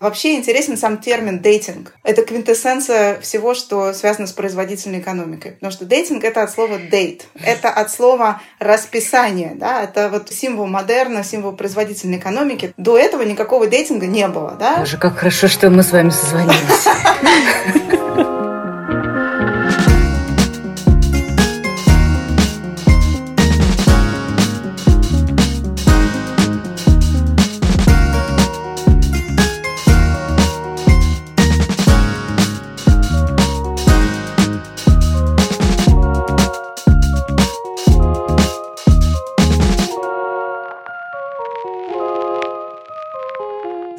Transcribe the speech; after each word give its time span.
Вообще 0.00 0.36
интересен 0.36 0.76
сам 0.76 0.98
термин 0.98 1.40
дейтинг. 1.40 1.92
Это 2.04 2.22
квинтэссенция 2.22 3.20
всего, 3.20 3.54
что 3.54 3.92
связано 3.92 4.28
с 4.28 4.32
производительной 4.32 5.00
экономикой. 5.00 5.52
Потому 5.52 5.72
что 5.72 5.84
дейтинг— 5.84 6.22
это 6.24 6.42
от 6.42 6.52
слова 6.52 6.78
date. 6.78 7.22
Это 7.42 7.70
от 7.70 7.90
слова 7.90 8.40
расписание. 8.60 9.54
Да? 9.56 9.82
Это 9.82 10.08
вот 10.08 10.30
символ 10.30 10.66
модерна, 10.66 11.24
символ 11.24 11.52
производительной 11.52 12.18
экономики. 12.18 12.72
До 12.76 12.96
этого 12.96 13.22
никакого 13.22 13.66
дейтинга 13.66 14.06
не 14.06 14.28
было. 14.28 14.52
Да? 14.52 14.76
Боже, 14.78 14.98
как 14.98 15.18
хорошо, 15.18 15.48
что 15.48 15.68
мы 15.68 15.82
с 15.82 15.90
вами 15.90 16.10
созвонились. 16.10 18.24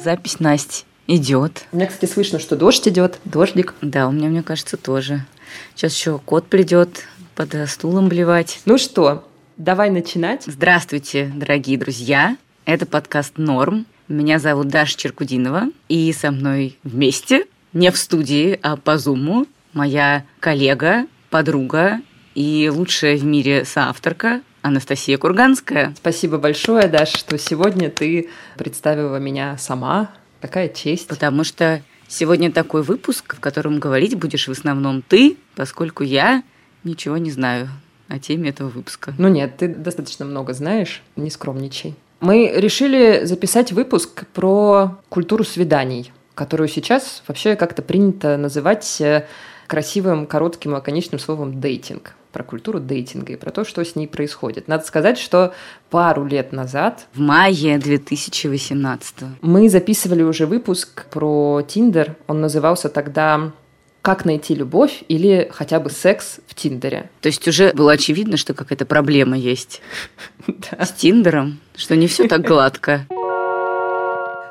Запись 0.02 0.40
Насти 0.40 0.84
идет. 1.06 1.66
У 1.72 1.76
меня, 1.76 1.86
кстати, 1.86 2.10
слышно, 2.10 2.38
что 2.38 2.56
дождь 2.56 2.88
идет, 2.88 3.18
дождик. 3.26 3.74
Да, 3.82 4.08
у 4.08 4.12
меня, 4.12 4.28
мне 4.28 4.42
кажется, 4.42 4.78
тоже. 4.78 5.26
Сейчас 5.74 5.94
еще 5.94 6.18
кот 6.18 6.46
придет 6.46 7.04
под 7.34 7.54
стулом 7.68 8.08
блевать. 8.08 8.60
Ну 8.64 8.78
что, 8.78 9.28
давай 9.58 9.90
начинать. 9.90 10.44
Здравствуйте, 10.46 11.30
дорогие 11.34 11.76
друзья. 11.76 12.38
Это 12.64 12.86
подкаст 12.86 13.36
«Норм». 13.36 13.84
Меня 14.08 14.38
зовут 14.38 14.68
Даша 14.68 14.96
Черкудинова. 14.96 15.64
И 15.88 16.12
со 16.14 16.30
мной 16.30 16.78
вместе, 16.82 17.44
не 17.74 17.90
в 17.90 17.98
студии, 17.98 18.58
а 18.62 18.76
по 18.76 18.96
зуму, 18.96 19.46
моя 19.74 20.24
коллега, 20.40 21.06
подруга 21.28 22.00
и 22.34 22.70
лучшая 22.72 23.18
в 23.18 23.24
мире 23.24 23.66
соавторка 23.66 24.40
Анастасия 24.62 25.16
Курганская. 25.18 25.94
Спасибо 25.96 26.38
большое, 26.38 26.86
Даша, 26.88 27.16
что 27.16 27.38
сегодня 27.38 27.90
ты 27.90 28.28
представила 28.56 29.16
меня 29.16 29.56
сама. 29.58 30.10
Какая 30.40 30.68
честь. 30.68 31.08
Потому 31.08 31.44
что 31.44 31.82
сегодня 32.08 32.52
такой 32.52 32.82
выпуск, 32.82 33.36
в 33.36 33.40
котором 33.40 33.78
говорить 33.78 34.16
будешь 34.16 34.48
в 34.48 34.50
основном 34.50 35.02
ты, 35.02 35.36
поскольку 35.54 36.02
я 36.02 36.42
ничего 36.84 37.16
не 37.16 37.30
знаю 37.30 37.68
о 38.08 38.18
теме 38.18 38.50
этого 38.50 38.68
выпуска. 38.68 39.14
Ну 39.18 39.28
нет, 39.28 39.56
ты 39.58 39.68
достаточно 39.68 40.24
много 40.24 40.52
знаешь, 40.52 41.02
не 41.16 41.30
скромничай. 41.30 41.94
Мы 42.20 42.52
решили 42.54 43.24
записать 43.24 43.72
выпуск 43.72 44.26
про 44.34 44.98
культуру 45.08 45.44
свиданий, 45.44 46.12
которую 46.34 46.68
сейчас 46.68 47.22
вообще 47.26 47.56
как-то 47.56 47.80
принято 47.80 48.36
называть 48.36 49.00
э, 49.00 49.26
красивым, 49.66 50.26
коротким, 50.26 50.72
лаконичным 50.72 51.18
словом 51.18 51.60
«дейтинг» 51.60 52.14
про 52.32 52.44
культуру 52.44 52.80
дейтинга 52.80 53.32
и 53.32 53.36
про 53.36 53.50
то, 53.50 53.64
что 53.64 53.84
с 53.84 53.96
ней 53.96 54.06
происходит. 54.06 54.68
Надо 54.68 54.84
сказать, 54.84 55.18
что 55.18 55.54
пару 55.90 56.24
лет 56.24 56.52
назад... 56.52 57.06
В 57.14 57.20
мае 57.20 57.78
2018 57.78 59.14
мы 59.42 59.68
записывали 59.68 60.22
уже 60.22 60.46
выпуск 60.46 61.06
про 61.06 61.62
Тиндер. 61.66 62.16
Он 62.26 62.40
назывался 62.40 62.88
тогда 62.88 63.52
как 64.02 64.24
найти 64.24 64.54
любовь 64.54 65.02
или 65.08 65.50
хотя 65.52 65.78
бы 65.78 65.90
секс 65.90 66.40
в 66.46 66.54
Тиндере. 66.54 67.10
То 67.20 67.26
есть 67.28 67.46
уже 67.46 67.72
было 67.74 67.92
очевидно, 67.92 68.36
что 68.36 68.54
какая-то 68.54 68.86
проблема 68.86 69.36
есть 69.36 69.82
с 70.78 70.92
Тиндером, 70.92 71.60
что 71.76 71.96
не 71.96 72.06
все 72.06 72.26
так 72.26 72.42
гладко. 72.42 73.06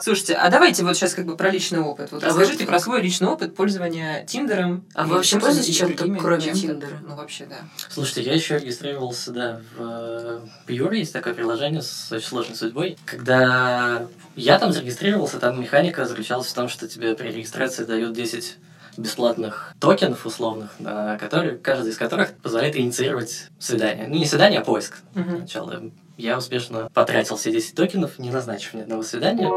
Слушайте, 0.01 0.33
а 0.35 0.49
давайте 0.49 0.83
вот 0.83 0.95
сейчас 0.95 1.13
как 1.13 1.25
бы 1.25 1.35
про 1.35 1.49
личный 1.49 1.79
опыт. 1.79 2.11
Вот 2.11 2.23
а 2.23 2.27
расскажите 2.27 2.63
вы... 2.63 2.69
про 2.69 2.79
свой 2.79 3.01
личный 3.01 3.27
опыт 3.27 3.55
пользования 3.55 4.25
Тиндером. 4.25 4.85
А 4.93 5.05
вы 5.05 5.15
вообще 5.15 5.39
пользуетесь 5.39 5.75
чем-то, 5.75 6.05
кроме 6.19 6.41
чем 6.41 6.53
Тиндера? 6.53 6.99
Ну, 7.07 7.15
вообще, 7.15 7.45
да. 7.45 7.57
Слушайте, 7.89 8.23
я 8.23 8.33
еще 8.33 8.57
регистрировался, 8.57 9.31
да, 9.31 9.61
в 9.75 10.41
Pure, 10.67 10.95
есть 10.95 11.13
такое 11.13 11.33
приложение 11.33 11.81
с 11.81 12.11
очень 12.11 12.27
сложной 12.27 12.55
судьбой. 12.55 12.97
Когда 13.05 14.07
я 14.35 14.59
там 14.59 14.71
зарегистрировался, 14.71 15.39
там 15.39 15.59
механика 15.61 16.05
заключалась 16.05 16.47
в 16.47 16.53
том, 16.53 16.69
что 16.69 16.87
тебе 16.87 17.15
при 17.15 17.29
регистрации 17.29 17.83
дают 17.83 18.13
10 18.13 18.57
бесплатных 18.97 19.73
токенов 19.79 20.25
условных, 20.25 20.71
да, 20.79 21.17
которые, 21.17 21.57
каждый 21.57 21.91
из 21.91 21.97
которых 21.97 22.33
позволяет 22.35 22.75
инициировать 22.75 23.47
свидание. 23.59 24.07
Ну, 24.07 24.15
не 24.15 24.25
свидание, 24.25 24.59
а 24.59 24.63
поиск. 24.63 24.97
Uh-huh. 25.13 25.37
Сначала 25.37 25.83
я 26.17 26.37
успешно 26.37 26.89
потратил 26.93 27.37
все 27.37 27.51
10 27.51 27.75
токенов, 27.75 28.19
не 28.19 28.29
назначив 28.29 28.73
ни 28.73 28.81
одного 28.81 29.03
свидания. 29.03 29.49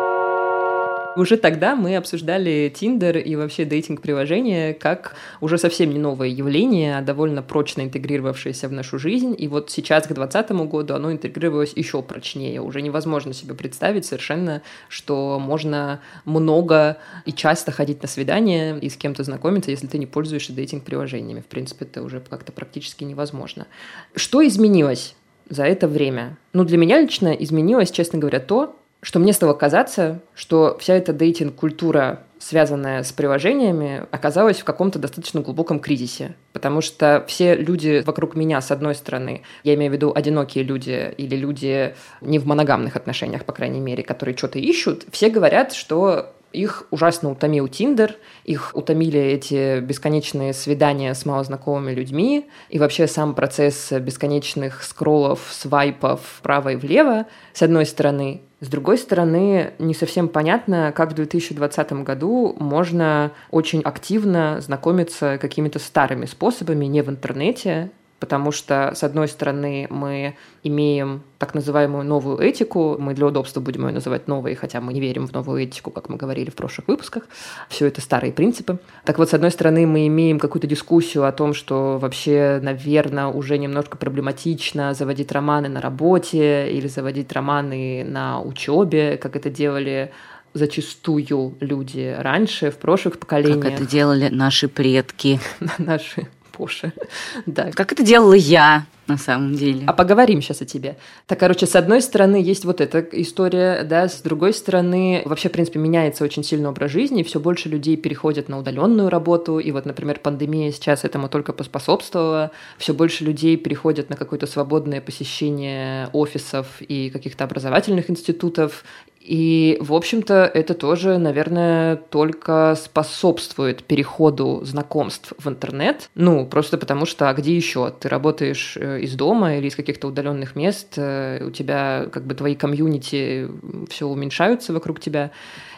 Уже 1.14 1.36
тогда 1.36 1.76
мы 1.76 1.96
обсуждали 1.96 2.72
Tinder 2.74 3.20
и 3.20 3.36
вообще 3.36 3.64
дейтинг-приложение 3.66 4.72
как 4.72 5.14
уже 5.40 5.58
совсем 5.58 5.90
не 5.90 5.98
новое 5.98 6.28
явление, 6.28 6.96
а 6.98 7.02
довольно 7.02 7.42
прочно 7.42 7.82
интегрировавшееся 7.82 8.68
в 8.68 8.72
нашу 8.72 8.98
жизнь. 8.98 9.34
И 9.36 9.46
вот 9.46 9.70
сейчас, 9.70 10.04
к 10.04 10.14
2020 10.14 10.50
году, 10.70 10.94
оно 10.94 11.12
интегрировалось 11.12 11.72
еще 11.76 12.02
прочнее. 12.02 12.62
Уже 12.62 12.80
невозможно 12.80 13.34
себе 13.34 13.54
представить 13.54 14.06
совершенно, 14.06 14.62
что 14.88 15.38
можно 15.38 16.00
много 16.24 16.96
и 17.26 17.32
часто 17.32 17.72
ходить 17.72 18.00
на 18.00 18.08
свидания 18.08 18.78
и 18.78 18.88
с 18.88 18.96
кем-то 18.96 19.22
знакомиться, 19.22 19.70
если 19.70 19.88
ты 19.88 19.98
не 19.98 20.06
пользуешься 20.06 20.54
дейтинг-приложениями. 20.54 21.40
В 21.40 21.46
принципе, 21.46 21.84
это 21.84 22.02
уже 22.02 22.20
как-то 22.20 22.52
практически 22.52 23.04
невозможно. 23.04 23.66
Что 24.14 24.46
изменилось 24.46 25.14
за 25.48 25.64
это 25.64 25.88
время? 25.88 26.38
Ну, 26.54 26.64
для 26.64 26.78
меня 26.78 27.00
лично 27.00 27.32
изменилось, 27.32 27.90
честно 27.90 28.18
говоря, 28.18 28.40
то, 28.40 28.76
что 29.02 29.18
мне 29.18 29.32
стало 29.32 29.52
казаться, 29.52 30.20
что 30.34 30.76
вся 30.80 30.94
эта 30.94 31.12
дейтинг-культура, 31.12 32.20
связанная 32.38 33.02
с 33.02 33.10
приложениями, 33.12 34.06
оказалась 34.12 34.60
в 34.60 34.64
каком-то 34.64 35.00
достаточно 35.00 35.40
глубоком 35.40 35.80
кризисе. 35.80 36.36
Потому 36.52 36.80
что 36.80 37.24
все 37.26 37.56
люди 37.56 38.02
вокруг 38.06 38.36
меня, 38.36 38.60
с 38.60 38.70
одной 38.70 38.94
стороны, 38.94 39.42
я 39.64 39.74
имею 39.74 39.90
в 39.90 39.94
виду 39.94 40.12
одинокие 40.14 40.62
люди 40.62 41.12
или 41.16 41.34
люди 41.34 41.94
не 42.20 42.38
в 42.38 42.46
моногамных 42.46 42.94
отношениях, 42.94 43.44
по 43.44 43.52
крайней 43.52 43.80
мере, 43.80 44.04
которые 44.04 44.36
что-то 44.36 44.60
ищут, 44.60 45.04
все 45.10 45.30
говорят, 45.30 45.72
что 45.72 46.32
их 46.52 46.84
ужасно 46.90 47.30
утомил 47.30 47.68
Тиндер, 47.68 48.16
их 48.44 48.72
утомили 48.74 49.20
эти 49.20 49.80
бесконечные 49.80 50.52
свидания 50.52 51.14
с 51.14 51.24
малознакомыми 51.24 51.92
людьми 51.92 52.48
и 52.68 52.78
вообще 52.78 53.06
сам 53.06 53.34
процесс 53.34 53.92
бесконечных 53.92 54.82
скроллов, 54.82 55.40
свайпов 55.50 56.20
вправо 56.38 56.70
и 56.70 56.76
влево, 56.76 57.26
с 57.52 57.62
одной 57.62 57.86
стороны. 57.86 58.42
С 58.60 58.68
другой 58.68 58.96
стороны, 58.96 59.72
не 59.80 59.92
совсем 59.92 60.28
понятно, 60.28 60.92
как 60.94 61.10
в 61.10 61.14
2020 61.14 61.92
году 62.04 62.54
можно 62.60 63.32
очень 63.50 63.82
активно 63.82 64.60
знакомиться 64.60 65.38
какими-то 65.40 65.80
старыми 65.80 66.26
способами, 66.26 66.86
не 66.86 67.02
в 67.02 67.10
интернете, 67.10 67.90
потому 68.22 68.52
что, 68.52 68.92
с 68.94 69.02
одной 69.02 69.26
стороны, 69.26 69.88
мы 69.90 70.36
имеем 70.62 71.22
так 71.38 71.54
называемую 71.54 72.04
новую 72.04 72.38
этику, 72.38 72.96
мы 72.96 73.14
для 73.14 73.26
удобства 73.26 73.60
будем 73.60 73.88
ее 73.88 73.92
называть 73.92 74.28
новой, 74.28 74.54
хотя 74.54 74.80
мы 74.80 74.92
не 74.92 75.00
верим 75.00 75.26
в 75.26 75.32
новую 75.32 75.64
этику, 75.64 75.90
как 75.90 76.08
мы 76.08 76.16
говорили 76.16 76.48
в 76.48 76.54
прошлых 76.54 76.86
выпусках, 76.86 77.24
все 77.68 77.88
это 77.88 78.00
старые 78.00 78.32
принципы. 78.32 78.78
Так 79.04 79.18
вот, 79.18 79.28
с 79.28 79.34
одной 79.34 79.50
стороны, 79.50 79.88
мы 79.88 80.06
имеем 80.06 80.38
какую-то 80.38 80.68
дискуссию 80.68 81.24
о 81.24 81.32
том, 81.32 81.52
что 81.52 81.98
вообще, 81.98 82.60
наверное, 82.62 83.26
уже 83.26 83.58
немножко 83.58 83.96
проблематично 83.96 84.94
заводить 84.94 85.32
романы 85.32 85.68
на 85.68 85.80
работе 85.80 86.70
или 86.70 86.86
заводить 86.86 87.32
романы 87.32 88.04
на 88.04 88.40
учебе, 88.40 89.16
как 89.16 89.34
это 89.34 89.50
делали 89.50 90.12
зачастую 90.54 91.56
люди 91.58 92.14
раньше, 92.16 92.70
в 92.70 92.76
прошлых 92.76 93.18
поколениях. 93.18 93.64
Как 93.64 93.72
это 93.72 93.84
делали 93.90 94.28
наши 94.28 94.68
предки. 94.68 95.40
Наши 95.78 96.28
Поше. 96.52 96.92
да. 97.46 97.70
Как 97.72 97.92
это 97.92 98.02
делала 98.02 98.34
я 98.34 98.86
на 99.08 99.18
самом 99.18 99.54
деле. 99.54 99.84
А 99.86 99.92
поговорим 99.92 100.40
сейчас 100.40 100.62
о 100.62 100.64
тебе. 100.64 100.96
Так, 101.26 101.40
короче, 101.40 101.66
с 101.66 101.74
одной 101.74 102.00
стороны 102.00 102.36
есть 102.36 102.64
вот 102.64 102.80
эта 102.80 103.00
история, 103.12 103.82
да, 103.82 104.08
с 104.08 104.20
другой 104.20 104.54
стороны 104.54 105.22
вообще, 105.24 105.48
в 105.48 105.52
принципе, 105.52 105.78
меняется 105.80 106.24
очень 106.24 106.44
сильно 106.44 106.68
образ 106.68 106.92
жизни, 106.92 107.22
все 107.22 107.40
больше 107.40 107.68
людей 107.68 107.96
переходят 107.96 108.48
на 108.48 108.58
удаленную 108.58 109.10
работу, 109.10 109.58
и 109.58 109.72
вот, 109.72 109.86
например, 109.86 110.20
пандемия 110.20 110.70
сейчас 110.70 111.04
этому 111.04 111.28
только 111.28 111.52
поспособствовала, 111.52 112.52
все 112.78 112.94
больше 112.94 113.24
людей 113.24 113.56
переходят 113.56 114.08
на 114.08 114.16
какое-то 114.16 114.46
свободное 114.46 115.00
посещение 115.00 116.08
офисов 116.12 116.66
и 116.80 117.10
каких-то 117.10 117.44
образовательных 117.44 118.08
институтов, 118.08 118.84
и, 119.24 119.78
в 119.80 119.94
общем-то, 119.94 120.50
это 120.52 120.74
тоже, 120.74 121.16
наверное, 121.16 121.94
только 121.94 122.76
способствует 122.76 123.84
переходу 123.84 124.62
знакомств 124.64 125.32
в 125.38 125.48
интернет. 125.48 126.10
Ну, 126.16 126.44
просто 126.44 126.76
потому 126.76 127.06
что, 127.06 127.28
а 127.28 127.34
где 127.34 127.54
еще? 127.54 127.92
Ты 128.00 128.08
работаешь 128.08 128.76
э, 128.76 129.00
из 129.00 129.14
дома 129.14 129.58
или 129.58 129.68
из 129.68 129.76
каких-то 129.76 130.08
удаленных 130.08 130.56
мест, 130.56 130.94
э, 130.96 131.44
у 131.46 131.52
тебя 131.52 132.06
как 132.10 132.26
бы 132.26 132.34
твои 132.34 132.56
комьюнити 132.56 133.48
все 133.88 134.06
уменьшаются 134.06 134.72
вокруг 134.72 134.98
тебя 134.98 135.30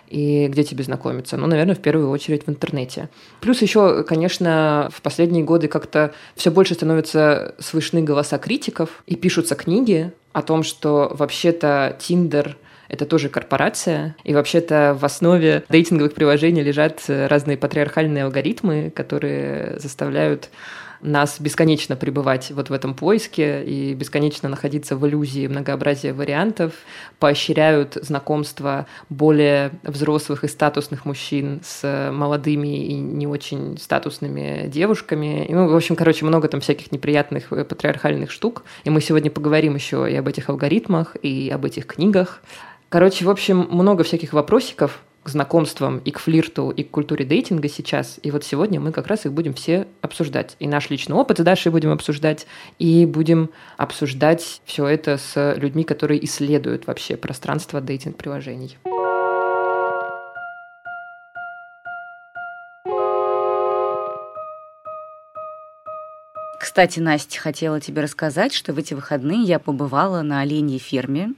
и 0.08 0.48
где 0.48 0.64
тебе 0.64 0.82
знакомиться? 0.82 1.36
Ну, 1.36 1.46
наверное, 1.46 1.74
в 1.74 1.80
первую 1.80 2.08
очередь 2.08 2.46
в 2.46 2.50
интернете. 2.50 3.10
Плюс 3.40 3.60
еще, 3.60 4.04
конечно, 4.04 4.88
в 4.90 5.02
последние 5.02 5.44
годы 5.44 5.68
как-то 5.68 6.14
все 6.34 6.50
больше 6.50 6.74
становятся 6.74 7.54
слышны 7.58 8.02
голоса 8.02 8.38
критиков 8.38 9.02
и 9.06 9.16
пишутся 9.16 9.54
книги 9.54 10.12
о 10.32 10.40
том, 10.40 10.62
что 10.62 11.12
вообще-то 11.14 11.96
Тиндер 12.00 12.56
это 12.88 13.06
тоже 13.06 13.28
корпорация. 13.28 14.16
И 14.24 14.34
вообще-то 14.34 14.96
в 14.98 15.04
основе 15.04 15.64
дейтинговых 15.68 16.14
приложений 16.14 16.62
лежат 16.62 17.02
разные 17.08 17.56
патриархальные 17.56 18.24
алгоритмы, 18.24 18.90
которые 18.94 19.78
заставляют 19.78 20.50
нас 21.04 21.38
бесконечно 21.38 21.96
пребывать 21.96 22.50
вот 22.50 22.70
в 22.70 22.72
этом 22.72 22.94
поиске 22.94 23.62
и 23.62 23.94
бесконечно 23.94 24.48
находиться 24.48 24.96
в 24.96 25.06
иллюзии 25.06 25.46
многообразия 25.46 26.14
вариантов, 26.14 26.72
поощряют 27.18 27.98
знакомство 28.00 28.86
более 29.10 29.72
взрослых 29.82 30.44
и 30.44 30.48
статусных 30.48 31.04
мужчин 31.04 31.60
с 31.62 32.10
молодыми 32.10 32.86
и 32.86 32.94
не 32.94 33.26
очень 33.26 33.76
статусными 33.78 34.66
девушками. 34.68 35.44
И, 35.44 35.52
ну, 35.52 35.68
в 35.68 35.76
общем, 35.76 35.94
короче, 35.94 36.24
много 36.24 36.48
там 36.48 36.60
всяких 36.60 36.90
неприятных 36.90 37.52
э, 37.52 37.64
патриархальных 37.64 38.30
штук. 38.30 38.64
И 38.84 38.90
мы 38.90 39.02
сегодня 39.02 39.30
поговорим 39.30 39.74
еще 39.74 40.10
и 40.10 40.16
об 40.16 40.26
этих 40.26 40.48
алгоритмах, 40.48 41.16
и 41.20 41.50
об 41.50 41.66
этих 41.66 41.86
книгах. 41.86 42.40
Короче, 42.94 43.24
в 43.24 43.30
общем, 43.30 43.66
много 43.72 44.04
всяких 44.04 44.32
вопросиков, 44.32 45.02
к 45.24 45.28
знакомствам 45.28 45.98
и 45.98 46.12
к 46.12 46.20
флирту, 46.20 46.70
и 46.70 46.84
к 46.84 46.92
культуре 46.92 47.24
дейтинга 47.24 47.68
сейчас. 47.68 48.20
И 48.22 48.30
вот 48.30 48.44
сегодня 48.44 48.78
мы 48.78 48.92
как 48.92 49.08
раз 49.08 49.26
их 49.26 49.32
будем 49.32 49.52
все 49.52 49.88
обсуждать. 50.00 50.54
И 50.60 50.68
наш 50.68 50.90
личный 50.90 51.16
опыт 51.16 51.40
с 51.40 51.42
Дашей 51.42 51.72
будем 51.72 51.90
обсуждать, 51.90 52.46
и 52.78 53.04
будем 53.04 53.50
обсуждать 53.78 54.60
все 54.64 54.86
это 54.86 55.18
с 55.18 55.56
людьми, 55.56 55.82
которые 55.82 56.24
исследуют 56.24 56.86
вообще 56.86 57.16
пространство 57.16 57.80
дейтинг-приложений. 57.80 58.78
Кстати, 66.60 67.00
Настя, 67.00 67.40
хотела 67.40 67.80
тебе 67.80 68.02
рассказать, 68.02 68.54
что 68.54 68.72
в 68.72 68.78
эти 68.78 68.94
выходные 68.94 69.42
я 69.42 69.58
побывала 69.58 70.22
на 70.22 70.42
оленьей 70.42 70.78
ферме 70.78 71.32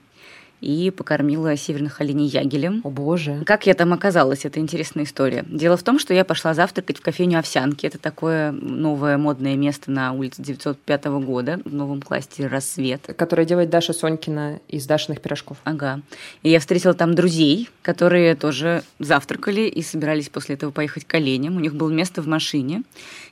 и 0.61 0.91
покормила 0.91 1.55
северных 1.55 2.01
оленей 2.01 2.27
ягелем. 2.27 2.81
О 2.83 2.89
боже. 2.89 3.43
Как 3.45 3.67
я 3.67 3.73
там 3.73 3.93
оказалась, 3.93 4.45
это 4.45 4.59
интересная 4.59 5.05
история. 5.05 5.45
Дело 5.47 5.77
в 5.77 5.83
том, 5.83 5.99
что 5.99 6.13
я 6.13 6.25
пошла 6.25 6.53
завтракать 6.53 6.97
в 6.97 7.01
кофейню 7.01 7.39
«Овсянки». 7.39 7.85
Это 7.85 7.97
такое 7.97 8.51
новое 8.51 9.17
модное 9.17 9.55
место 9.55 9.91
на 9.91 10.13
улице 10.13 10.41
905 10.41 11.05
года 11.05 11.59
в 11.63 11.73
новом 11.73 12.01
кластере 12.01 12.47
«Рассвет». 12.47 13.01
Которое 13.17 13.45
делает 13.45 13.69
Даша 13.69 13.93
Сонькина 13.93 14.59
из 14.67 14.85
Дашиных 14.85 15.21
пирожков. 15.21 15.57
Ага. 15.63 16.01
И 16.43 16.49
я 16.49 16.59
встретила 16.59 16.93
там 16.93 17.13
друзей, 17.13 17.69
которые 17.81 18.35
тоже 18.35 18.83
завтракали 18.99 19.61
и 19.61 19.81
собирались 19.81 20.29
после 20.29 20.55
этого 20.55 20.71
поехать 20.71 21.05
к 21.05 21.13
оленям. 21.13 21.57
У 21.57 21.59
них 21.59 21.75
было 21.75 21.91
место 21.91 22.21
в 22.21 22.27
машине. 22.27 22.83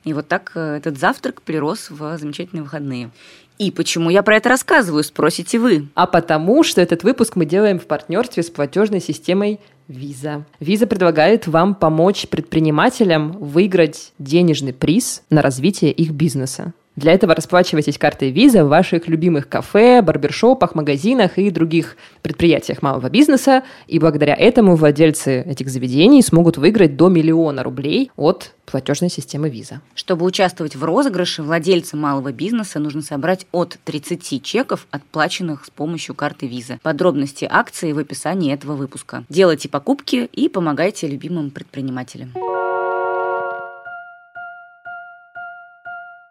И 0.04 0.12
вот 0.12 0.28
так 0.28 0.52
э, 0.54 0.76
этот 0.76 0.98
завтрак 0.98 1.42
прирос 1.42 1.90
в 1.90 2.18
замечательные 2.18 2.62
выходные. 2.62 3.10
И 3.58 3.70
почему 3.70 4.10
я 4.10 4.22
про 4.22 4.36
это 4.36 4.50
рассказываю, 4.50 5.02
спросите 5.02 5.58
вы? 5.58 5.88
А 5.94 6.06
потому, 6.06 6.62
что 6.62 6.80
этот 6.80 7.04
выпуск 7.04 7.36
мы 7.36 7.46
делаем 7.46 7.78
в 7.78 7.86
партнерстве 7.86 8.42
с 8.42 8.50
платежной 8.50 9.00
системой 9.00 9.60
Visa. 9.88 10.42
Visa 10.60 10.86
предлагает 10.86 11.46
вам 11.46 11.74
помочь 11.74 12.26
предпринимателям 12.28 13.32
выиграть 13.32 14.12
денежный 14.18 14.72
приз 14.72 15.22
на 15.30 15.42
развитие 15.42 15.92
их 15.92 16.10
бизнеса. 16.10 16.74
Для 16.96 17.12
этого 17.12 17.34
расплачивайтесь 17.34 17.98
картой 17.98 18.32
Visa 18.32 18.64
в 18.64 18.68
ваших 18.68 19.06
любимых 19.06 19.50
кафе, 19.50 20.00
барбершопах, 20.00 20.74
магазинах 20.74 21.36
и 21.36 21.50
других 21.50 21.96
предприятиях 22.22 22.80
малого 22.80 23.10
бизнеса, 23.10 23.64
и 23.86 23.98
благодаря 23.98 24.34
этому 24.34 24.76
владельцы 24.76 25.42
этих 25.42 25.68
заведений 25.68 26.22
смогут 26.22 26.56
выиграть 26.56 26.96
до 26.96 27.08
миллиона 27.08 27.62
рублей 27.62 28.10
от 28.16 28.54
платежной 28.64 29.10
системы 29.10 29.50
Visa. 29.50 29.80
Чтобы 29.94 30.24
участвовать 30.24 30.74
в 30.74 30.82
розыгрыше, 30.82 31.42
владельцам 31.42 32.00
малого 32.00 32.32
бизнеса 32.32 32.80
нужно 32.80 33.02
собрать 33.02 33.46
от 33.52 33.78
30 33.84 34.42
чеков, 34.42 34.86
отплаченных 34.90 35.66
с 35.66 35.70
помощью 35.70 36.14
карты 36.14 36.46
Visa. 36.46 36.78
Подробности 36.82 37.46
акции 37.48 37.92
в 37.92 37.98
описании 37.98 38.54
этого 38.54 38.74
выпуска. 38.74 39.24
Делайте 39.28 39.68
покупки 39.68 40.28
и 40.32 40.48
помогайте 40.48 41.06
любимым 41.06 41.50
предпринимателям. 41.50 42.32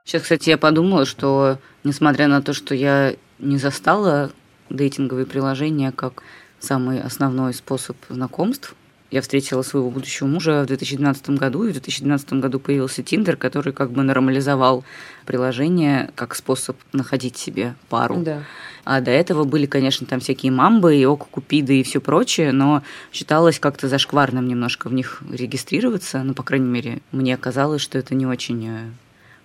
Сейчас, 0.05 0.21
кстати, 0.21 0.49
я 0.49 0.59
подумала, 0.59 1.03
что 1.03 1.57
несмотря 1.83 2.27
на 2.27 2.43
то, 2.43 2.53
что 2.53 2.75
я 2.75 3.15
не 3.39 3.57
застала 3.57 4.31
дейтинговые 4.69 5.25
приложения 5.25 5.91
как 5.91 6.21
самый 6.59 7.01
основной 7.01 7.55
способ 7.55 7.97
знакомств, 8.09 8.75
я 9.09 9.21
встретила 9.21 9.63
своего 9.63 9.89
будущего 9.89 10.27
мужа 10.27 10.61
в 10.61 10.67
2012 10.67 11.31
году, 11.31 11.63
и 11.63 11.69
в 11.69 11.73
2012 11.73 12.33
году 12.33 12.59
появился 12.59 13.01
Тиндер, 13.01 13.35
который 13.35 13.73
как 13.73 13.91
бы 13.91 14.03
нормализовал 14.03 14.83
приложение 15.25 16.11
как 16.15 16.35
способ 16.35 16.77
находить 16.91 17.37
себе 17.37 17.75
пару. 17.89 18.17
Да. 18.17 18.43
А 18.83 19.01
до 19.01 19.09
этого 19.09 19.43
были, 19.43 19.65
конечно, 19.65 20.05
там 20.05 20.19
всякие 20.19 20.51
мамбы 20.51 20.97
и 20.97 21.05
око 21.05 21.25
купиды 21.31 21.79
и 21.79 21.83
все 21.83 21.99
прочее, 21.99 22.51
но 22.51 22.83
считалось 23.11 23.59
как-то 23.59 23.87
зашкварным 23.87 24.47
немножко 24.47 24.87
в 24.87 24.93
них 24.93 25.23
регистрироваться. 25.31 26.21
Ну, 26.21 26.35
по 26.35 26.43
крайней 26.43 26.69
мере, 26.69 27.01
мне 27.11 27.37
казалось, 27.37 27.81
что 27.81 27.97
это 27.97 28.13
не 28.13 28.27
очень 28.27 28.67
э, 28.67 28.89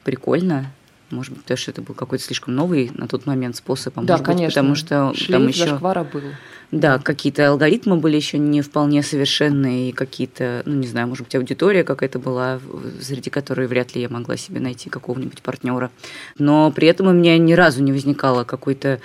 прикольно. 0.05 0.73
Может 1.11 1.33
быть, 1.33 1.43
потому 1.43 1.59
что 1.59 1.71
это 1.73 1.83
был 1.83 1.95
какой-то 1.95 2.25
слишком 2.25 2.55
новый 2.55 2.93
на 2.95 3.09
тот 3.09 3.27
момент 3.27 3.57
способ. 3.57 3.99
А 3.99 4.03
да, 4.03 4.15
может 4.15 4.27
конечно. 4.27 4.47
Быть, 4.47 4.55
потому 4.55 4.75
что 4.77 5.13
Шлейф 5.15 5.31
там 5.31 5.49
еще... 5.49 5.67
зашквара 5.67 6.05
был. 6.05 6.23
Да, 6.71 6.99
какие-то 6.99 7.49
алгоритмы 7.49 7.97
были 7.97 8.15
еще 8.15 8.39
не 8.39 8.63
вполне 8.63 9.03
совершенные, 9.03 9.89
и 9.91 9.93
какие-то, 9.93 10.63
ну 10.67 10.77
не 10.77 10.87
знаю, 10.87 11.09
может 11.09 11.25
быть, 11.25 11.35
аудитория 11.35 11.83
какая-то 11.83 12.21
была, 12.21 12.61
среди 13.01 13.29
которой 13.29 13.67
вряд 13.67 13.97
ли 13.97 14.03
я 14.03 14.09
могла 14.09 14.37
себе 14.37 14.61
найти 14.61 14.89
какого-нибудь 14.89 15.43
партнера. 15.43 15.91
Но 16.39 16.71
при 16.71 16.87
этом 16.87 17.09
у 17.09 17.13
меня 17.13 17.37
ни 17.39 17.55
разу 17.55 17.83
не 17.83 17.91
возникало 17.91 18.45
какой-то 18.45 19.01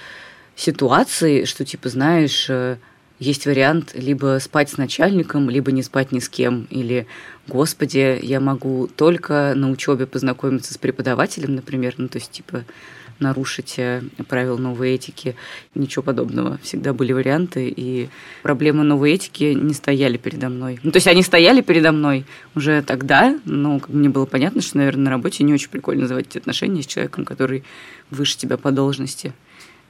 ситуации, 0.56 1.45
что 1.45 1.65
типа, 1.65 1.89
знаешь, 1.89 2.45
э, 2.50 2.77
есть 3.20 3.46
вариант 3.46 3.92
либо 3.96 4.40
спать 4.42 4.70
с 4.70 4.78
начальником, 4.78 5.50
либо 5.50 5.72
не 5.72 5.84
спать 5.84 6.12
ни 6.12 6.20
с 6.20 6.28
кем. 6.28 6.68
Или, 6.70 7.08
господи, 7.48 8.20
я 8.22 8.40
могу 8.40 8.88
только 8.88 9.54
на 9.56 9.72
учебе 9.72 10.06
познакомиться 10.06 10.74
с 10.74 10.78
преподавателем, 10.78 11.56
например, 11.56 11.96
ну, 11.98 12.08
то 12.08 12.18
есть, 12.18 12.32
типа, 12.32 12.66
нарушить 13.20 13.76
э, 13.78 14.04
правила 14.28 14.58
новой 14.58 14.92
этики. 14.92 15.36
Ничего 15.74 16.04
подобного. 16.04 16.60
Всегда 16.62 16.94
были 16.94 17.14
варианты, 17.14 17.74
и 17.76 18.10
проблемы 18.44 18.84
новой 18.84 19.14
этики 19.14 19.54
не 19.54 19.74
стояли 19.74 20.18
передо 20.18 20.50
мной. 20.50 20.80
Ну, 20.84 20.92
то 20.92 20.98
есть 20.98 21.08
они 21.08 21.24
стояли 21.24 21.62
передо 21.62 21.92
мной 21.94 22.26
уже 22.56 22.82
тогда, 22.82 23.40
но 23.46 23.80
мне 23.88 24.10
было 24.10 24.26
понятно, 24.26 24.62
что, 24.62 24.78
наверное, 24.78 25.06
на 25.06 25.12
работе 25.12 25.44
не 25.44 25.54
очень 25.54 25.70
прикольно 25.70 26.12
эти 26.18 26.38
отношения 26.38 26.84
с 26.84 26.88
человеком, 26.88 27.26
который 27.26 27.64
выше 28.12 28.38
тебя 28.38 28.58
по 28.58 28.72
должности 28.72 29.34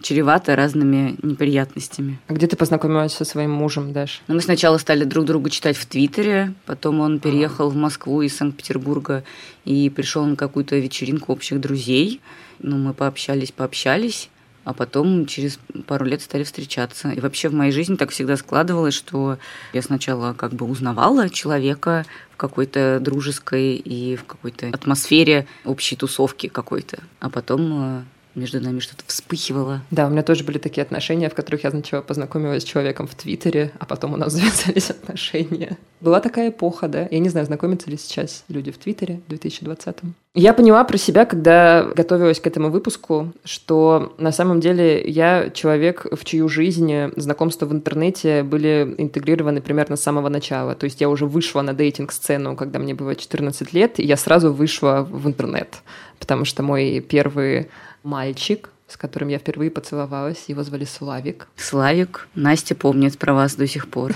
чревато 0.02 0.56
разными 0.56 1.16
неприятностями. 1.22 2.20
А 2.28 2.34
где 2.34 2.48
ты 2.48 2.56
познакомилась 2.56 3.14
со 3.14 3.26
своим 3.26 3.52
мужем, 3.52 3.94
Даш? 3.94 4.22
Ну, 4.28 4.36
мы 4.36 4.42
сначала 4.42 4.78
стали 4.78 5.04
друг 5.04 5.26
другу 5.26 5.50
читать 5.50 5.78
в 5.78 5.86
Твиттере, 5.86 6.54
потом 6.66 7.00
он 7.00 7.20
переехал 7.20 7.70
в 7.70 7.76
Москву 7.76 8.22
из 8.22 8.36
Санкт-Петербурга 8.36 9.24
и 9.64 9.90
пришел 9.90 10.26
на 10.26 10.36
какую-то 10.36 10.76
вечеринку 10.78 11.32
общих 11.32 11.60
друзей. 11.60 12.22
Ну, 12.60 12.78
мы 12.78 12.94
пообщались, 12.94 13.52
пообщались, 13.52 14.30
а 14.66 14.74
потом 14.74 15.26
через 15.28 15.60
пару 15.88 16.06
лет 16.06 16.22
стали 16.22 16.44
встречаться. 16.44 17.10
И 17.12 17.20
вообще 17.20 17.50
в 17.50 17.54
моей 17.54 17.72
жизни 17.72 17.96
так 17.96 18.10
всегда 18.10 18.36
складывалось, 18.36 18.96
что 18.96 19.38
я 19.74 19.82
сначала 19.82 20.34
как 20.34 20.54
бы 20.54 20.66
узнавала 20.66 21.30
человека 21.30 22.06
в 22.32 22.38
какой-то 22.38 23.00
дружеской 23.00 23.76
и 23.76 24.16
в 24.16 24.26
какой-то 24.26 24.68
атмосфере 24.68 25.48
общей 25.64 25.96
тусовки 25.96 26.48
какой-то, 26.48 27.00
а 27.20 27.30
потом 27.30 27.72
э, 27.72 28.02
между 28.36 28.60
нами 28.62 28.80
что-то 28.80 29.04
вспыхивало. 29.08 29.82
Да, 29.92 30.08
у 30.08 30.10
меня 30.10 30.24
тоже 30.24 30.44
были 30.44 30.58
такие 30.58 30.82
отношения, 30.82 31.30
в 31.30 31.36
которых 31.36 31.64
я 31.64 31.72
сначала 31.72 32.02
познакомилась 32.02 32.64
с 32.64 32.66
человеком 32.66 33.08
в 33.08 33.16
Твиттере, 33.16 33.72
а 33.80 33.86
потом 33.86 34.14
у 34.14 34.18
нас 34.18 34.34
завязались 34.34 34.90
отношения. 34.90 35.78
Была 36.02 36.20
такая 36.20 36.50
эпоха, 36.50 36.88
да. 36.88 37.08
Я 37.10 37.20
не 37.20 37.30
знаю, 37.30 37.46
знакомятся 37.46 37.90
ли 37.90 37.98
сейчас 37.98 38.44
люди 38.50 38.72
в 38.72 38.78
Твиттере 38.78 39.22
в 39.28 39.32
2020-м. 39.32 40.14
Я 40.34 40.54
поняла 40.54 40.84
про 40.84 40.98
себя, 40.98 41.26
когда 41.26 41.84
готовилась 41.96 42.42
к 42.42 42.48
этому 42.48 42.70
выпуску, 42.70 43.32
что 43.46 44.14
на 44.18 44.34
самом 44.34 44.60
деле 44.60 45.02
я 45.10 45.50
человек, 45.50 46.06
в 46.12 46.26
чью 46.26 46.50
жизнь 46.50 46.94
знакомства 47.16 47.66
в 47.66 47.72
интернете 47.72 48.44
были 48.44 48.94
интегрированы 48.98 49.62
примерно 49.62 49.96
с 49.96 50.04
самого 50.04 50.28
начала. 50.28 50.76
То 50.76 50.84
есть 50.84 51.00
я 51.00 51.08
уже 51.10 51.26
вышла 51.26 51.62
на 51.62 51.74
дейтинг-сцену, 51.74 52.58
когда 52.58 52.80
мне 52.80 52.94
было 52.94 53.16
14 53.16 53.72
лет, 53.72 53.98
и 54.00 54.04
я 54.04 54.18
сразу 54.18 54.52
вышла 54.52 55.08
в 55.10 55.26
интернет, 55.26 55.78
потому 56.20 56.44
что 56.44 56.64
мой 56.64 57.00
первый 57.00 57.70
мальчик, 58.06 58.70
с 58.88 58.98
которым 58.98 59.30
я 59.30 59.40
впервые 59.40 59.72
поцеловалась. 59.72 60.46
Его 60.48 60.64
звали 60.64 60.86
Славик. 60.86 61.48
Славик. 61.56 62.28
Настя 62.36 62.76
помнит 62.76 63.18
про 63.18 63.34
вас 63.34 63.56
до 63.56 63.68
сих 63.68 63.90
пор. 63.90 64.14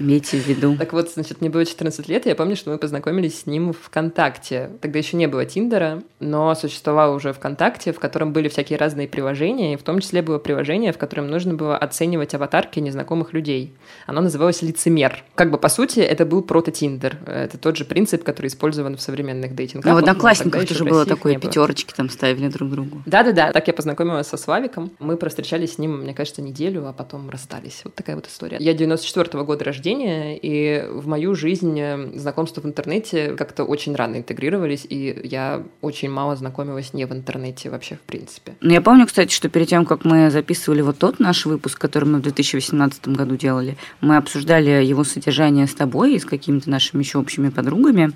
Имейте 0.00 0.38
в 0.38 0.46
виду. 0.46 0.76
Так 0.76 0.94
вот, 0.94 1.10
значит, 1.10 1.40
мне 1.42 1.50
было 1.50 1.64
14 1.64 2.08
лет, 2.08 2.26
и 2.26 2.30
я 2.30 2.34
помню, 2.34 2.56
что 2.56 2.70
мы 2.70 2.78
познакомились 2.78 3.40
с 3.40 3.46
ним 3.46 3.72
в 3.72 3.78
ВКонтакте. 3.82 4.70
Тогда 4.80 4.98
еще 4.98 5.16
не 5.16 5.26
было 5.26 5.44
Тиндера, 5.44 6.02
но 6.20 6.54
существовало 6.54 7.14
уже 7.14 7.32
ВКонтакте, 7.32 7.92
в 7.92 8.00
котором 8.00 8.32
были 8.32 8.48
всякие 8.48 8.78
разные 8.78 9.06
приложения, 9.06 9.74
и 9.74 9.76
в 9.76 9.82
том 9.82 10.00
числе 10.00 10.22
было 10.22 10.38
приложение, 10.38 10.92
в 10.92 10.98
котором 10.98 11.28
нужно 11.28 11.54
было 11.54 11.76
оценивать 11.76 12.34
аватарки 12.34 12.80
незнакомых 12.80 13.34
людей. 13.34 13.74
Оно 14.06 14.22
называлось 14.22 14.62
«Лицемер». 14.62 15.22
Как 15.34 15.50
бы, 15.50 15.58
по 15.58 15.68
сути, 15.68 16.00
это 16.00 16.24
был 16.24 16.42
прото-Тиндер. 16.42 17.16
Это 17.26 17.58
тот 17.58 17.76
же 17.76 17.84
принцип, 17.84 18.24
который 18.24 18.46
использован 18.46 18.96
в 18.96 19.02
современных 19.02 19.54
дейтингах. 19.54 19.84
Ну, 19.84 19.94
в 19.94 19.98
Одноклассниках 19.98 20.66
тоже 20.66 20.84
было 20.84 21.04
такое, 21.04 21.38
пятерочки 21.38 21.92
там 21.94 22.08
ставили 22.08 22.48
друг 22.48 22.70
другу. 22.70 23.02
Да-да-да, 23.04 23.52
так 23.52 23.66
я 23.66 23.74
познакомилась 23.74 24.28
со 24.28 24.38
Славиком. 24.38 24.90
Мы 24.98 25.18
простречались 25.18 25.74
с 25.74 25.78
ним, 25.78 26.00
мне 26.00 26.14
кажется, 26.14 26.40
неделю, 26.40 26.86
а 26.86 26.94
потом 26.94 27.28
расстались. 27.28 27.82
Вот 27.84 27.94
такая 27.94 28.16
вот 28.16 28.26
история. 28.26 28.56
Я 28.60 28.72
94 28.72 29.28
-го 29.38 29.44
года 29.44 29.64
рождения, 29.64 29.89
и 29.98 30.84
в 30.90 31.06
мою 31.06 31.34
жизнь 31.34 31.78
э, 31.78 32.12
знакомства 32.14 32.60
в 32.60 32.66
интернете 32.66 33.34
как-то 33.36 33.64
очень 33.64 33.94
рано 33.94 34.16
интегрировались, 34.16 34.86
и 34.88 35.20
я 35.24 35.62
очень 35.80 36.10
мало 36.10 36.36
знакомилась 36.36 36.92
не 36.92 37.04
в 37.04 37.12
интернете 37.12 37.70
вообще, 37.70 37.96
в 37.96 38.00
принципе. 38.00 38.54
Ну, 38.60 38.72
я 38.72 38.80
помню, 38.80 39.06
кстати, 39.06 39.32
что 39.32 39.48
перед 39.48 39.68
тем, 39.68 39.84
как 39.84 40.04
мы 40.04 40.30
записывали 40.30 40.82
вот 40.82 40.98
тот 40.98 41.20
наш 41.20 41.46
выпуск, 41.46 41.78
который 41.78 42.06
мы 42.06 42.18
в 42.18 42.22
2018 42.22 43.08
году 43.08 43.36
делали, 43.36 43.76
мы 44.00 44.16
обсуждали 44.16 44.84
его 44.84 45.04
содержание 45.04 45.66
с 45.66 45.74
тобой 45.74 46.14
и 46.14 46.18
с 46.18 46.24
какими-то 46.24 46.70
нашими 46.70 47.02
еще 47.02 47.18
общими 47.18 47.48
подругами, 47.48 48.12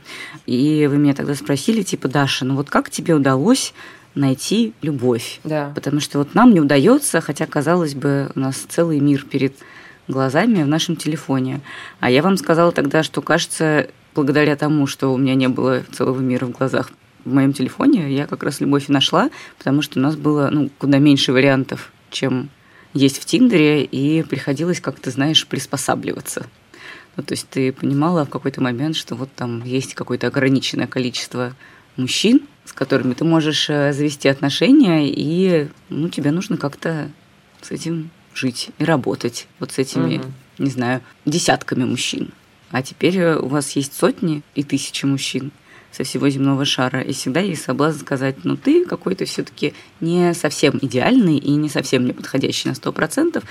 и 0.47 0.87
вы 0.91 0.99
меня 0.99 1.15
тогда 1.15 1.35
спросили, 1.35 1.83
типа, 1.83 2.09
Даша, 2.09 2.45
ну 2.45 2.57
вот 2.57 2.71
как 2.71 2.91
тебе 2.91 3.15
удалось 3.15 3.75
найти 4.15 4.75
любовь. 4.83 5.41
Да. 5.45 5.73
Потому 5.75 6.01
что 6.01 6.19
вот 6.19 6.35
нам 6.35 6.53
не 6.53 6.61
удается, 6.61 7.21
хотя, 7.21 7.47
казалось 7.47 7.95
бы, 7.95 8.31
у 8.35 8.41
нас 8.41 8.57
целый 8.57 9.01
мир 9.01 9.25
перед 9.25 9.55
глазами 10.09 10.63
в 10.63 10.69
нашем 10.69 10.97
телефоне. 10.97 11.61
А 12.01 12.11
я 12.11 12.23
вам 12.23 12.37
сказала 12.37 12.73
тогда, 12.73 13.03
что, 13.03 13.23
кажется, 13.23 13.89
благодаря 14.15 14.57
тому, 14.57 14.87
что 14.87 15.13
у 15.13 15.17
меня 15.17 15.35
не 15.35 15.49
было 15.49 15.83
целого 15.93 16.21
мира 16.21 16.47
в 16.47 16.51
глазах 16.51 16.91
в 17.25 17.33
моем 17.33 17.53
телефоне, 17.53 18.15
я 18.15 18.27
как 18.27 18.43
раз 18.43 18.61
любовь 18.61 18.89
и 18.89 18.93
нашла, 18.93 19.31
потому 19.59 19.83
что 19.83 19.99
у 19.99 20.03
нас 20.03 20.15
было 20.15 20.51
ну, 20.53 20.71
куда 20.79 20.99
меньше 20.99 21.33
вариантов, 21.33 21.93
чем 22.11 22.51
есть 22.93 23.21
в 23.21 23.25
Тиндере, 23.25 23.83
и 23.83 24.23
приходилось 24.23 24.81
как-то, 24.81 25.11
знаешь, 25.11 25.47
приспосабливаться. 25.47 26.47
Ну, 27.17 27.23
то 27.23 27.33
есть 27.33 27.49
ты 27.49 27.73
понимала 27.73 28.25
в 28.27 28.31
какой-то 28.31 28.61
момент, 28.61 28.97
что 28.97 29.15
вот 29.15 29.31
там 29.35 29.65
есть 29.65 29.95
какое-то 29.95 30.27
ограниченное 30.27 30.87
количество 30.87 31.55
мужчин, 31.97 32.43
с 32.65 32.73
которыми 32.73 33.15
ты 33.15 33.25
можешь 33.25 33.69
э, 33.71 33.93
завести 33.93 34.29
отношения, 34.29 35.09
и 35.09 35.69
ну, 35.89 36.09
тебе 36.09 36.31
нужно 36.31 36.57
как-то 36.57 37.11
с 37.63 37.71
этим 37.71 38.11
жить 38.35 38.71
и 38.79 38.85
работать. 38.85 39.47
Вот 39.59 39.73
с 39.73 39.79
этими, 39.79 40.19
угу. 40.19 40.27
не 40.59 40.71
знаю, 40.71 41.01
десятками 41.25 41.85
мужчин. 41.85 42.31
А 42.71 42.83
теперь 42.83 43.19
э, 43.19 43.39
у 43.39 43.47
вас 43.47 43.71
есть 43.73 43.95
сотни 43.95 44.43
и 44.55 44.63
тысячи 44.63 45.05
мужчин 45.05 45.53
со 45.93 46.03
всего 46.03 46.29
земного 46.29 46.65
шара. 46.65 47.01
И 47.01 47.13
всегда 47.13 47.41
есть 47.41 47.63
соблазн 47.63 48.01
сказать, 48.01 48.45
ну 48.45 48.57
ты 48.57 48.85
какой-то 48.85 49.25
все-таки 49.27 49.75
не 50.01 50.35
совсем 50.35 50.79
идеальный 50.83 51.39
и 51.39 51.53
не 51.53 51.69
совсем 51.69 52.05
не 52.05 52.13
подходящий 52.13 52.69
на 52.69 52.73
100%, 52.73 53.43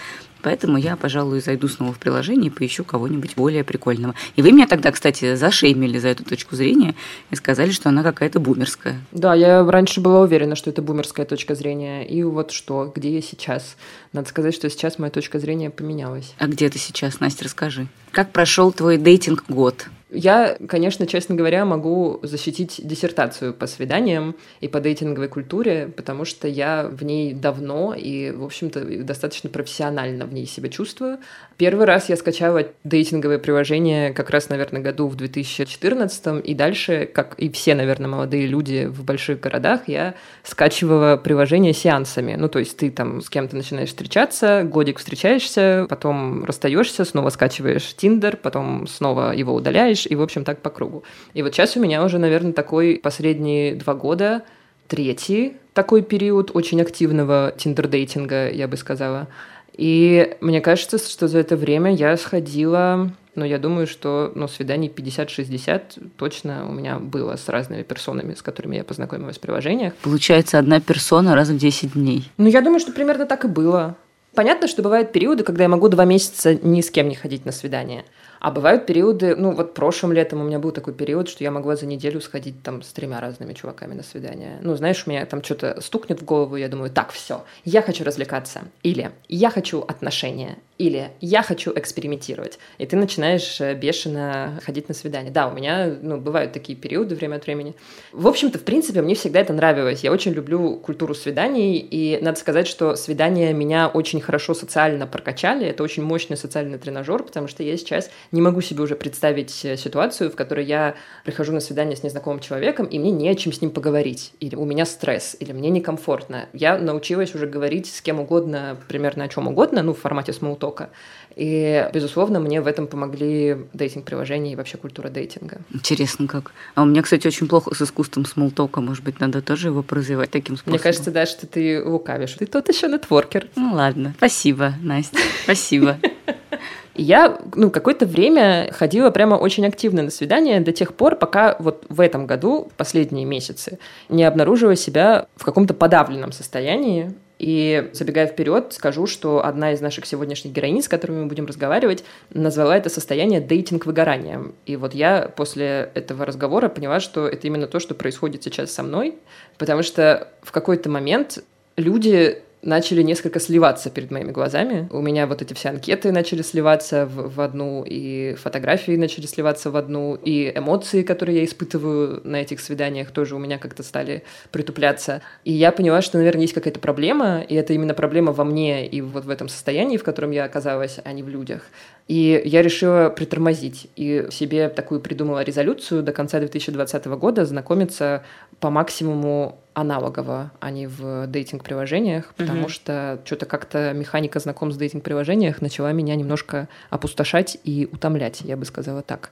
Поэтому 0.43 0.77
я, 0.77 0.95
пожалуй, 0.97 1.39
зайду 1.39 1.67
снова 1.69 1.93
в 1.93 1.97
приложение 1.97 2.47
и 2.47 2.53
поищу 2.53 2.83
кого-нибудь 2.83 3.35
более 3.35 3.63
прикольного. 3.63 4.13
И 4.35 4.41
вы 4.41 4.51
меня 4.51 4.67
тогда, 4.67 4.91
кстати, 4.91 5.35
зашеймили 5.35 5.97
за 5.97 6.09
эту 6.09 6.25
точку 6.25 6.55
зрения 6.55 6.95
и 7.31 7.35
сказали, 7.35 7.71
что 7.71 7.89
она 7.89 8.03
какая-то 8.03 8.39
бумерская. 8.39 8.99
Да, 9.11 9.33
я 9.33 9.63
раньше 9.65 10.01
была 10.01 10.21
уверена, 10.21 10.55
что 10.55 10.69
это 10.69 10.81
бумерская 10.81 11.25
точка 11.25 11.55
зрения. 11.55 12.05
И 12.05 12.23
вот 12.23 12.51
что, 12.51 12.91
где 12.93 13.15
я 13.15 13.21
сейчас? 13.21 13.77
Надо 14.11 14.29
сказать, 14.29 14.53
что 14.53 14.69
сейчас 14.69 14.99
моя 14.99 15.11
точка 15.11 15.39
зрения 15.39 15.69
поменялась. 15.69 16.33
А 16.37 16.47
где 16.47 16.69
ты 16.69 16.77
сейчас, 16.77 17.21
Настя, 17.21 17.45
расскажи. 17.45 17.87
Как 18.11 18.31
прошел 18.31 18.71
твой 18.71 18.97
дейтинг-год? 18.97 19.87
Я, 20.13 20.57
конечно, 20.67 21.07
честно 21.07 21.33
говоря, 21.33 21.65
могу 21.65 22.19
защитить 22.21 22.79
диссертацию 22.83 23.53
по 23.53 23.65
свиданиям 23.65 24.35
и 24.61 24.67
по 24.67 24.79
дейтинговой 24.79 25.27
культуре, 25.27 25.87
потому 25.87 26.23
что 26.23 26.47
я 26.47 26.87
в 26.87 27.03
ней 27.03 27.33
давно 27.33 27.95
и, 27.95 28.29
в 28.29 28.43
общем-то, 28.43 29.03
достаточно 29.03 29.49
профессионально 29.49 30.25
в 30.25 30.33
ней 30.33 30.45
себя 30.45 30.69
чувствую. 30.69 31.17
Первый 31.57 31.85
раз 31.85 32.09
я 32.09 32.15
скачала 32.15 32.67
дейтинговое 32.83 33.37
приложение 33.37 34.11
как 34.11 34.31
раз, 34.31 34.49
наверное, 34.49 34.81
году 34.81 35.07
в 35.07 35.15
2014, 35.15 36.43
и 36.43 36.53
дальше, 36.55 37.09
как 37.11 37.35
и 37.37 37.49
все, 37.51 37.75
наверное, 37.75 38.07
молодые 38.07 38.47
люди 38.47 38.85
в 38.85 39.03
больших 39.03 39.39
городах, 39.39 39.81
я 39.87 40.15
скачивала 40.43 41.15
приложение 41.15 41.73
сеансами. 41.73 42.35
Ну, 42.35 42.49
то 42.49 42.59
есть 42.59 42.77
ты 42.77 42.89
там 42.89 43.21
с 43.21 43.29
кем-то 43.29 43.55
начинаешь 43.55 43.89
встречаться, 43.89 44.63
годик 44.63 44.97
встречаешься, 44.97 45.85
потом 45.89 46.43
расстаешься, 46.45 47.05
снова 47.05 47.29
скачиваешь 47.29 47.95
Тиндер, 47.95 48.37
потом 48.37 48.87
снова 48.87 49.33
его 49.33 49.53
удаляешь, 49.53 50.07
и, 50.07 50.15
в 50.15 50.21
общем, 50.21 50.43
так 50.43 50.61
по 50.61 50.71
кругу. 50.71 51.03
И 51.33 51.43
вот 51.43 51.53
сейчас 51.53 51.77
у 51.77 51.79
меня 51.79 52.03
уже, 52.03 52.17
наверное, 52.17 52.53
такой 52.53 52.99
последние 53.01 53.75
два 53.75 53.93
года, 53.93 54.43
третий 54.87 55.57
такой 55.73 56.03
период 56.03 56.51
очень 56.53 56.81
активного 56.81 57.53
тиндер-дейтинга, 57.57 58.51
я 58.51 58.67
бы 58.67 58.77
сказала. 58.77 59.27
И 59.75 60.35
мне 60.41 60.61
кажется, 60.61 60.97
что 60.97 61.27
за 61.27 61.39
это 61.39 61.55
время 61.55 61.93
я 61.93 62.15
сходила, 62.17 63.11
ну, 63.35 63.45
я 63.45 63.57
думаю, 63.57 63.87
что 63.87 64.31
ну, 64.35 64.47
свиданий 64.47 64.89
50-60 64.89 66.11
точно 66.17 66.67
у 66.69 66.71
меня 66.71 66.99
было 66.99 67.35
с 67.35 67.49
разными 67.49 67.81
персонами, 67.83 68.35
с 68.35 68.41
которыми 68.41 68.75
я 68.75 68.83
познакомилась 68.83 69.37
в 69.37 69.39
приложениях. 69.39 69.95
Получается, 69.95 70.59
одна 70.59 70.79
персона 70.79 71.35
раз 71.35 71.49
в 71.49 71.57
10 71.57 71.93
дней. 71.93 72.29
Ну, 72.37 72.47
я 72.47 72.61
думаю, 72.61 72.79
что 72.79 72.91
примерно 72.91 73.25
так 73.25 73.45
и 73.45 73.47
было. 73.47 73.95
Понятно, 74.35 74.67
что 74.67 74.81
бывают 74.81 75.11
периоды, 75.11 75.43
когда 75.43 75.63
я 75.63 75.69
могу 75.69 75.89
два 75.89 76.05
месяца 76.05 76.55
ни 76.55 76.81
с 76.81 76.89
кем 76.89 77.07
не 77.07 77.15
ходить 77.15 77.45
на 77.45 77.51
свидание. 77.51 78.03
А 78.43 78.51
бывают 78.51 78.85
периоды, 78.85 79.37
ну 79.37 79.53
вот 79.53 79.73
прошлым 79.73 80.11
летом 80.11 80.41
у 80.41 80.43
меня 80.43 80.59
был 80.59 80.71
такой 80.71 80.93
период, 80.93 81.29
что 81.29 81.45
я 81.45 81.49
могла 81.49 81.77
за 81.77 81.85
неделю 81.85 82.19
сходить 82.19 82.61
там 82.61 82.81
с 82.81 82.91
тремя 82.91 83.21
разными 83.21 83.53
чуваками 83.53 83.93
на 83.93 84.03
свидание. 84.03 84.59
Ну, 84.61 84.75
знаешь, 84.75 85.01
у 85.07 85.09
меня 85.09 85.25
там 85.25 85.41
что-то 85.41 85.79
стукнет 85.79 86.21
в 86.21 86.25
голову, 86.25 86.57
я 86.57 86.67
думаю, 86.67 86.91
так, 86.91 87.13
все, 87.13 87.45
я 87.63 87.81
хочу 87.81 88.03
развлекаться. 88.03 88.63
Или 88.81 89.11
я 89.29 89.49
хочу 89.49 89.79
отношения. 89.79 90.57
Или 90.79 91.11
я 91.21 91.43
хочу 91.43 91.71
экспериментировать. 91.75 92.57
И 92.79 92.85
ты 92.85 92.95
начинаешь 92.95 93.61
э, 93.61 93.75
бешено 93.75 94.59
ходить 94.65 94.89
на 94.89 94.95
свидание. 94.95 95.31
Да, 95.31 95.47
у 95.47 95.53
меня 95.53 95.95
ну, 96.01 96.17
бывают 96.17 96.51
такие 96.51 96.75
периоды 96.75 97.13
время 97.15 97.35
от 97.35 97.45
времени. 97.45 97.75
В 98.11 98.27
общем-то, 98.27 98.57
в 98.57 98.63
принципе, 98.63 99.01
мне 99.01 99.13
всегда 99.13 99.39
это 99.39 99.53
нравилось. 99.53 100.03
Я 100.03 100.11
очень 100.11 100.33
люблю 100.33 100.77
культуру 100.77 101.13
свиданий, 101.13 101.77
и 101.77 102.19
надо 102.21 102.39
сказать, 102.39 102.67
что 102.67 102.95
свидания 102.95 103.53
меня 103.53 103.87
очень 103.87 104.19
хорошо 104.19 104.55
социально 104.55 105.05
прокачали. 105.05 105.67
Это 105.67 105.83
очень 105.83 106.03
мощный 106.03 106.37
социальный 106.37 106.79
тренажер, 106.79 107.23
потому 107.23 107.47
что 107.47 107.61
я 107.61 107.77
сейчас 107.77 108.09
не 108.31 108.41
могу 108.41 108.61
себе 108.61 108.81
уже 108.81 108.95
представить 108.95 109.63
э, 109.63 109.77
ситуацию, 109.77 110.31
в 110.31 110.35
которой 110.35 110.65
я 110.65 110.95
прихожу 111.23 111.53
на 111.53 111.59
свидание 111.59 111.95
с 111.95 112.01
незнакомым 112.01 112.39
человеком, 112.39 112.87
и 112.87 112.97
мне 112.97 113.11
не 113.11 113.29
о 113.29 113.35
чем 113.35 113.53
с 113.53 113.61
ним 113.61 113.69
поговорить. 113.69 114.33
Или 114.39 114.55
у 114.55 114.65
меня 114.65 114.85
стресс, 114.85 115.37
или 115.39 115.51
мне 115.53 115.69
некомфортно. 115.69 116.47
Я 116.51 116.79
научилась 116.79 117.35
уже 117.35 117.45
говорить 117.45 117.93
с 117.93 118.01
кем 118.01 118.19
угодно, 118.19 118.77
примерно 118.87 119.25
о 119.25 119.27
чем 119.27 119.47
угодно, 119.47 119.83
ну, 119.83 119.93
в 119.93 119.99
формате 119.99 120.33
смолтока, 120.33 120.62
потока. 120.63 120.89
И, 121.35 121.89
безусловно, 121.93 122.39
мне 122.39 122.61
в 122.61 122.67
этом 122.67 122.87
помогли 122.87 123.57
дейтинг-приложения 123.73 124.53
и 124.53 124.55
вообще 124.55 124.77
культура 124.77 125.09
дейтинга. 125.09 125.57
Интересно 125.73 126.27
как. 126.27 126.51
А 126.75 126.83
у 126.83 126.85
меня, 126.85 127.01
кстати, 127.01 127.27
очень 127.27 127.47
плохо 127.47 127.73
с 127.73 127.81
искусством 127.81 128.25
смолтока. 128.25 128.81
Может 128.81 129.03
быть, 129.03 129.19
надо 129.19 129.41
тоже 129.41 129.69
его 129.69 129.83
развивать 129.89 130.29
таким 130.29 130.55
способом? 130.55 130.73
Мне 130.73 130.79
кажется, 130.79 131.11
да, 131.11 131.25
что 131.25 131.47
ты 131.47 131.83
лукавишь. 131.83 132.33
Ты 132.33 132.45
тот 132.45 132.69
еще 132.69 132.87
нетворкер. 132.87 133.47
Ну 133.55 133.73
ладно. 133.73 134.13
Спасибо, 134.17 134.75
Настя. 134.81 135.17
Спасибо. 135.43 135.97
Я, 136.95 137.39
ну, 137.55 137.71
какое-то 137.71 138.05
время 138.05 138.69
ходила 138.71 139.09
прямо 139.09 139.33
очень 139.33 139.65
активно 139.65 140.03
на 140.03 140.11
свидания 140.11 140.59
до 140.59 140.71
тех 140.71 140.93
пор, 140.93 141.15
пока 141.15 141.55
вот 141.57 141.85
в 141.89 141.99
этом 141.99 142.27
году, 142.27 142.71
последние 142.77 143.25
месяцы, 143.25 143.79
не 144.09 144.23
обнаружила 144.23 144.75
себя 144.75 145.25
в 145.35 145.43
каком-то 145.43 145.73
подавленном 145.73 146.31
состоянии, 146.31 147.15
и 147.43 147.89
забегая 147.91 148.27
вперед, 148.27 148.71
скажу, 148.71 149.05
что 149.05 149.45
одна 149.45 149.73
из 149.73 149.81
наших 149.81 150.05
сегодняшних 150.05 150.53
героинь, 150.53 150.81
с 150.81 150.87
которыми 150.87 151.23
мы 151.23 151.25
будем 151.25 151.45
разговаривать, 151.45 152.05
назвала 152.29 152.77
это 152.77 152.89
состояние 152.89 153.41
дейтинг 153.41 153.85
выгоранием. 153.85 154.55
И 154.65 154.77
вот 154.77 154.93
я 154.93 155.29
после 155.35 155.91
этого 155.93 156.25
разговора 156.25 156.69
поняла, 156.69 157.01
что 157.01 157.27
это 157.27 157.45
именно 157.47 157.67
то, 157.67 157.81
что 157.81 157.95
происходит 157.95 158.43
сейчас 158.43 158.71
со 158.71 158.81
мной, 158.81 159.15
потому 159.57 159.83
что 159.83 160.29
в 160.41 160.53
какой-то 160.53 160.89
момент 160.89 161.43
люди 161.75 162.41
начали 162.63 163.01
несколько 163.01 163.39
сливаться 163.39 163.89
перед 163.89 164.09
моими 164.09 164.31
глазами. 164.31 164.87
У 164.91 165.01
меня 165.01 165.27
вот 165.27 165.41
эти 165.41 165.53
все 165.53 165.69
анкеты 165.69 166.11
начали 166.11 166.41
сливаться 166.41 167.05
в, 167.05 167.35
в 167.35 167.41
одну, 167.41 167.83
и 167.85 168.35
фотографии 168.35 168.93
начали 168.93 169.25
сливаться 169.25 169.69
в 169.69 169.75
одну, 169.75 170.15
и 170.15 170.51
эмоции, 170.55 171.03
которые 171.03 171.39
я 171.39 171.45
испытываю 171.45 172.21
на 172.23 172.37
этих 172.37 172.61
свиданиях, 172.61 173.11
тоже 173.11 173.35
у 173.35 173.39
меня 173.39 173.57
как-то 173.57 173.83
стали 173.83 174.23
притупляться. 174.51 175.21
И 175.43 175.51
я 175.51 175.71
поняла, 175.71 176.01
что, 176.01 176.17
наверное, 176.17 176.43
есть 176.43 176.53
какая-то 176.53 176.79
проблема, 176.79 177.41
и 177.41 177.55
это 177.55 177.73
именно 177.73 177.93
проблема 177.93 178.31
во 178.31 178.45
мне 178.45 178.87
и 178.87 179.01
вот 179.01 179.25
в 179.25 179.29
этом 179.29 179.49
состоянии, 179.49 179.97
в 179.97 180.03
котором 180.03 180.31
я 180.31 180.45
оказалась, 180.45 180.99
а 181.03 181.11
не 181.11 181.21
в 181.21 181.29
людях. 181.29 181.63
И 182.07 182.41
я 182.45 182.61
решила 182.61 183.09
притормозить 183.09 183.87
и 183.95 184.27
себе 184.31 184.69
такую 184.69 184.99
придумала 185.01 185.43
резолюцию 185.43 186.03
до 186.03 186.11
конца 186.11 186.39
2020 186.39 187.05
года 187.05 187.45
знакомиться 187.45 188.23
по 188.59 188.69
максимуму 188.69 189.62
аналогово, 189.73 190.51
а 190.59 190.71
не 190.71 190.87
в 190.87 191.27
дейтинг-приложениях, 191.27 192.33
потому 192.35 192.65
mm-hmm. 192.65 192.69
что 192.69 193.21
что-то 193.25 193.45
как-то 193.45 193.93
механика 193.93 194.39
знакомств 194.39 194.77
в 194.77 194.79
дейтинг-приложениях 194.79 195.61
начала 195.61 195.91
меня 195.91 196.15
немножко 196.15 196.67
опустошать 196.89 197.57
и 197.63 197.87
утомлять, 197.91 198.41
я 198.41 198.57
бы 198.57 198.65
сказала 198.65 199.01
так. 199.01 199.29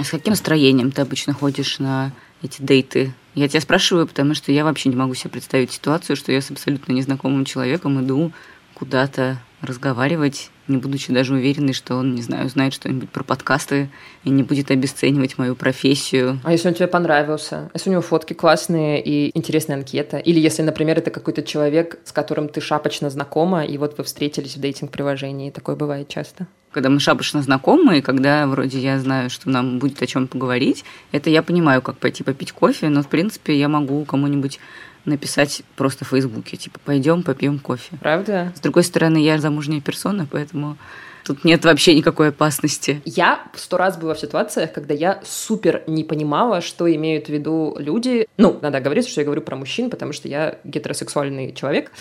А 0.00 0.04
с 0.04 0.10
каким 0.10 0.30
настроением 0.30 0.92
ты 0.92 1.02
обычно 1.02 1.34
ходишь 1.34 1.78
на 1.78 2.12
эти 2.42 2.62
дейты? 2.62 3.12
Я 3.34 3.48
тебя 3.48 3.60
спрашиваю, 3.60 4.06
потому 4.06 4.34
что 4.34 4.50
я 4.50 4.64
вообще 4.64 4.88
не 4.88 4.96
могу 4.96 5.14
себе 5.14 5.30
представить 5.30 5.72
ситуацию, 5.72 6.16
что 6.16 6.32
я 6.32 6.40
с 6.40 6.50
абсолютно 6.50 6.92
незнакомым 6.92 7.44
человеком 7.44 8.02
иду 8.02 8.32
куда-то 8.72 9.38
разговаривать, 9.62 10.50
не 10.68 10.76
будучи 10.76 11.12
даже 11.12 11.34
уверенной, 11.34 11.72
что 11.72 11.96
он, 11.96 12.14
не 12.14 12.22
знаю, 12.22 12.48
знает 12.48 12.72
что-нибудь 12.72 13.10
про 13.10 13.24
подкасты 13.24 13.90
и 14.24 14.30
не 14.30 14.42
будет 14.42 14.70
обесценивать 14.70 15.38
мою 15.38 15.54
профессию. 15.54 16.40
А 16.44 16.52
если 16.52 16.68
он 16.68 16.74
тебе 16.74 16.86
понравился? 16.86 17.70
Если 17.74 17.90
у 17.90 17.92
него 17.92 18.02
фотки 18.02 18.32
классные 18.32 19.02
и 19.02 19.36
интересная 19.36 19.76
анкета? 19.76 20.18
Или 20.18 20.40
если, 20.40 20.62
например, 20.62 20.98
это 20.98 21.10
какой-то 21.10 21.42
человек, 21.42 21.98
с 22.04 22.12
которым 22.12 22.48
ты 22.48 22.60
шапочно 22.60 23.10
знакома, 23.10 23.64
и 23.64 23.76
вот 23.78 23.98
вы 23.98 24.04
встретились 24.04 24.56
в 24.56 24.60
дейтинг-приложении. 24.60 25.50
Такое 25.50 25.76
бывает 25.76 26.08
часто? 26.08 26.46
Когда 26.72 26.88
мы 26.88 27.00
шапочно 27.00 27.42
знакомы, 27.42 27.98
и 27.98 28.00
когда 28.00 28.46
вроде 28.46 28.78
я 28.78 29.00
знаю, 29.00 29.28
что 29.28 29.50
нам 29.50 29.80
будет 29.80 30.00
о 30.02 30.06
чем 30.06 30.28
поговорить, 30.28 30.84
это 31.10 31.28
я 31.28 31.42
понимаю, 31.42 31.82
как 31.82 31.98
пойти 31.98 32.22
попить 32.22 32.52
кофе, 32.52 32.88
но, 32.88 33.02
в 33.02 33.08
принципе, 33.08 33.58
я 33.58 33.68
могу 33.68 34.04
кому-нибудь 34.04 34.60
написать 35.04 35.62
просто 35.76 36.04
в 36.04 36.08
Фейсбуке, 36.08 36.56
типа, 36.56 36.78
пойдем 36.84 37.22
попьем 37.22 37.58
кофе. 37.58 37.96
Правда? 38.00 38.52
С 38.54 38.60
другой 38.60 38.84
стороны, 38.84 39.18
я 39.18 39.38
замужняя 39.38 39.80
персона, 39.80 40.26
поэтому 40.30 40.76
Тут 41.24 41.44
нет 41.44 41.64
вообще 41.64 41.94
никакой 41.94 42.28
опасности. 42.28 43.00
Я 43.04 43.44
сто 43.54 43.76
раз 43.76 43.96
была 43.96 44.14
в 44.14 44.20
ситуациях, 44.20 44.72
когда 44.72 44.94
я 44.94 45.20
супер 45.24 45.82
не 45.86 46.04
понимала, 46.04 46.60
что 46.60 46.92
имеют 46.92 47.26
в 47.26 47.28
виду 47.30 47.76
люди. 47.78 48.26
Ну, 48.36 48.58
надо 48.62 48.80
говорить, 48.80 49.08
что 49.08 49.20
я 49.20 49.24
говорю 49.24 49.42
про 49.42 49.56
мужчин, 49.56 49.90
потому 49.90 50.12
что 50.12 50.28
я 50.28 50.58
гетеросексуальный 50.64 51.52
человек. 51.52 51.92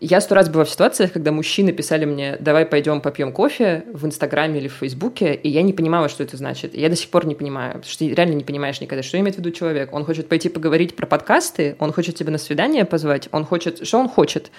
Я 0.00 0.20
сто 0.20 0.36
раз 0.36 0.48
была 0.48 0.64
в 0.64 0.70
ситуациях, 0.70 1.12
когда 1.12 1.32
мужчины 1.32 1.72
писали 1.72 2.04
мне, 2.04 2.36
давай 2.38 2.64
пойдем 2.66 3.00
попьем 3.00 3.32
кофе 3.32 3.84
в 3.92 4.06
Инстаграме 4.06 4.60
или 4.60 4.68
в 4.68 4.74
Фейсбуке, 4.74 5.34
и 5.34 5.48
я 5.48 5.62
не 5.62 5.72
понимала, 5.72 6.08
что 6.08 6.22
это 6.22 6.36
значит. 6.36 6.76
Я 6.76 6.88
до 6.88 6.94
сих 6.94 7.10
пор 7.10 7.26
не 7.26 7.34
понимаю, 7.34 7.72
потому 7.74 7.90
что 7.90 7.98
ты 7.98 8.14
реально 8.14 8.34
не 8.34 8.44
понимаешь 8.44 8.80
никогда, 8.80 9.02
что 9.02 9.18
имеет 9.18 9.34
в 9.34 9.38
виду 9.38 9.50
человек. 9.50 9.92
Он 9.92 10.04
хочет 10.04 10.28
пойти 10.28 10.48
поговорить 10.50 10.94
про 10.94 11.06
подкасты, 11.06 11.74
он 11.80 11.92
хочет 11.92 12.14
тебя 12.14 12.30
на 12.30 12.38
свидание 12.38 12.84
позвать, 12.84 13.28
он 13.32 13.44
хочет... 13.44 13.84
Что 13.84 13.98
он 13.98 14.08
хочет? 14.08 14.52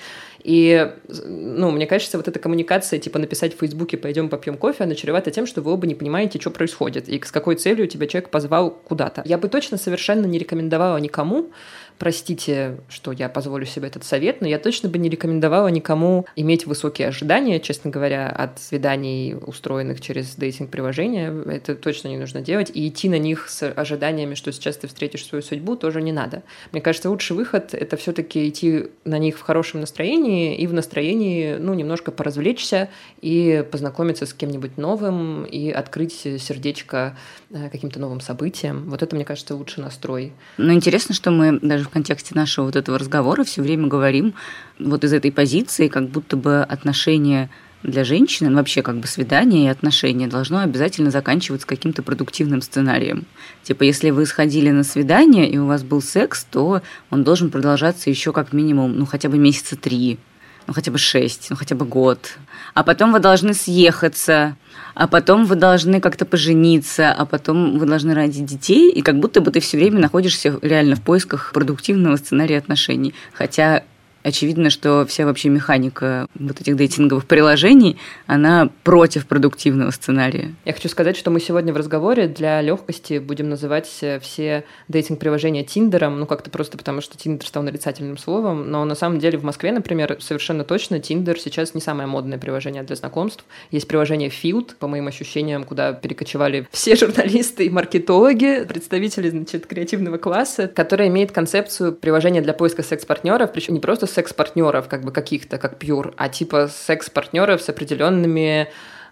И, 0.43 0.91
ну, 1.07 1.71
мне 1.71 1.85
кажется, 1.85 2.17
вот 2.17 2.27
эта 2.27 2.39
коммуникация, 2.39 2.99
типа 2.99 3.19
написать 3.19 3.55
в 3.55 3.59
Фейсбуке 3.59 3.97
«пойдем 4.09 4.27
попьем 4.27 4.57
кофе», 4.57 4.85
она 4.85 4.95
чревата 4.95 5.29
тем, 5.29 5.45
что 5.45 5.61
вы 5.61 5.71
оба 5.71 5.85
не 5.85 5.93
понимаете, 5.93 6.39
что 6.39 6.49
происходит, 6.49 7.07
и 7.07 7.21
с 7.23 7.31
какой 7.31 7.55
целью 7.55 7.87
тебя 7.87 8.07
человек 8.07 8.31
позвал 8.31 8.71
куда-то. 8.71 9.21
Я 9.23 9.37
бы 9.37 9.49
точно 9.49 9.77
совершенно 9.77 10.25
не 10.25 10.39
рекомендовала 10.39 10.97
никому 10.97 11.51
Простите, 11.99 12.77
что 12.87 13.11
я 13.11 13.27
позволю 13.27 13.65
себе 13.65 13.89
этот 13.89 14.05
совет, 14.05 14.39
но 14.39 14.47
я 14.47 14.57
точно 14.57 14.87
бы 14.87 14.97
не 14.97 15.09
рекомендовала 15.09 15.67
никому 15.67 16.25
иметь 16.37 16.65
высокие 16.65 17.09
ожидания, 17.09 17.59
честно 17.59 17.91
говоря, 17.91 18.29
от 18.29 18.57
свиданий, 18.57 19.35
устроенных 19.35 19.99
через 19.99 20.35
дейтинг-приложения. 20.35 21.29
Это 21.51 21.75
точно 21.75 22.07
не 22.07 22.17
нужно 22.17 22.39
делать. 22.39 22.71
И 22.73 22.87
идти 22.87 23.09
на 23.09 23.19
них 23.19 23.49
с 23.49 23.69
ожиданиями, 23.69 24.35
что 24.35 24.53
сейчас 24.53 24.77
ты 24.77 24.87
встретишь 24.87 25.25
свою 25.25 25.41
судьбу, 25.41 25.75
тоже 25.75 26.01
не 26.01 26.13
надо. 26.13 26.43
Мне 26.71 26.79
кажется, 26.79 27.09
лучший 27.09 27.35
выход— 27.35 27.69
это 27.73 27.97
все 27.97 28.13
таки 28.13 28.47
идти 28.47 28.87
на 29.03 29.17
них 29.17 29.37
в 29.37 29.41
хорошем 29.41 29.81
настроении 29.81 30.55
и 30.55 30.67
в 30.67 30.73
настроении, 30.73 31.55
ну, 31.55 31.73
немножко 31.73 32.11
поразвлечься 32.11 32.87
и 33.19 33.65
познакомиться 33.69 34.25
с 34.25 34.33
кем-нибудь 34.33 34.77
новым 34.77 35.43
и 35.43 35.69
открыть 35.69 36.13
сердечко 36.13 37.17
э, 37.49 37.69
каким-то 37.69 37.99
новым 37.99 38.21
событиям. 38.21 38.89
Вот 38.89 39.03
это, 39.03 39.17
мне 39.17 39.25
кажется, 39.25 39.53
лучший 39.53 39.83
настрой. 39.83 40.31
Ну, 40.57 40.71
интересно, 40.71 41.13
что 41.13 41.31
мы 41.31 41.59
даже 41.59 41.88
в 41.89 41.91
контексте 41.91 42.35
нашего 42.35 42.65
вот 42.65 42.75
этого 42.75 42.97
разговора 42.97 43.43
все 43.43 43.61
время 43.61 43.87
говорим 43.87 44.33
вот 44.77 45.03
из 45.03 45.11
этой 45.11 45.31
позиции, 45.31 45.87
как 45.87 46.07
будто 46.07 46.37
бы 46.37 46.61
отношения 46.61 47.49
для 47.83 48.03
женщины, 48.03 48.49
ну, 48.49 48.57
вообще 48.57 48.81
как 48.81 48.97
бы 48.97 49.07
свидание 49.07 49.65
и 49.65 49.69
отношения 49.69 50.27
должно 50.27 50.59
обязательно 50.59 51.11
заканчиваться 51.11 51.65
каким-то 51.65 52.03
продуктивным 52.03 52.61
сценарием. 52.61 53.25
Типа, 53.63 53.83
если 53.83 54.09
вы 54.09 54.25
сходили 54.25 54.69
на 54.69 54.83
свидание 54.83 55.49
и 55.49 55.57
у 55.57 55.65
вас 55.65 55.83
был 55.83 56.01
секс, 56.01 56.45
то 56.51 56.81
он 57.09 57.23
должен 57.23 57.49
продолжаться 57.49 58.09
еще 58.09 58.33
как 58.33 58.51
минимум, 58.53 58.97
ну, 58.97 59.05
хотя 59.05 59.29
бы 59.29 59.37
месяца 59.37 59.77
три, 59.77 60.19
ну, 60.67 60.73
хотя 60.73 60.91
бы 60.91 60.97
шесть, 60.97 61.47
ну, 61.49 61.55
хотя 61.55 61.75
бы 61.75 61.85
год. 61.85 62.37
А 62.73 62.83
потом 62.83 63.11
вы 63.11 63.19
должны 63.19 63.53
съехаться, 63.53 64.55
а 64.95 65.07
потом 65.07 65.45
вы 65.45 65.55
должны 65.55 66.01
как-то 66.01 66.25
пожениться, 66.25 67.11
а 67.11 67.25
потом 67.25 67.77
вы 67.79 67.85
должны 67.85 68.13
родить 68.13 68.45
детей, 68.45 68.91
и 68.91 69.01
как 69.01 69.19
будто 69.19 69.41
бы 69.41 69.51
ты 69.51 69.59
все 69.59 69.77
время 69.77 69.99
находишься 69.99 70.59
реально 70.61 70.95
в 70.95 71.01
поисках 71.01 71.51
продуктивного 71.53 72.15
сценария 72.17 72.57
отношений. 72.57 73.13
Хотя 73.33 73.83
очевидно, 74.23 74.69
что 74.69 75.05
вся 75.05 75.25
вообще 75.25 75.49
механика 75.49 76.27
вот 76.35 76.59
этих 76.61 76.75
дейтинговых 76.75 77.25
приложений, 77.25 77.97
она 78.27 78.69
против 78.83 79.25
продуктивного 79.27 79.91
сценария. 79.91 80.53
Я 80.65 80.73
хочу 80.73 80.89
сказать, 80.89 81.17
что 81.17 81.31
мы 81.31 81.39
сегодня 81.39 81.73
в 81.73 81.77
разговоре 81.77 82.27
для 82.27 82.61
легкости 82.61 83.19
будем 83.19 83.49
называть 83.49 83.89
э, 84.01 84.19
все 84.19 84.65
дейтинг-приложения 84.87 85.63
Тиндером, 85.63 86.19
ну 86.19 86.25
как-то 86.25 86.49
просто 86.49 86.77
потому, 86.77 87.01
что 87.01 87.17
Тиндер 87.17 87.47
стал 87.47 87.63
нарицательным 87.63 88.17
словом, 88.17 88.69
но 88.69 88.85
на 88.85 88.95
самом 88.95 89.19
деле 89.19 89.37
в 89.37 89.43
Москве, 89.43 89.71
например, 89.71 90.17
совершенно 90.19 90.63
точно 90.63 90.99
Тиндер 90.99 91.39
сейчас 91.39 91.73
не 91.73 91.81
самое 91.81 92.07
модное 92.07 92.37
приложение 92.37 92.83
для 92.83 92.95
знакомств. 92.95 93.45
Есть 93.71 93.87
приложение 93.87 94.29
Field, 94.29 94.75
по 94.79 94.87
моим 94.87 95.07
ощущениям, 95.07 95.63
куда 95.63 95.93
перекочевали 95.93 96.67
все 96.71 96.95
журналисты 96.95 97.65
и 97.65 97.69
маркетологи, 97.69 98.65
представители, 98.67 99.29
значит, 99.29 99.65
креативного 99.65 100.17
класса, 100.17 100.67
которое 100.67 101.07
имеет 101.09 101.31
концепцию 101.31 101.93
приложения 101.93 102.41
для 102.41 102.53
поиска 102.53 102.83
секс-партнеров, 102.83 103.51
причем 103.53 103.73
не 103.73 103.79
просто 103.79 104.07
секс-партнеров, 104.09 104.87
как 104.87 105.03
бы 105.03 105.11
каких-то, 105.11 105.57
как 105.57 105.77
пьюр, 105.77 106.13
а 106.17 106.29
типа 106.29 106.67
секс-партнеров 106.67 107.61
с 107.61 107.69
определенными 107.69 108.69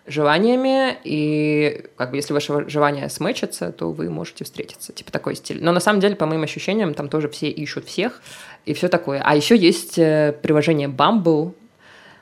желаниями, 0.07 0.97
и 1.03 1.85
как 1.97 2.11
бы 2.11 2.17
если 2.17 2.33
ваши 2.33 2.69
желания 2.69 3.09
смычатся, 3.09 3.71
то 3.71 3.91
вы 3.91 4.09
можете 4.09 4.45
встретиться. 4.45 4.93
Типа 4.93 5.11
такой 5.11 5.35
стиль. 5.35 5.61
Но 5.61 5.71
на 5.73 5.81
самом 5.81 5.99
деле, 5.99 6.15
по 6.15 6.25
моим 6.25 6.43
ощущениям, 6.43 6.93
там 6.93 7.09
тоже 7.09 7.27
все 7.29 7.49
ищут 7.49 7.85
всех, 7.85 8.21
и 8.65 8.73
все 8.73 8.87
такое. 8.87 9.21
А 9.23 9.35
еще 9.35 9.57
есть 9.57 9.99
э, 9.99 10.33
приложение 10.41 10.87
Bumble, 10.87 11.53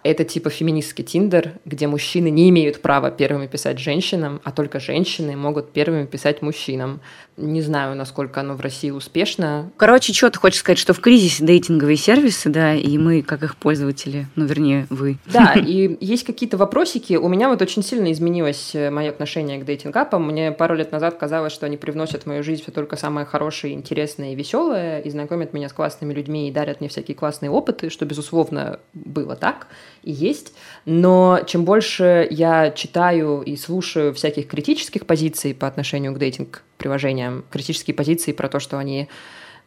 это 0.05 0.23
типа 0.23 0.51
феминистский 0.51 1.03
Тиндер, 1.03 1.53
где 1.65 1.87
мужчины 1.87 2.29
не 2.29 2.49
имеют 2.49 2.79
права 2.81 3.09
первыми 3.09 3.47
писать 3.47 3.79
женщинам, 3.79 4.39
а 4.43 4.51
только 4.51 4.79
женщины 4.79 5.35
могут 5.35 5.71
первыми 5.71 6.05
писать 6.05 6.43
мужчинам. 6.43 7.01
Не 7.37 7.61
знаю, 7.61 7.95
насколько 7.95 8.41
оно 8.41 8.53
в 8.53 8.61
России 8.61 8.91
успешно. 8.91 9.71
Короче, 9.77 10.13
что 10.13 10.29
ты 10.29 10.37
хочешь 10.37 10.59
сказать, 10.59 10.77
что 10.77 10.93
в 10.93 10.99
кризисе 10.99 11.43
дейтинговые 11.43 11.97
сервисы, 11.97 12.49
да, 12.49 12.75
и 12.75 12.97
мы, 12.99 13.23
как 13.23 13.41
их 13.41 13.57
пользователи, 13.57 14.27
ну, 14.35 14.45
вернее, 14.45 14.85
вы. 14.91 15.17
Да, 15.25 15.53
и 15.55 15.97
есть 15.99 16.23
какие-то 16.23 16.57
вопросики. 16.57 17.15
У 17.15 17.27
меня 17.27 17.49
вот 17.49 17.63
очень 17.63 17.81
сильно 17.81 18.11
изменилось 18.11 18.75
э, 18.75 18.91
мое 18.91 19.09
отношение 19.09 19.59
к 19.59 19.65
дейтинг-апам. 19.65 20.23
Мне 20.23 20.51
пару 20.51 20.75
лет 20.75 20.91
назад 20.91 21.17
казалось, 21.17 21.51
что 21.51 21.65
они 21.65 21.77
привносят 21.77 22.23
в 22.23 22.25
мою 22.27 22.43
жизнь 22.43 22.61
все 22.61 22.71
только 22.71 22.95
самое 22.95 23.25
хорошее, 23.25 23.73
интересное 23.73 24.33
и 24.33 24.35
веселое, 24.35 24.99
и 24.99 25.09
знакомят 25.09 25.51
меня 25.51 25.67
с 25.67 25.73
классными 25.73 26.13
людьми 26.13 26.47
и 26.47 26.51
дарят 26.51 26.79
мне 26.79 26.89
всякие 26.89 27.15
классные 27.15 27.49
опыты, 27.49 27.89
что, 27.89 28.05
безусловно, 28.05 28.79
было 28.93 29.35
так 29.35 29.67
и 30.05 30.11
есть. 30.11 30.53
Но 30.85 31.41
чем 31.45 31.65
больше 31.65 32.27
я 32.29 32.71
читаю 32.71 33.41
и 33.41 33.57
слушаю 33.57 34.13
всяких 34.13 34.47
критических 34.47 35.05
позиций 35.05 35.53
по 35.53 35.67
отношению 35.67 36.13
к 36.13 36.19
дейтинг-приложениям, 36.19 37.43
критические 37.49 37.95
позиции 37.95 38.31
про 38.31 38.47
то, 38.47 38.59
что 38.59 38.77
они 38.77 39.09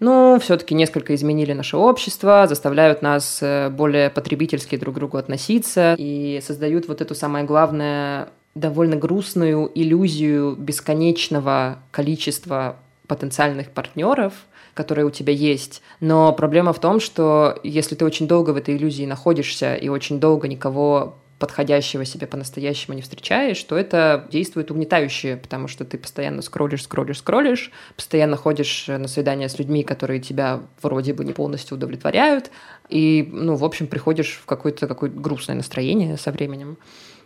ну, 0.00 0.38
все-таки 0.40 0.74
несколько 0.74 1.14
изменили 1.14 1.52
наше 1.52 1.76
общество, 1.76 2.46
заставляют 2.48 3.02
нас 3.02 3.40
э, 3.42 3.68
более 3.68 4.10
потребительски 4.10 4.76
друг 4.76 4.94
к 4.94 4.98
другу 4.98 5.16
относиться 5.16 5.96
и 5.98 6.40
создают 6.40 6.86
вот 6.86 7.00
эту 7.00 7.16
самое 7.16 7.44
главное 7.44 8.28
довольно 8.54 8.96
грустную 8.96 9.70
иллюзию 9.74 10.54
бесконечного 10.56 11.78
количества 11.90 12.76
потенциальных 13.08 13.70
партнеров– 13.70 14.34
которые 14.78 15.06
у 15.06 15.10
тебя 15.10 15.32
есть. 15.32 15.82
Но 15.98 16.32
проблема 16.32 16.72
в 16.72 16.78
том, 16.78 17.00
что 17.00 17.58
если 17.64 17.96
ты 17.96 18.04
очень 18.04 18.28
долго 18.28 18.50
в 18.50 18.56
этой 18.56 18.76
иллюзии 18.76 19.04
находишься 19.04 19.74
и 19.74 19.88
очень 19.88 20.20
долго 20.20 20.46
никого 20.46 21.16
подходящего 21.40 22.04
себе 22.04 22.28
по-настоящему 22.28 22.94
не 22.94 23.02
встречаешь, 23.02 23.60
то 23.64 23.76
это 23.76 24.28
действует 24.30 24.70
угнетающе, 24.70 25.36
потому 25.36 25.66
что 25.66 25.84
ты 25.84 25.98
постоянно 25.98 26.42
скроллишь, 26.42 26.84
скроллишь, 26.84 27.18
скроллишь, 27.18 27.72
постоянно 27.96 28.36
ходишь 28.36 28.86
на 28.86 29.08
свидания 29.08 29.48
с 29.48 29.58
людьми, 29.58 29.82
которые 29.82 30.20
тебя 30.20 30.60
вроде 30.80 31.12
бы 31.12 31.24
не 31.24 31.32
полностью 31.32 31.76
удовлетворяют, 31.76 32.52
и, 32.88 33.28
ну, 33.32 33.56
в 33.56 33.64
общем, 33.64 33.88
приходишь 33.88 34.40
в 34.40 34.46
какое-то 34.46 34.86
какое 34.86 35.10
грустное 35.10 35.56
настроение 35.56 36.16
со 36.16 36.30
временем. 36.30 36.78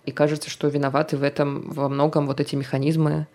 И 0.06 0.10
кажется, 0.10 0.48
что 0.48 0.68
виноваты 0.68 1.18
в 1.18 1.22
этом 1.22 1.70
во 1.70 1.90
многом 1.90 2.26
вот 2.26 2.40
эти 2.40 2.56
механизмы 2.56 3.26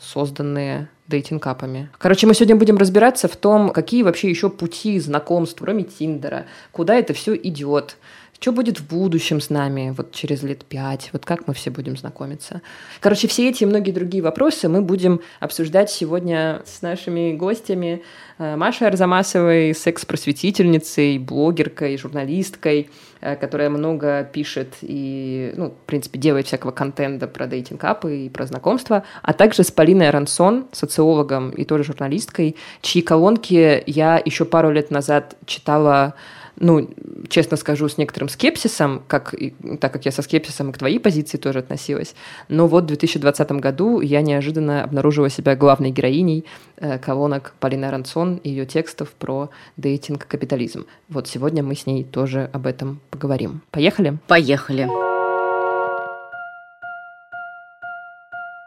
созданные 0.00 0.88
дейтинг-апами. 1.08 1.90
Короче, 1.98 2.26
мы 2.26 2.34
сегодня 2.34 2.56
будем 2.56 2.78
разбираться 2.78 3.28
в 3.28 3.36
том, 3.36 3.70
какие 3.70 4.02
вообще 4.02 4.30
еще 4.30 4.48
пути 4.48 4.98
знакомств, 4.98 5.58
кроме 5.60 5.84
Тиндера, 5.84 6.46
куда 6.72 6.94
это 6.94 7.12
все 7.12 7.36
идет, 7.36 7.96
что 8.40 8.52
будет 8.52 8.80
в 8.80 8.88
будущем 8.88 9.38
с 9.38 9.50
нами, 9.50 9.92
вот 9.94 10.12
через 10.12 10.42
лет 10.42 10.64
пять, 10.64 11.10
вот 11.12 11.26
как 11.26 11.46
мы 11.46 11.52
все 11.52 11.70
будем 11.70 11.96
знакомиться. 11.98 12.62
Короче, 13.00 13.28
все 13.28 13.50
эти 13.50 13.64
и 13.64 13.66
многие 13.66 13.90
другие 13.90 14.22
вопросы 14.22 14.68
мы 14.70 14.80
будем 14.80 15.20
обсуждать 15.40 15.90
сегодня 15.90 16.62
с 16.64 16.80
нашими 16.80 17.34
гостями 17.34 18.02
э, 18.38 18.56
Машей 18.56 18.88
Арзамасовой, 18.88 19.74
секс-просветительницей, 19.74 21.18
блогеркой, 21.18 21.98
журналисткой, 21.98 22.88
э, 23.20 23.36
которая 23.36 23.68
много 23.68 24.24
пишет 24.24 24.76
и, 24.80 25.52
ну, 25.56 25.72
в 25.72 25.86
принципе, 25.86 26.18
делает 26.18 26.46
всякого 26.46 26.70
контента 26.70 27.28
про 27.28 27.46
дейтинг-апы 27.46 28.24
и 28.24 28.28
про 28.30 28.46
знакомства, 28.46 29.04
а 29.20 29.34
также 29.34 29.64
с 29.64 29.70
Полиной 29.70 30.08
Арансон, 30.08 30.66
социологом 30.72 31.50
и 31.50 31.64
тоже 31.64 31.84
журналисткой, 31.84 32.56
чьи 32.80 33.02
колонки 33.02 33.82
я 33.86 34.20
еще 34.24 34.46
пару 34.46 34.70
лет 34.70 34.90
назад 34.90 35.36
читала 35.44 36.14
ну, 36.60 36.90
честно 37.28 37.56
скажу, 37.56 37.88
с 37.88 37.96
некоторым 37.98 38.28
скепсисом, 38.28 39.02
как, 39.08 39.34
так 39.80 39.92
как 39.92 40.04
я 40.04 40.12
со 40.12 40.22
скепсисом 40.22 40.70
и 40.70 40.72
к 40.72 40.78
твоей 40.78 41.00
позиции 41.00 41.38
тоже 41.38 41.58
относилась. 41.60 42.14
Но 42.48 42.68
вот 42.68 42.84
в 42.84 42.86
2020 42.88 43.52
году 43.52 44.00
я 44.00 44.20
неожиданно 44.20 44.84
обнаружила 44.84 45.30
себя 45.30 45.56
главной 45.56 45.90
героиней 45.90 46.44
э, 46.76 46.98
колонок 46.98 47.54
Полины 47.60 47.90
Рансон 47.90 48.36
и 48.36 48.50
ее 48.50 48.66
текстов 48.66 49.10
про 49.12 49.50
дейтинг-капитализм. 49.78 50.86
Вот 51.08 51.26
сегодня 51.26 51.62
мы 51.62 51.74
с 51.74 51.86
ней 51.86 52.04
тоже 52.04 52.50
об 52.52 52.66
этом 52.66 53.00
поговорим. 53.10 53.62
Поехали? 53.70 54.18
Поехали. 54.26 54.86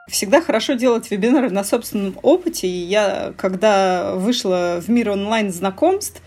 Всегда 0.08 0.42
хорошо 0.42 0.74
делать 0.74 1.10
вебинары 1.12 1.50
на 1.50 1.64
собственном 1.64 2.18
опыте. 2.24 2.68
И 2.68 2.86
я, 2.86 3.34
когда 3.38 4.16
вышла 4.16 4.80
в 4.82 4.90
мир 4.90 5.12
онлайн-знакомств, 5.12 6.22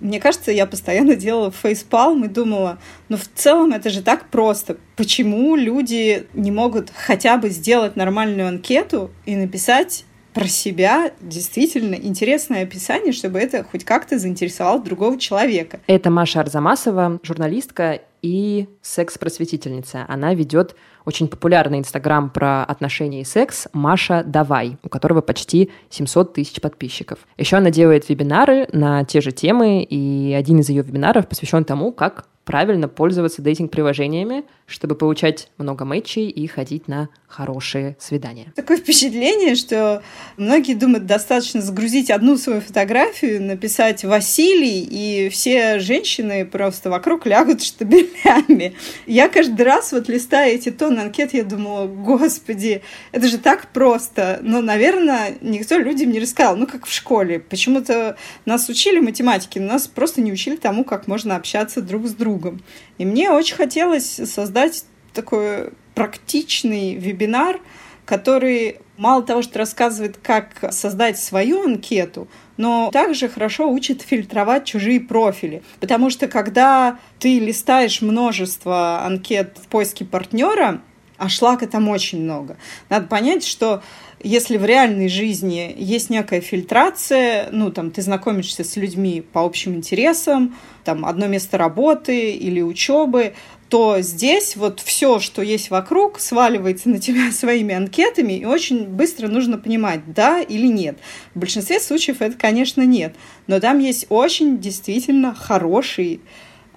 мне 0.00 0.20
кажется, 0.20 0.50
я 0.50 0.66
постоянно 0.66 1.14
делала 1.14 1.50
фейспалм 1.50 2.24
и 2.24 2.28
думала, 2.28 2.78
ну 3.08 3.16
в 3.16 3.28
целом 3.34 3.72
это 3.72 3.90
же 3.90 4.02
так 4.02 4.28
просто. 4.28 4.76
Почему 4.96 5.56
люди 5.56 6.26
не 6.34 6.50
могут 6.50 6.90
хотя 6.94 7.36
бы 7.36 7.50
сделать 7.50 7.96
нормальную 7.96 8.48
анкету 8.48 9.10
и 9.26 9.36
написать 9.36 10.04
про 10.32 10.46
себя 10.46 11.12
действительно 11.20 11.94
интересное 11.94 12.62
описание, 12.62 13.12
чтобы 13.12 13.38
это 13.40 13.64
хоть 13.64 13.84
как-то 13.84 14.18
заинтересовало 14.18 14.80
другого 14.80 15.18
человека. 15.18 15.80
Это 15.86 16.10
Маша 16.10 16.40
Арзамасова, 16.40 17.18
журналистка 17.22 18.00
и 18.22 18.68
секс-просветительница. 18.82 20.04
Она 20.08 20.34
ведет 20.34 20.74
очень 21.04 21.28
популярный 21.28 21.78
инстаграм 21.78 22.30
про 22.30 22.64
отношения 22.64 23.22
и 23.22 23.24
секс 23.24 23.68
Маша 23.72 24.22
Давай, 24.24 24.76
у 24.82 24.88
которого 24.88 25.20
почти 25.20 25.70
700 25.88 26.34
тысяч 26.34 26.60
подписчиков. 26.60 27.18
Еще 27.36 27.56
она 27.56 27.70
делает 27.70 28.08
вебинары 28.08 28.68
на 28.72 29.04
те 29.04 29.20
же 29.20 29.32
темы, 29.32 29.82
и 29.82 30.34
один 30.38 30.60
из 30.60 30.68
ее 30.68 30.82
вебинаров 30.82 31.28
посвящен 31.28 31.64
тому, 31.64 31.92
как 31.92 32.26
правильно 32.44 32.88
пользоваться 32.88 33.42
дейтинг-приложениями, 33.42 34.44
чтобы 34.66 34.96
получать 34.96 35.48
много 35.56 35.84
матчей 35.84 36.28
и 36.28 36.48
ходить 36.48 36.88
на 36.88 37.08
хорошие 37.28 37.96
свидания. 38.00 38.52
Такое 38.56 38.78
впечатление, 38.78 39.54
что 39.54 40.02
многие 40.36 40.74
думают, 40.74 41.06
достаточно 41.06 41.60
загрузить 41.60 42.10
одну 42.10 42.36
свою 42.36 42.60
фотографию, 42.60 43.40
написать 43.40 44.04
«Василий», 44.04 44.80
и 44.80 45.28
все 45.28 45.78
женщины 45.78 46.44
просто 46.44 46.90
вокруг 46.90 47.24
лягут 47.24 47.62
штабелями. 48.20 48.74
Я 49.06 49.28
каждый 49.28 49.62
раз, 49.62 49.92
вот 49.92 50.08
листая 50.08 50.52
эти 50.52 50.70
тонны 50.70 51.00
анкет, 51.00 51.34
я 51.34 51.44
думала, 51.44 51.86
господи, 51.86 52.82
это 53.12 53.28
же 53.28 53.38
так 53.38 53.68
просто. 53.68 54.40
Но, 54.42 54.60
наверное, 54.60 55.36
никто 55.40 55.78
людям 55.78 56.10
не 56.10 56.20
рассказал. 56.20 56.56
Ну, 56.56 56.66
как 56.66 56.86
в 56.86 56.92
школе. 56.92 57.40
Почему-то 57.40 58.16
нас 58.44 58.68
учили 58.68 59.00
математике, 59.00 59.60
но 59.60 59.74
нас 59.74 59.86
просто 59.86 60.20
не 60.20 60.32
учили 60.32 60.56
тому, 60.56 60.84
как 60.84 61.06
можно 61.06 61.36
общаться 61.36 61.80
друг 61.80 62.06
с 62.06 62.12
другом. 62.12 62.62
И 62.98 63.04
мне 63.04 63.30
очень 63.30 63.56
хотелось 63.56 64.20
создать 64.24 64.84
такой 65.12 65.70
практичный 65.94 66.94
вебинар, 66.94 67.60
который 68.04 68.78
мало 69.00 69.22
того, 69.22 69.40
что 69.40 69.58
рассказывает, 69.58 70.18
как 70.22 70.72
создать 70.72 71.18
свою 71.18 71.64
анкету, 71.64 72.28
но 72.58 72.90
также 72.92 73.30
хорошо 73.30 73.70
учит 73.70 74.02
фильтровать 74.02 74.66
чужие 74.66 75.00
профили. 75.00 75.62
Потому 75.80 76.10
что 76.10 76.28
когда 76.28 76.98
ты 77.18 77.38
листаешь 77.38 78.02
множество 78.02 79.02
анкет 79.02 79.56
в 79.56 79.68
поиске 79.68 80.04
партнера, 80.04 80.82
а 81.16 81.30
шлака 81.30 81.66
там 81.66 81.88
очень 81.88 82.22
много, 82.22 82.58
надо 82.90 83.06
понять, 83.06 83.44
что 83.44 83.82
если 84.22 84.58
в 84.58 84.66
реальной 84.66 85.08
жизни 85.08 85.74
есть 85.78 86.10
некая 86.10 86.42
фильтрация, 86.42 87.48
ну, 87.52 87.70
там, 87.72 87.90
ты 87.90 88.02
знакомишься 88.02 88.64
с 88.64 88.76
людьми 88.76 89.22
по 89.22 89.42
общим 89.46 89.74
интересам, 89.76 90.54
там, 90.84 91.06
одно 91.06 91.26
место 91.26 91.56
работы 91.56 92.32
или 92.32 92.60
учебы, 92.60 93.32
то 93.70 94.00
здесь 94.00 94.56
вот 94.56 94.80
все, 94.80 95.20
что 95.20 95.42
есть 95.42 95.70
вокруг, 95.70 96.18
сваливается 96.18 96.90
на 96.90 96.98
тебя 96.98 97.30
своими 97.32 97.74
анкетами, 97.74 98.34
и 98.34 98.44
очень 98.44 98.84
быстро 98.84 99.28
нужно 99.28 99.58
понимать, 99.58 100.12
да 100.12 100.40
или 100.40 100.66
нет. 100.66 100.98
В 101.34 101.38
большинстве 101.38 101.80
случаев 101.80 102.20
это, 102.20 102.36
конечно, 102.36 102.82
нет. 102.82 103.14
Но 103.46 103.60
там 103.60 103.78
есть 103.78 104.06
очень 104.08 104.58
действительно 104.58 105.34
хорошие 105.34 106.18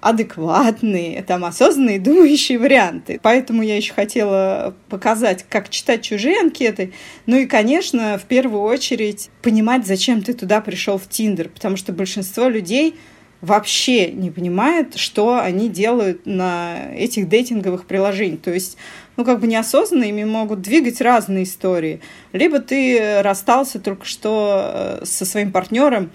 адекватные, 0.00 1.22
там, 1.22 1.46
осознанные, 1.46 1.98
думающие 1.98 2.58
варианты. 2.58 3.18
Поэтому 3.22 3.62
я 3.62 3.76
еще 3.76 3.94
хотела 3.94 4.76
показать, 4.90 5.46
как 5.48 5.70
читать 5.70 6.02
чужие 6.02 6.38
анкеты. 6.40 6.92
Ну 7.24 7.38
и, 7.38 7.46
конечно, 7.46 8.18
в 8.18 8.24
первую 8.24 8.62
очередь 8.62 9.30
понимать, 9.40 9.86
зачем 9.86 10.20
ты 10.20 10.34
туда 10.34 10.60
пришел 10.60 10.98
в 10.98 11.08
Тиндер, 11.08 11.48
потому 11.48 11.76
что 11.78 11.92
большинство 11.92 12.48
людей 12.48 12.96
вообще 13.44 14.10
не 14.10 14.30
понимает, 14.30 14.96
что 14.96 15.38
они 15.38 15.68
делают 15.68 16.26
на 16.26 16.92
этих 16.94 17.28
дейтинговых 17.28 17.86
приложениях. 17.86 18.40
То 18.40 18.52
есть, 18.52 18.76
ну, 19.16 19.24
как 19.24 19.40
бы 19.40 19.46
неосознанно 19.46 20.04
ими 20.04 20.24
могут 20.24 20.62
двигать 20.62 21.00
разные 21.00 21.44
истории. 21.44 22.00
Либо 22.32 22.58
ты 22.58 23.22
расстался 23.22 23.78
только 23.78 24.04
что 24.06 25.00
э, 25.02 25.04
со 25.04 25.24
своим 25.24 25.52
партнером, 25.52 26.10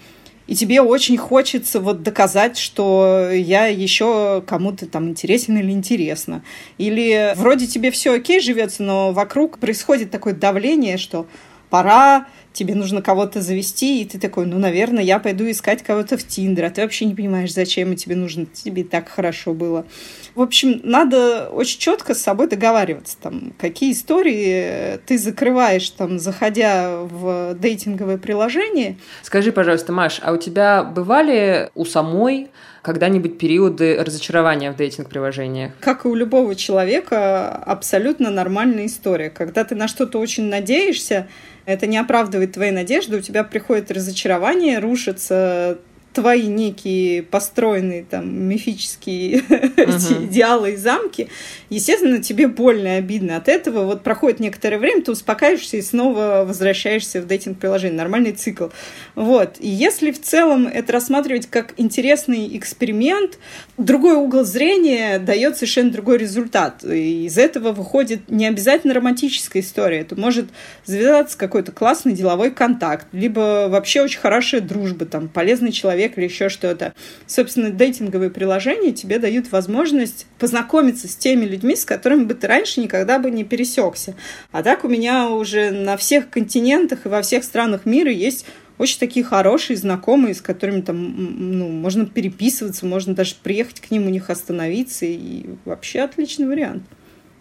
и 0.46 0.56
тебе 0.56 0.82
очень 0.82 1.16
хочется 1.16 1.78
вот 1.78 2.02
доказать, 2.02 2.58
что 2.58 3.30
я 3.30 3.66
еще 3.66 4.42
кому-то 4.44 4.86
там 4.86 5.10
интересен 5.10 5.56
или 5.56 5.70
интересно. 5.70 6.42
Или 6.76 7.34
вроде 7.36 7.68
тебе 7.68 7.92
все 7.92 8.14
окей 8.14 8.40
живется, 8.40 8.82
но 8.82 9.12
вокруг 9.12 9.58
происходит 9.58 10.10
такое 10.10 10.34
давление, 10.34 10.98
что 10.98 11.26
пора 11.70 12.26
тебе 12.52 12.74
нужно 12.74 13.02
кого-то 13.02 13.40
завести, 13.40 14.02
и 14.02 14.04
ты 14.04 14.18
такой, 14.18 14.46
ну, 14.46 14.58
наверное, 14.58 15.02
я 15.02 15.18
пойду 15.18 15.48
искать 15.50 15.82
кого-то 15.82 16.16
в 16.16 16.26
Тиндер, 16.26 16.64
а 16.64 16.70
ты 16.70 16.82
вообще 16.82 17.04
не 17.04 17.14
понимаешь, 17.14 17.52
зачем 17.52 17.94
тебе 17.96 18.16
нужно, 18.16 18.46
тебе 18.46 18.84
так 18.84 19.08
хорошо 19.08 19.54
было. 19.54 19.86
В 20.34 20.42
общем, 20.42 20.80
надо 20.84 21.48
очень 21.50 21.78
четко 21.78 22.14
с 22.14 22.22
собой 22.22 22.48
договариваться, 22.48 23.16
там, 23.20 23.52
какие 23.58 23.92
истории 23.92 24.98
ты 25.06 25.18
закрываешь, 25.18 25.90
там, 25.90 26.18
заходя 26.18 26.98
в 27.00 27.54
дейтинговое 27.54 28.18
приложение. 28.18 28.96
Скажи, 29.22 29.52
пожалуйста, 29.52 29.92
Маш, 29.92 30.20
а 30.22 30.32
у 30.32 30.36
тебя 30.36 30.84
бывали 30.84 31.70
у 31.74 31.84
самой 31.84 32.48
когда-нибудь 32.82 33.38
периоды 33.38 34.02
разочарования 34.02 34.72
в 34.72 34.76
дейтинг-приложениях? 34.76 35.72
Как 35.80 36.04
и 36.04 36.08
у 36.08 36.14
любого 36.14 36.54
человека, 36.54 37.54
абсолютно 37.54 38.30
нормальная 38.30 38.86
история. 38.86 39.30
Когда 39.30 39.64
ты 39.64 39.74
на 39.74 39.88
что-то 39.88 40.18
очень 40.18 40.44
надеешься, 40.44 41.28
это 41.66 41.86
не 41.86 41.98
оправдывает 41.98 42.52
твои 42.52 42.70
надежды, 42.70 43.18
у 43.18 43.20
тебя 43.20 43.44
приходит 43.44 43.90
разочарование, 43.90 44.78
рушится 44.78 45.78
твои 46.12 46.46
некие 46.46 47.22
построенные 47.22 48.04
там 48.04 48.30
мифические 48.30 49.38
uh-huh. 49.48 50.26
идеалы 50.26 50.72
и 50.72 50.76
замки, 50.76 51.28
естественно, 51.68 52.20
тебе 52.20 52.48
больно 52.48 52.96
и 52.96 52.98
обидно 52.98 53.36
от 53.36 53.48
этого. 53.48 53.84
Вот 53.84 54.02
проходит 54.02 54.40
некоторое 54.40 54.78
время, 54.78 55.02
ты 55.02 55.12
успокаиваешься 55.12 55.76
и 55.76 55.82
снова 55.82 56.44
возвращаешься 56.46 57.20
в 57.20 57.26
дейтинг-приложение. 57.26 57.96
Нормальный 57.96 58.32
цикл. 58.32 58.68
Вот. 59.14 59.56
И 59.60 59.68
если 59.68 60.10
в 60.10 60.20
целом 60.20 60.66
это 60.66 60.92
рассматривать 60.92 61.46
как 61.46 61.74
интересный 61.76 62.56
эксперимент, 62.56 63.38
другой 63.78 64.16
угол 64.16 64.44
зрения 64.44 65.18
дает 65.18 65.56
совершенно 65.56 65.90
другой 65.90 66.18
результат. 66.18 66.82
И 66.84 67.26
из 67.26 67.38
этого 67.38 67.72
выходит 67.72 68.30
не 68.30 68.46
обязательно 68.46 68.94
романтическая 68.94 69.62
история. 69.62 70.00
Это 70.00 70.18
может 70.18 70.46
завязаться 70.84 71.38
какой-то 71.38 71.70
классный 71.72 72.14
деловой 72.14 72.50
контакт, 72.50 73.06
либо 73.12 73.68
вообще 73.68 74.02
очень 74.02 74.18
хорошая 74.18 74.60
дружба, 74.60 75.06
там, 75.06 75.28
полезный 75.28 75.70
человек 75.70 75.99
человек 76.00 76.18
или 76.18 76.24
еще 76.24 76.48
что-то. 76.48 76.94
Собственно, 77.26 77.70
дейтинговые 77.70 78.30
приложения 78.30 78.92
тебе 78.92 79.18
дают 79.18 79.52
возможность 79.52 80.26
познакомиться 80.38 81.08
с 81.08 81.16
теми 81.16 81.44
людьми, 81.44 81.76
с 81.76 81.84
которыми 81.84 82.24
бы 82.24 82.34
ты 82.34 82.46
раньше 82.46 82.80
никогда 82.80 83.18
бы 83.18 83.30
не 83.30 83.44
пересекся. 83.44 84.14
А 84.52 84.62
так 84.62 84.84
у 84.84 84.88
меня 84.88 85.28
уже 85.28 85.70
на 85.70 85.96
всех 85.96 86.30
континентах 86.30 87.06
и 87.06 87.08
во 87.08 87.22
всех 87.22 87.44
странах 87.44 87.86
мира 87.86 88.10
есть 88.10 88.46
очень 88.78 88.98
такие 88.98 89.24
хорошие 89.24 89.76
знакомые, 89.76 90.34
с 90.34 90.40
которыми 90.40 90.80
там 90.80 91.58
ну, 91.58 91.68
можно 91.68 92.06
переписываться, 92.06 92.86
можно 92.86 93.14
даже 93.14 93.34
приехать 93.42 93.80
к 93.80 93.90
ним 93.90 94.06
у 94.06 94.10
них 94.10 94.30
остановиться. 94.30 95.04
И 95.04 95.44
вообще 95.66 96.00
отличный 96.00 96.46
вариант. 96.46 96.82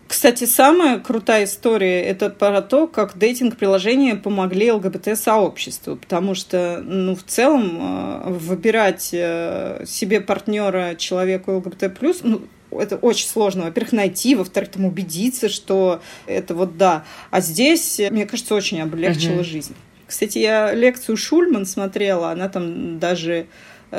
Кстати, 0.10 0.45
самая 0.45 0.98
крутая 0.98 1.43
история– 1.43 2.02
это 2.04 2.32
про 2.32 2.63
то, 2.63 2.88
как 2.88 3.15
дейтинг-приложения 3.15 4.15
помогли 4.15 4.72
ЛГБТ-сообществу, 4.72 5.98
потому 5.98 6.34
что, 6.34 6.82
ну, 6.84 7.15
в 7.15 7.22
целом, 7.22 7.78
э, 7.80 8.30
выбирать 8.32 9.12
э, 9.13 9.86
себе 9.86 10.19
партнера 10.19 10.95
человеку 10.95 11.58
ЛГБТ+, 11.58 11.91
ну, 12.24 12.41
это 12.72 12.95
очень 12.95 13.28
сложно, 13.28 13.65
во-первых, 13.65 13.91
найти, 13.91 14.34
во-вторых, 14.34 14.72
там 14.72 14.86
убедиться, 14.86 15.48
что 15.48 16.02
это 16.26 16.56
вот 16.56 16.76
да. 16.76 17.06
А 17.30 17.39
здесь, 17.39 18.02
мне 18.10 18.26
кажется, 18.26 18.56
очень 18.56 18.82
облегчило 18.82 19.36
угу. 19.36 19.43
жизнь. 19.43 19.76
Кстати, 20.08 20.39
я 20.39 20.74
лекцию 20.74 21.17
Шульман 21.17 21.67
смотрела, 21.67 22.32
она 22.32 22.50
там 22.50 22.98
даже 22.98 23.45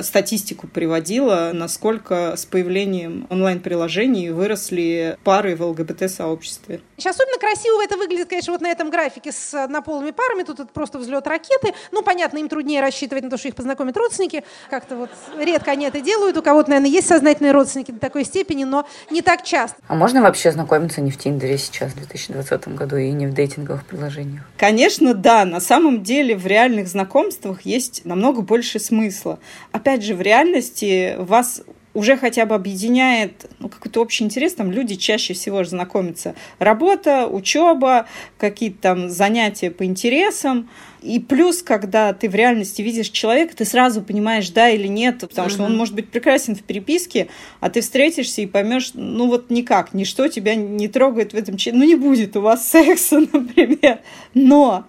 статистику 0.03 0.67
приводила, 0.67 1.51
насколько 1.53 2.37
с 2.37 2.45
появлением 2.45 3.27
онлайн-приложений 3.31 4.31
выросли 4.31 5.19
пары 5.25 5.57
в 5.57 5.63
ЛГБТ-сообществе. 5.63 6.81
Сейчас 6.97 7.17
особенно 7.17 7.39
красиво 7.39 7.83
это 7.83 7.97
выглядит, 7.97 8.29
конечно, 8.29 8.53
вот 8.53 8.61
на 8.61 8.71
этом 8.71 8.91
графике 8.91 9.33
с 9.33 9.55
однополыми 9.55 10.11
парами. 10.11 10.43
Тут 10.43 10.61
это 10.61 10.69
просто 10.73 10.99
взлет 10.99 11.27
ракеты. 11.27 11.73
Ну, 11.93 12.03
понятно, 12.03 12.39
им 12.39 12.49
труднее 12.49 12.81
рассчитывать 12.81 13.25
на 13.25 13.31
то, 13.31 13.39
что 13.39 13.49
их 13.49 13.55
познакомят 13.55 13.97
родственники. 13.97 14.45
Как-то 14.69 14.97
вот 14.97 15.11
редко 15.39 15.71
они 15.71 15.87
это 15.87 16.01
делают. 16.01 16.37
У 16.37 16.43
кого-то, 16.43 16.71
наверное, 16.71 16.91
есть 16.91 17.09
сознательные 17.09 17.53
родственники 17.53 17.91
до 17.91 17.99
такой 17.99 18.25
степени, 18.25 18.65
но 18.65 18.87
не 19.11 19.23
так 19.23 19.45
часто. 19.45 19.77
А 19.89 19.95
можно 19.95 20.23
вообще 20.23 20.53
знакомиться 20.53 21.01
не 21.01 21.11
в 21.11 21.19
Тиндере 21.19 21.59
сейчас, 21.59 21.93
в 21.93 21.97
2020 21.97 22.69
году, 22.75 22.97
и 22.97 23.11
не 23.13 23.27
в 23.27 23.35
дейтинговых 23.35 23.85
приложениях? 23.87 24.43
Конечно, 24.57 25.15
да. 25.15 25.45
На 25.45 25.61
самом 25.61 26.03
деле 26.03 26.37
в 26.37 26.47
реальных 26.47 26.89
знакомствах 26.89 27.63
есть 27.63 28.05
намного 28.05 28.43
больше 28.43 28.79
смысла 28.79 29.39
опять 29.81 30.03
же, 30.05 30.15
в 30.15 30.21
реальности 30.21 31.17
вас 31.19 31.63
уже 31.93 32.17
хотя 32.17 32.47
бы 32.47 32.55
объединяет 32.55 33.51
ну, 33.59 33.69
какой-то 33.69 34.01
общий 34.01 34.23
интерес, 34.23 34.55
там 34.55 34.71
люди 34.71 34.95
чаще 34.95 35.35
всего 35.35 35.65
же 35.65 35.71
знакомятся. 35.71 36.37
Работа, 36.61 37.27
учеба, 37.27 38.07
какие-то 38.39 38.79
там 38.81 39.09
занятия 39.09 39.71
по 39.73 39.85
интересам. 39.85 40.71
И 41.03 41.19
плюс, 41.19 41.63
когда 41.63 42.13
ты 42.13 42.29
в 42.29 42.35
реальности 42.35 42.83
видишь 42.83 43.09
человека, 43.09 43.57
ты 43.57 43.65
сразу 43.65 44.03
понимаешь, 44.03 44.51
да 44.51 44.69
или 44.69 44.87
нет, 44.87 45.21
потому 45.21 45.49
uh-huh. 45.49 45.53
что 45.53 45.65
он 45.65 45.77
может 45.77 45.95
быть 45.95 46.11
прекрасен 46.11 46.55
в 46.55 46.63
переписке, 46.63 47.29
а 47.59 47.71
ты 47.71 47.81
встретишься 47.81 48.43
и 48.43 48.47
поймешь, 48.47 48.91
ну 48.95 49.27
вот 49.27 49.51
никак, 49.51 49.93
ничто 49.93 50.29
тебя 50.29 50.55
не 50.55 50.87
трогает 50.87 51.33
в 51.33 51.37
этом 51.37 51.57
человеке. 51.57 51.85
Ну 51.85 51.89
не 51.89 51.97
будет 51.97 52.37
у 52.37 52.43
вас 52.43 52.69
секса, 52.69 53.19
например. 53.33 54.01
Но 54.35 54.85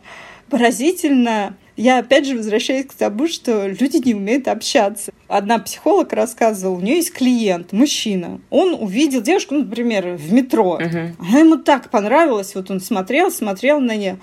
поразительно 0.49 1.56
я 1.82 1.98
опять 1.98 2.28
же 2.28 2.36
возвращаюсь 2.36 2.86
к 2.86 2.94
тому, 2.94 3.28
что 3.28 3.67
люди 3.67 3.98
не 3.98 4.13
умеют 4.13 4.48
общаться. 4.48 5.12
Одна 5.28 5.58
психолог 5.58 6.13
рассказывала, 6.13 6.78
у 6.78 6.80
нее 6.80 6.98
есть 6.98 7.12
клиент, 7.12 7.72
мужчина. 7.74 8.39
Он 8.50 8.76
увидел 8.76 9.22
девушку, 9.22 9.56
ну, 9.56 9.63
например, 9.63 10.15
в 10.15 10.32
метро. 10.32 10.80
Uh-huh. 10.80 11.15
Она 11.20 11.39
ему 11.39 11.58
так 11.58 11.89
понравилась, 11.89 12.54
вот 12.54 12.70
он 12.70 12.82
смотрел, 12.82 13.32
смотрел 13.32 13.80
на 13.80 13.96
нее. 13.96 14.20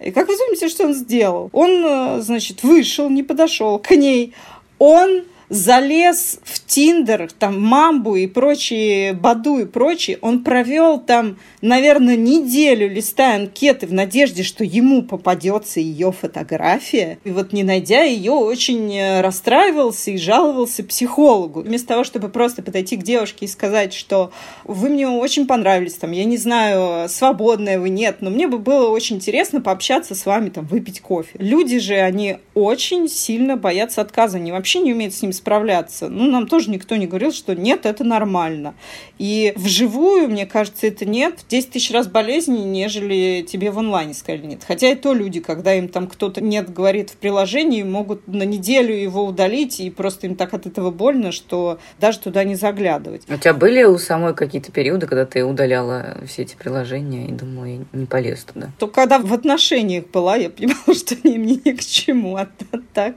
И 0.00 0.10
как 0.10 0.28
вы 0.28 0.36
думаете, 0.36 0.68
что 0.68 0.84
он 0.84 0.94
сделал? 0.94 1.50
Он, 1.52 1.84
э, 1.84 2.20
значит, 2.22 2.62
вышел, 2.62 3.10
не 3.10 3.22
подошел 3.22 3.78
к 3.78 3.90
ней. 3.90 4.34
Он 4.78 5.24
залез 5.54 6.40
в 6.42 6.64
Тиндер, 6.66 7.30
там, 7.38 7.60
Мамбу 7.60 8.16
и 8.16 8.26
прочие, 8.26 9.12
Баду 9.12 9.58
и 9.58 9.64
прочие, 9.64 10.18
он 10.20 10.42
провел 10.42 10.98
там, 10.98 11.38
наверное, 11.62 12.16
неделю 12.16 12.90
листая 12.90 13.36
анкеты 13.36 13.86
в 13.86 13.92
надежде, 13.92 14.42
что 14.42 14.64
ему 14.64 15.02
попадется 15.02 15.80
ее 15.80 16.12
фотография. 16.12 17.18
И 17.24 17.30
вот 17.30 17.52
не 17.52 17.62
найдя 17.62 18.02
ее, 18.02 18.32
очень 18.32 18.92
э, 18.94 19.20
расстраивался 19.20 20.10
и 20.10 20.18
жаловался 20.18 20.82
психологу. 20.82 21.62
Вместо 21.62 21.88
того, 21.88 22.04
чтобы 22.04 22.28
просто 22.28 22.62
подойти 22.62 22.96
к 22.96 23.04
девушке 23.04 23.44
и 23.44 23.48
сказать, 23.48 23.94
что 23.94 24.32
вы 24.64 24.88
мне 24.88 25.08
очень 25.08 25.46
понравились, 25.46 25.94
там, 25.94 26.10
я 26.10 26.24
не 26.24 26.36
знаю, 26.36 27.08
свободная 27.08 27.78
вы, 27.78 27.90
нет, 27.90 28.16
но 28.20 28.30
мне 28.30 28.48
бы 28.48 28.58
было 28.58 28.88
очень 28.88 29.16
интересно 29.16 29.60
пообщаться 29.60 30.14
с 30.14 30.26
вами, 30.26 30.48
там, 30.48 30.66
выпить 30.66 31.00
кофе. 31.00 31.30
Люди 31.38 31.78
же, 31.78 31.94
они 31.94 32.38
очень 32.54 33.08
сильно 33.08 33.56
боятся 33.56 34.00
отказа, 34.00 34.38
они 34.38 34.50
вообще 34.50 34.80
не 34.80 34.92
умеют 34.92 35.14
с 35.14 35.22
ним 35.22 35.32
справляться. 35.44 36.08
Ну, 36.08 36.30
нам 36.30 36.46
тоже 36.46 36.70
никто 36.70 36.96
не 36.96 37.06
говорил, 37.06 37.30
что 37.30 37.54
нет, 37.54 37.84
это 37.84 38.02
нормально. 38.02 38.74
И 39.18 39.52
вживую, 39.56 40.28
мне 40.28 40.46
кажется, 40.46 40.86
это 40.86 41.04
нет. 41.04 41.40
В 41.40 41.48
10 41.48 41.70
тысяч 41.70 41.90
раз 41.90 42.06
болезней, 42.06 42.64
нежели 42.64 43.44
тебе 43.46 43.70
в 43.70 43.78
онлайне 43.78 44.14
сказали 44.14 44.46
нет. 44.46 44.62
Хотя 44.66 44.88
и 44.88 44.94
то 44.94 45.12
люди, 45.12 45.40
когда 45.40 45.74
им 45.74 45.88
там 45.88 46.06
кто-то 46.06 46.40
нет 46.40 46.72
говорит 46.72 47.10
в 47.10 47.16
приложении, 47.16 47.82
могут 47.82 48.26
на 48.26 48.44
неделю 48.44 48.94
его 48.94 49.22
удалить, 49.22 49.80
и 49.80 49.90
просто 49.90 50.28
им 50.28 50.34
так 50.34 50.54
от 50.54 50.64
этого 50.66 50.90
больно, 50.90 51.30
что 51.30 51.78
даже 52.00 52.20
туда 52.20 52.42
не 52.44 52.54
заглядывать. 52.54 53.24
У 53.28 53.36
тебя 53.36 53.52
были 53.52 53.82
у 53.84 53.98
самой 53.98 54.34
какие-то 54.34 54.72
периоды, 54.72 55.06
когда 55.06 55.26
ты 55.26 55.44
удаляла 55.44 56.16
все 56.26 56.42
эти 56.42 56.56
приложения 56.56 57.26
и 57.26 57.32
думала, 57.32 57.66
я 57.66 57.78
не 57.92 58.06
полез 58.06 58.44
туда? 58.44 58.70
То 58.78 58.88
когда 58.88 59.18
в 59.18 59.32
отношениях 59.34 60.06
была, 60.06 60.36
я 60.36 60.48
понимала, 60.48 60.78
что 60.94 61.16
они 61.22 61.36
мне 61.36 61.60
ни 61.62 61.72
к 61.72 61.84
чему, 61.84 62.36
а 62.36 62.48
так 62.94 63.14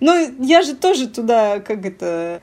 но 0.00 0.16
я 0.40 0.62
же 0.62 0.74
тоже 0.74 1.08
туда, 1.08 1.60
как 1.60 1.84
это, 1.84 2.40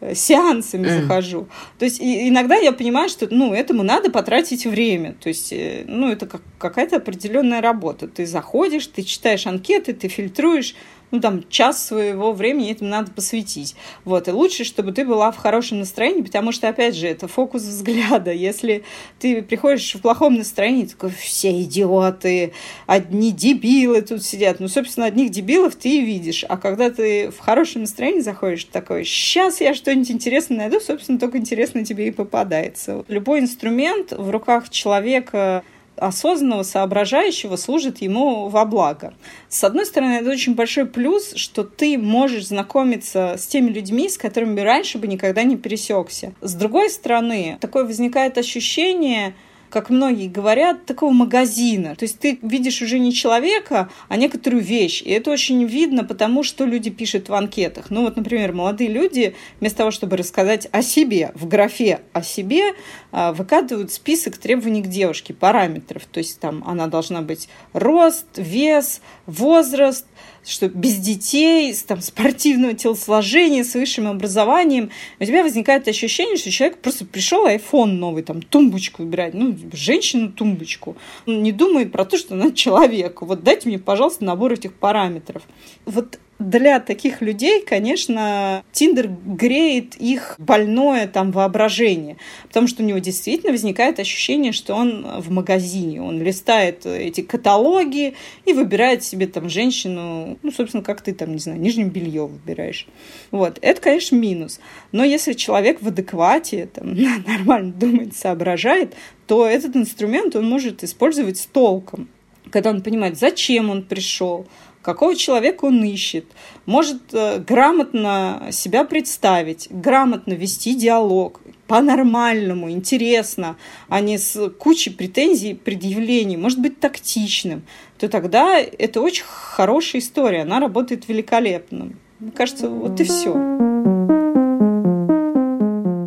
э, 0.00 0.14
сеансами 0.14 0.86
mm. 0.86 1.02
захожу. 1.02 1.48
То 1.78 1.84
есть 1.84 2.00
и, 2.00 2.28
иногда 2.28 2.56
я 2.56 2.72
понимаю, 2.72 3.08
что 3.08 3.26
ну, 3.30 3.54
этому 3.54 3.82
надо 3.82 4.10
потратить 4.10 4.66
время. 4.66 5.14
То 5.14 5.28
есть 5.28 5.52
э, 5.52 5.84
ну, 5.86 6.10
это 6.10 6.26
как, 6.26 6.42
какая-то 6.58 6.96
определенная 6.96 7.60
работа. 7.60 8.08
Ты 8.08 8.26
заходишь, 8.26 8.86
ты 8.86 9.02
читаешь 9.02 9.46
анкеты, 9.46 9.92
ты 9.92 10.08
фильтруешь 10.08 10.74
ну, 11.10 11.20
там, 11.20 11.48
час 11.48 11.86
своего 11.86 12.32
времени 12.32 12.72
этому 12.72 12.90
надо 12.90 13.12
посвятить. 13.12 13.76
Вот, 14.04 14.28
и 14.28 14.32
лучше, 14.32 14.64
чтобы 14.64 14.92
ты 14.92 15.04
была 15.04 15.30
в 15.30 15.36
хорошем 15.36 15.78
настроении, 15.78 16.22
потому 16.22 16.52
что, 16.52 16.68
опять 16.68 16.96
же, 16.96 17.06
это 17.06 17.28
фокус 17.28 17.62
взгляда. 17.62 18.32
Если 18.32 18.84
ты 19.18 19.42
приходишь 19.42 19.94
в 19.94 20.00
плохом 20.00 20.34
настроении, 20.34 20.86
такой, 20.86 21.10
все 21.10 21.62
идиоты, 21.62 22.52
одни 22.86 23.32
дебилы 23.32 24.02
тут 24.02 24.24
сидят. 24.24 24.60
Ну, 24.60 24.68
собственно, 24.68 25.06
одних 25.06 25.30
дебилов 25.30 25.76
ты 25.76 25.98
и 25.98 26.00
видишь. 26.00 26.44
А 26.48 26.56
когда 26.56 26.90
ты 26.90 27.30
в 27.30 27.38
хорошем 27.38 27.82
настроении 27.82 28.20
заходишь, 28.20 28.64
такой, 28.64 29.04
сейчас 29.04 29.60
я 29.60 29.74
что-нибудь 29.74 30.10
интересное 30.10 30.58
найду, 30.58 30.80
собственно, 30.80 31.18
только 31.18 31.38
интересно 31.38 31.84
тебе 31.84 32.08
и 32.08 32.10
попадается. 32.10 33.04
Любой 33.08 33.40
инструмент 33.40 34.12
в 34.12 34.30
руках 34.30 34.70
человека 34.70 35.62
осознанного, 35.96 36.62
соображающего 36.62 37.56
служит 37.56 37.98
ему 38.02 38.48
во 38.48 38.64
благо. 38.64 39.14
С 39.48 39.64
одной 39.64 39.86
стороны, 39.86 40.14
это 40.14 40.30
очень 40.30 40.54
большой 40.54 40.86
плюс, 40.86 41.34
что 41.34 41.64
ты 41.64 41.98
можешь 41.98 42.48
знакомиться 42.48 43.36
с 43.38 43.46
теми 43.46 43.70
людьми, 43.70 44.08
с 44.08 44.18
которыми 44.18 44.60
раньше 44.60 44.98
бы 44.98 45.06
никогда 45.06 45.42
не 45.42 45.56
пересекся. 45.56 46.34
С 46.40 46.54
другой 46.54 46.90
стороны, 46.90 47.58
такое 47.60 47.84
возникает 47.84 48.38
ощущение, 48.38 49.34
как 49.70 49.90
многие 49.90 50.28
говорят, 50.28 50.86
такого 50.86 51.12
магазина. 51.12 51.96
То 51.96 52.04
есть 52.04 52.18
ты 52.18 52.38
видишь 52.42 52.82
уже 52.82 52.98
не 52.98 53.12
человека, 53.12 53.90
а 54.08 54.16
некоторую 54.16 54.62
вещь. 54.62 55.02
И 55.02 55.10
это 55.10 55.30
очень 55.30 55.64
видно, 55.64 56.04
потому 56.04 56.42
что 56.42 56.64
люди 56.64 56.90
пишут 56.90 57.28
в 57.28 57.34
анкетах. 57.34 57.90
Ну 57.90 58.02
вот, 58.02 58.16
например, 58.16 58.52
молодые 58.52 58.90
люди 58.90 59.34
вместо 59.60 59.78
того, 59.78 59.90
чтобы 59.90 60.16
рассказать 60.16 60.68
о 60.72 60.82
себе, 60.82 61.32
в 61.34 61.46
графе 61.48 62.00
о 62.12 62.22
себе, 62.22 62.74
а, 63.12 63.32
выкатывают 63.32 63.92
список 63.92 64.38
требований 64.38 64.82
к 64.82 64.88
девушке, 64.88 65.34
параметров. 65.34 66.02
То 66.10 66.18
есть 66.18 66.40
там 66.40 66.62
она 66.66 66.86
должна 66.86 67.22
быть 67.22 67.48
рост, 67.72 68.26
вес, 68.36 69.00
возраст, 69.26 70.06
что 70.44 70.68
без 70.68 70.96
детей, 70.96 71.74
там, 71.86 72.00
спортивного 72.00 72.74
телосложения, 72.74 73.64
с 73.64 73.74
высшим 73.74 74.06
образованием, 74.06 74.90
у 75.18 75.24
тебя 75.24 75.42
возникает 75.42 75.88
ощущение, 75.88 76.36
что 76.36 76.50
человек 76.50 76.78
просто 76.78 77.04
пришел 77.04 77.46
iPhone 77.46 77.92
новый, 77.92 78.22
там, 78.22 78.42
тумбочку 78.42 79.02
выбирать, 79.02 79.34
ну, 79.34 79.56
женщину 79.72 80.30
тумбочку. 80.30 80.96
Он 81.26 81.42
не 81.42 81.52
думает 81.52 81.92
про 81.92 82.04
то, 82.04 82.16
что 82.16 82.34
она 82.34 82.52
человек. 82.52 83.22
Вот 83.22 83.42
дайте 83.42 83.68
мне, 83.68 83.78
пожалуйста, 83.78 84.24
набор 84.24 84.52
этих 84.52 84.72
параметров. 84.74 85.42
Вот 85.84 86.18
для 86.38 86.80
таких 86.80 87.22
людей, 87.22 87.62
конечно, 87.62 88.62
Тиндер 88.72 89.08
греет 89.08 89.94
их 89.96 90.34
больное 90.38 91.06
там 91.06 91.32
воображение, 91.32 92.18
потому 92.46 92.68
что 92.68 92.82
у 92.82 92.86
него 92.86 92.98
действительно 92.98 93.52
возникает 93.52 93.98
ощущение, 93.98 94.52
что 94.52 94.74
он 94.74 95.06
в 95.20 95.30
магазине, 95.30 96.02
он 96.02 96.22
листает 96.22 96.84
эти 96.84 97.22
каталоги 97.22 98.14
и 98.44 98.52
выбирает 98.52 99.02
себе 99.02 99.26
там 99.26 99.48
женщину, 99.48 100.38
ну, 100.42 100.52
собственно, 100.52 100.82
как 100.82 101.00
ты 101.00 101.14
там, 101.14 101.32
не 101.32 101.38
знаю, 101.38 101.58
нижнее 101.58 101.86
белье 101.86 102.26
выбираешь. 102.26 102.86
Вот, 103.30 103.58
это, 103.62 103.80
конечно, 103.80 104.16
минус. 104.16 104.60
Но 104.92 105.04
если 105.04 105.32
человек 105.32 105.80
в 105.80 105.88
адеквате, 105.88 106.68
там, 106.72 106.94
нормально 107.26 107.72
думает, 107.72 108.14
соображает, 108.14 108.94
то 109.26 109.46
этот 109.46 109.74
инструмент 109.74 110.36
он 110.36 110.48
может 110.48 110.84
использовать 110.84 111.38
с 111.38 111.46
толком 111.46 112.08
когда 112.50 112.70
он 112.70 112.82
понимает, 112.82 113.18
зачем 113.18 113.70
он 113.70 113.82
пришел, 113.82 114.46
какого 114.86 115.16
человека 115.16 115.64
он 115.64 115.82
ищет, 115.82 116.26
может 116.64 117.12
э, 117.12 117.40
грамотно 117.40 118.48
себя 118.52 118.84
представить, 118.84 119.66
грамотно 119.68 120.34
вести 120.34 120.76
диалог, 120.76 121.40
по-нормальному, 121.66 122.70
интересно, 122.70 123.56
а 123.88 124.00
не 124.00 124.16
с 124.16 124.48
кучей 124.50 124.90
претензий, 124.90 125.54
предъявлений, 125.54 126.36
может 126.36 126.60
быть 126.60 126.78
тактичным, 126.78 127.64
то 127.98 128.08
тогда 128.08 128.60
это 128.60 129.00
очень 129.00 129.24
хорошая 129.26 130.00
история, 130.00 130.42
она 130.42 130.60
работает 130.60 131.08
великолепно. 131.08 131.90
Мне 132.20 132.30
кажется, 132.30 132.68
вот 132.68 133.00
и 133.00 133.04
все. 133.04 133.34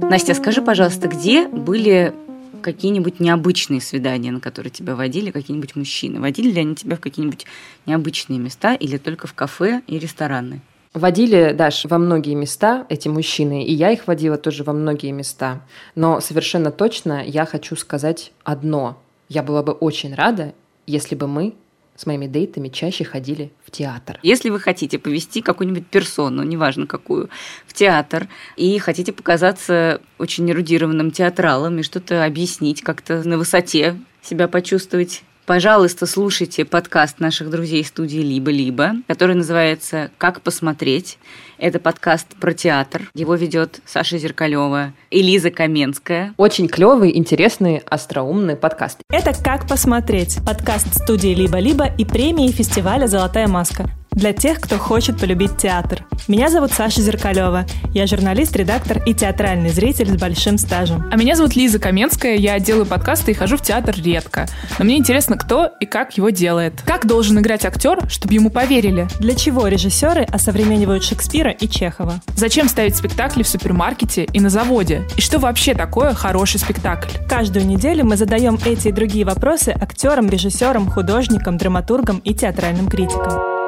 Настя, 0.09 0.35
скажи, 0.35 0.61
пожалуйста, 0.61 1.09
где 1.09 1.49
были 1.49 2.13
какие-нибудь 2.61 3.19
необычные 3.19 3.81
свидания, 3.81 4.31
на 4.31 4.39
которые 4.39 4.71
тебя 4.71 4.95
водили 4.95 5.31
какие-нибудь 5.31 5.75
мужчины? 5.75 6.19
Водили 6.19 6.51
ли 6.51 6.61
они 6.61 6.75
тебя 6.75 6.95
в 6.95 6.99
какие-нибудь 6.99 7.45
необычные 7.85 8.39
места 8.39 8.73
или 8.73 8.97
только 8.97 9.27
в 9.27 9.33
кафе 9.33 9.81
и 9.87 9.97
рестораны? 9.99 10.61
Водили, 10.93 11.53
Даш, 11.53 11.85
во 11.85 11.99
многие 11.99 12.33
места 12.33 12.85
эти 12.89 13.07
мужчины, 13.07 13.63
и 13.63 13.71
я 13.71 13.91
их 13.91 14.07
водила 14.07 14.37
тоже 14.37 14.63
во 14.63 14.73
многие 14.73 15.11
места. 15.11 15.61
Но 15.93 16.19
совершенно 16.19 16.71
точно 16.71 17.23
я 17.23 17.45
хочу 17.45 17.75
сказать 17.75 18.31
одно. 18.43 18.97
Я 19.27 19.43
была 19.43 19.61
бы 19.61 19.73
очень 19.73 20.15
рада, 20.15 20.53
если 20.87 21.13
бы 21.13 21.27
мы 21.27 21.53
с 21.99 22.05
моими 22.05 22.27
дейтами 22.27 22.69
чаще 22.69 23.03
ходили 23.03 23.51
в 23.65 23.71
театр. 23.71 24.19
Если 24.23 24.49
вы 24.49 24.61
хотите 24.61 24.97
повести 24.97 25.41
какую-нибудь 25.41 25.85
персону, 25.87 26.43
неважно 26.43 26.87
какую, 26.87 27.29
в 27.67 27.73
театр, 27.73 28.29
и 28.55 28.79
хотите 28.79 29.11
показаться 29.11 29.99
очень 30.17 30.49
эрудированным 30.49 31.11
театралом 31.11 31.77
и 31.79 31.83
что-то 31.83 32.23
объяснить, 32.23 32.83
как-то 32.83 33.27
на 33.27 33.37
высоте 33.37 33.99
себя 34.21 34.47
почувствовать, 34.47 35.23
пожалуйста, 35.45 36.05
слушайте 36.05 36.63
подкаст 36.63 37.19
наших 37.19 37.49
друзей 37.49 37.83
студии 37.83 38.19
«Либо-либо», 38.19 38.93
который 39.07 39.35
называется 39.35 40.09
«Как 40.17 40.41
посмотреть». 40.41 41.17
Это 41.59 41.79
подкаст 41.79 42.27
про 42.39 42.53
театр. 42.53 43.11
Его 43.13 43.35
ведет 43.35 43.81
Саша 43.85 44.17
Зеркалева 44.17 44.93
и 45.11 45.21
Лиза 45.21 45.51
Каменская. 45.51 46.33
Очень 46.37 46.69
клевый, 46.69 47.17
интересный, 47.17 47.83
остроумный 47.85 48.55
подкаст. 48.55 49.01
Это 49.09 49.33
«Как 49.43 49.67
посмотреть»– 49.67 50.39
подкаст 50.45 50.95
студии 50.95 51.33
«Либо-либо» 51.35 51.85
и 51.85 52.05
премии 52.05 52.49
фестиваля 52.51 53.07
«Золотая 53.07 53.49
маска» 53.49 53.89
для 54.11 54.33
тех, 54.33 54.59
кто 54.59 54.77
хочет 54.77 55.19
полюбить 55.19 55.57
театр. 55.57 56.05
Меня 56.27 56.49
зовут 56.49 56.71
Саша 56.71 57.01
Зеркалева. 57.01 57.65
Я 57.93 58.05
журналист, 58.05 58.55
редактор 58.55 59.01
и 59.05 59.13
театральный 59.13 59.69
зритель 59.69 60.11
с 60.11 60.17
большим 60.17 60.57
стажем. 60.57 61.07
А 61.11 61.17
меня 61.17 61.35
зовут 61.35 61.55
Лиза 61.55 61.79
Каменская. 61.79 62.35
Я 62.35 62.59
делаю 62.59 62.85
подкасты 62.85 63.31
и 63.31 63.33
хожу 63.33 63.57
в 63.57 63.61
театр 63.61 63.95
редко. 63.97 64.47
Но 64.77 64.85
мне 64.85 64.97
интересно, 64.97 65.37
кто 65.37 65.69
и 65.79 65.85
как 65.85 66.17
его 66.17 66.29
делает. 66.29 66.81
Как 66.85 67.05
должен 67.07 67.39
играть 67.39 67.65
актер, 67.65 68.09
чтобы 68.09 68.33
ему 68.33 68.49
поверили? 68.49 69.07
Для 69.19 69.35
чего 69.35 69.67
режиссеры 69.67 70.23
осовременивают 70.23 71.03
Шекспира 71.03 71.51
и 71.51 71.67
Чехова? 71.67 72.21
Зачем 72.35 72.67
ставить 72.67 72.95
спектакли 72.95 73.43
в 73.43 73.47
супермаркете 73.47 74.25
и 74.25 74.39
на 74.39 74.49
заводе? 74.49 75.03
И 75.17 75.21
что 75.21 75.39
вообще 75.39 75.73
такое 75.73 76.13
хороший 76.13 76.59
спектакль? 76.59 77.09
Каждую 77.27 77.65
неделю 77.65 78.05
мы 78.05 78.17
задаем 78.17 78.59
эти 78.65 78.89
и 78.89 78.91
другие 78.91 79.25
вопросы 79.25 79.69
актерам, 79.69 80.29
режиссерам, 80.29 80.89
художникам, 80.89 81.57
драматургам 81.57 82.19
и 82.19 82.33
театральным 82.33 82.87
критикам. 82.87 83.58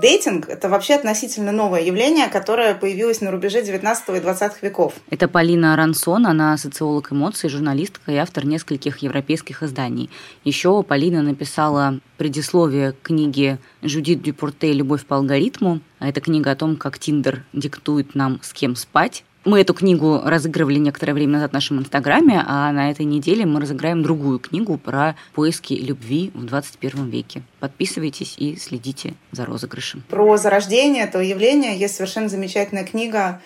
Дейтинг– 0.00 0.48
это 0.48 0.68
вообще 0.68 0.94
относительно 0.94 1.52
новое 1.52 1.82
явление, 1.82 2.28
которое 2.28 2.74
появилось 2.74 3.20
на 3.20 3.30
рубеже 3.30 3.62
19 3.62 4.16
и 4.16 4.20
20 4.20 4.62
веков. 4.62 4.94
Это 5.10 5.28
Полина 5.28 5.74
Арансон, 5.74 6.26
она 6.26 6.56
социолог 6.56 7.12
эмоций, 7.12 7.50
журналистка 7.50 8.10
и 8.10 8.16
автор 8.16 8.46
нескольких 8.46 8.98
европейских 8.98 9.62
изданий. 9.62 10.08
Еще 10.42 10.82
Полина 10.82 11.22
написала 11.22 12.00
предисловие 12.16 12.92
к 12.92 13.02
книге 13.02 13.58
Жюдит 13.82 14.22
Дюпорте 14.22 14.72
«Любовь 14.72 15.04
по 15.04 15.16
алгоритму». 15.16 15.80
А 15.98 16.08
это 16.08 16.22
книга 16.22 16.52
о 16.52 16.56
том, 16.56 16.76
как 16.76 16.98
Тиндер 16.98 17.44
диктует 17.52 18.14
нам, 18.14 18.40
с 18.42 18.54
кем 18.54 18.76
спать. 18.76 19.24
Мы 19.44 19.62
эту 19.62 19.72
книгу 19.72 20.20
разыгрывали 20.22 20.78
некоторое 20.78 21.14
время 21.14 21.34
назад 21.34 21.52
в 21.52 21.54
нашем 21.54 21.78
инстаграме, 21.78 22.44
а 22.46 22.70
на 22.72 22.90
этой 22.90 23.06
неделе 23.06 23.46
мы 23.46 23.58
разыграем 23.60 24.02
другую 24.02 24.38
книгу 24.38 24.76
про 24.76 25.16
поиски 25.32 25.72
любви 25.72 26.30
в 26.34 26.44
21 26.44 27.08
веке. 27.08 27.42
Подписывайтесь 27.58 28.34
и 28.36 28.56
следите 28.56 29.14
за 29.32 29.46
розыгрышем. 29.46 30.02
Про 30.10 30.36
зарождение 30.36 31.04
этого 31.04 31.22
явления 31.22 31.74
есть 31.74 31.96
совершенно 31.96 32.28
замечательная 32.28 32.84
книга 32.84 33.40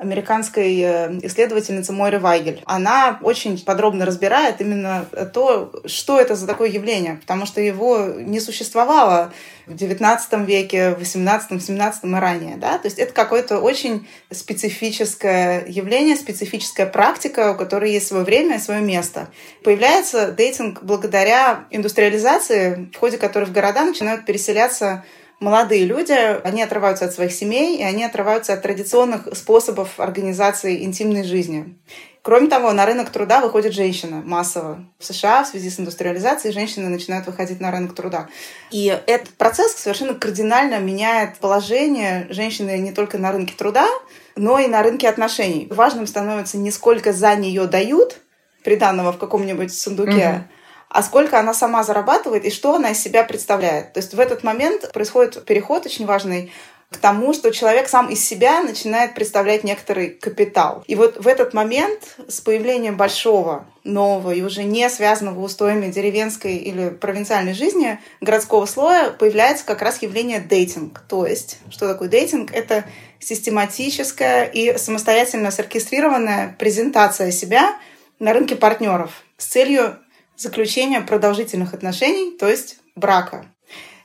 американской 0.00 0.80
э, 0.80 1.18
исследовательницы 1.22 1.92
Мойры 1.92 2.18
Вайгель. 2.18 2.62
Она 2.64 3.18
очень 3.22 3.62
подробно 3.62 4.06
разбирает 4.06 4.60
именно 4.62 5.04
то, 5.34 5.70
что 5.84 6.18
это 6.18 6.36
за 6.36 6.46
такое 6.46 6.70
явление, 6.70 7.16
потому 7.20 7.44
что 7.44 7.60
его 7.60 8.06
не 8.16 8.40
существовало 8.40 9.30
в 9.66 9.74
XIX 9.74 10.46
веке, 10.46 10.94
в 10.94 11.02
XVIII, 11.02 11.50
XVII 11.50 11.92
и 12.02 12.20
ранее. 12.20 12.56
Да? 12.56 12.78
То 12.78 12.86
есть 12.86 12.98
это 12.98 13.12
какое-то 13.12 13.60
очень 13.60 14.08
специфическое 14.32 15.66
явление, 15.66 16.16
специфическая 16.16 16.86
практика, 16.86 17.52
у 17.52 17.56
которой 17.56 17.92
есть 17.92 18.06
свое 18.06 18.24
время 18.24 18.56
и 18.56 18.60
свое 18.60 18.80
место. 18.80 19.28
Появляется 19.62 20.32
дейтинг 20.32 20.82
благодаря 20.82 21.66
индустриализации, 21.70 22.90
в 22.94 22.96
ходе 22.96 23.18
которой 23.18 23.44
в 23.44 23.52
города 23.52 23.84
начинают 23.84 24.24
переселяться 24.24 25.04
молодые 25.40 25.84
люди, 25.86 26.12
они 26.44 26.62
отрываются 26.62 27.06
от 27.06 27.12
своих 27.12 27.32
семей, 27.32 27.78
и 27.78 27.82
они 27.82 28.04
отрываются 28.04 28.52
от 28.52 28.62
традиционных 28.62 29.28
способов 29.36 29.98
организации 29.98 30.84
интимной 30.84 31.24
жизни. 31.24 31.76
Кроме 32.22 32.48
того, 32.48 32.70
на 32.72 32.84
рынок 32.84 33.08
труда 33.08 33.40
выходит 33.40 33.72
женщина 33.72 34.20
массово. 34.22 34.84
В 34.98 35.04
США 35.06 35.42
в 35.42 35.48
связи 35.48 35.70
с 35.70 35.80
индустриализацией 35.80 36.52
женщины 36.52 36.90
начинают 36.90 37.26
выходить 37.26 37.60
на 37.60 37.70
рынок 37.70 37.94
труда. 37.94 38.28
И 38.70 38.86
этот 39.06 39.30
процесс 39.30 39.74
совершенно 39.74 40.12
кардинально 40.12 40.78
меняет 40.80 41.38
положение 41.38 42.26
женщины 42.28 42.76
не 42.76 42.92
только 42.92 43.16
на 43.16 43.32
рынке 43.32 43.54
труда, 43.56 43.88
но 44.36 44.58
и 44.58 44.66
на 44.66 44.82
рынке 44.82 45.08
отношений. 45.08 45.66
Важным 45.70 46.06
становится 46.06 46.58
не 46.58 46.70
сколько 46.70 47.14
за 47.14 47.34
нее 47.36 47.64
дают, 47.64 48.18
приданного 48.64 49.12
в 49.12 49.18
каком-нибудь 49.18 49.72
сундуке, 49.72 50.28
угу 50.28 50.59
а 50.90 51.02
сколько 51.04 51.38
она 51.38 51.54
сама 51.54 51.84
зарабатывает 51.84 52.44
и 52.44 52.50
что 52.50 52.74
она 52.74 52.90
из 52.90 53.00
себя 53.00 53.24
представляет. 53.24 53.92
То 53.92 54.00
есть 54.00 54.12
в 54.12 54.20
этот 54.20 54.42
момент 54.42 54.92
происходит 54.92 55.44
переход 55.44 55.86
очень 55.86 56.04
важный 56.04 56.52
к 56.90 56.96
тому, 56.96 57.32
что 57.32 57.52
человек 57.52 57.88
сам 57.88 58.08
из 58.08 58.24
себя 58.24 58.62
начинает 58.62 59.14
представлять 59.14 59.62
некоторый 59.62 60.10
капитал. 60.10 60.82
И 60.88 60.96
вот 60.96 61.18
в 61.18 61.28
этот 61.28 61.54
момент 61.54 62.16
с 62.26 62.40
появлением 62.40 62.96
большого, 62.96 63.64
нового 63.84 64.32
и 64.32 64.42
уже 64.42 64.64
не 64.64 64.90
связанного 64.90 65.40
устоями 65.40 65.92
деревенской 65.92 66.56
или 66.56 66.90
провинциальной 66.90 67.54
жизни 67.54 68.00
городского 68.20 68.66
слоя 68.66 69.10
появляется 69.10 69.64
как 69.64 69.82
раз 69.82 70.02
явление 70.02 70.40
дейтинг. 70.40 71.00
То 71.08 71.24
есть, 71.24 71.58
что 71.70 71.86
такое 71.86 72.08
дейтинг? 72.08 72.50
Это 72.52 72.84
систематическая 73.20 74.46
и 74.46 74.76
самостоятельно 74.76 75.52
соркестрированная 75.52 76.56
презентация 76.58 77.30
себя 77.30 77.76
на 78.18 78.32
рынке 78.32 78.56
партнеров 78.56 79.12
с 79.38 79.46
целью 79.46 79.96
заключения 80.40 81.00
продолжительных 81.00 81.74
отношений, 81.74 82.36
то 82.38 82.48
есть 82.48 82.78
брака. 82.96 83.46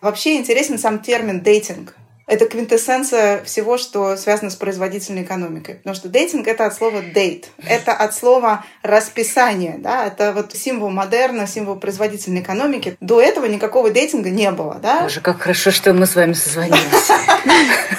Вообще 0.01 0.35
интересен 0.35 0.77
сам 0.77 0.99
термин 0.99 1.41
дейтинг. 1.41 1.95
Это 2.27 2.47
квинтэссенция 2.47 3.43
всего, 3.43 3.77
что 3.77 4.17
связано 4.17 4.49
с 4.49 4.55
производительной 4.55 5.23
экономикой. 5.23 5.75
Потому 5.75 5.95
что 5.95 6.09
дейтинг— 6.09 6.47
это 6.49 6.65
от 6.65 6.73
слова 6.73 7.01
date. 7.01 7.45
Это 7.63 7.93
от 7.93 8.15
слова 8.15 8.65
расписание. 8.81 9.75
Да? 9.77 10.07
Это 10.07 10.33
вот 10.33 10.53
символ 10.53 10.89
модерна, 10.89 11.45
символ 11.45 11.75
производительной 11.75 12.41
экономики. 12.41 12.97
До 12.99 13.21
этого 13.21 13.45
никакого 13.45 13.91
дейтинга 13.91 14.31
не 14.31 14.49
было. 14.51 14.75
Да? 14.81 15.01
Боже, 15.01 15.21
как 15.21 15.41
хорошо, 15.41 15.69
что 15.69 15.93
мы 15.93 16.07
с 16.07 16.15
вами 16.15 16.33
созвонились. 16.33 16.81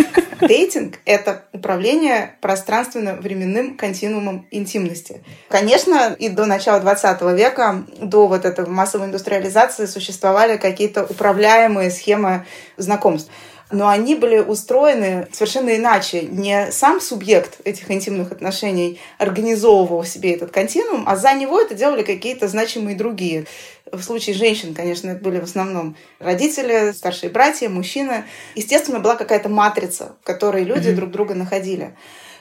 Дейтинг— 0.41 0.99
это 1.05 1.45
управление 1.53 2.37
пространственно-временным 2.41 3.77
континуумом 3.77 4.47
интимности. 4.51 5.23
Конечно, 5.49 6.15
и 6.19 6.29
до 6.29 6.47
начала 6.47 6.81
20 6.81 7.23
века, 7.35 7.85
до 8.01 8.27
вот 8.27 8.45
этой 8.45 8.67
массовой 8.67 9.07
индустриализации 9.07 9.87
существовали 9.87 10.57
какие-то 10.57 11.05
управляемые 11.05 11.91
схемы 11.91 12.47
знакомств 12.77 13.31
но 13.71 13.89
они 13.89 14.15
были 14.15 14.39
устроены 14.39 15.27
совершенно 15.33 15.77
иначе. 15.77 16.23
Не 16.23 16.71
сам 16.71 17.01
субъект 17.01 17.59
этих 17.65 17.91
интимных 17.91 18.33
отношений 18.33 19.01
организовывал 19.19 20.05
себе 20.05 20.35
этот 20.35 20.53
континуум, 20.53 21.05
а 21.07 21.17
за 21.17 21.35
него 21.35 21.61
это 21.61 21.75
делали 21.75 22.03
какие-то 22.03 22.49
значимые 22.49 22.97
другие. 22.97 23.47
В 23.91 24.03
случае 24.03 24.35
женщин, 24.35 24.75
конечно, 24.75 25.11
это 25.11 25.23
были 25.23 25.41
в 25.41 25.45
основном 25.45 25.97
родители, 26.19 26.93
старшие 26.93 27.31
братья, 27.31 27.69
мужчины. 27.69 28.25
Естественно, 28.55 29.01
была 29.01 29.17
какая-то 29.17 29.49
матрица, 29.49 30.17
в 30.23 30.27
которой 30.27 30.65
люди 30.65 30.89
mm-hmm. 30.89 30.95
друг 30.95 31.11
друга 31.11 31.35
находили. 31.35 31.95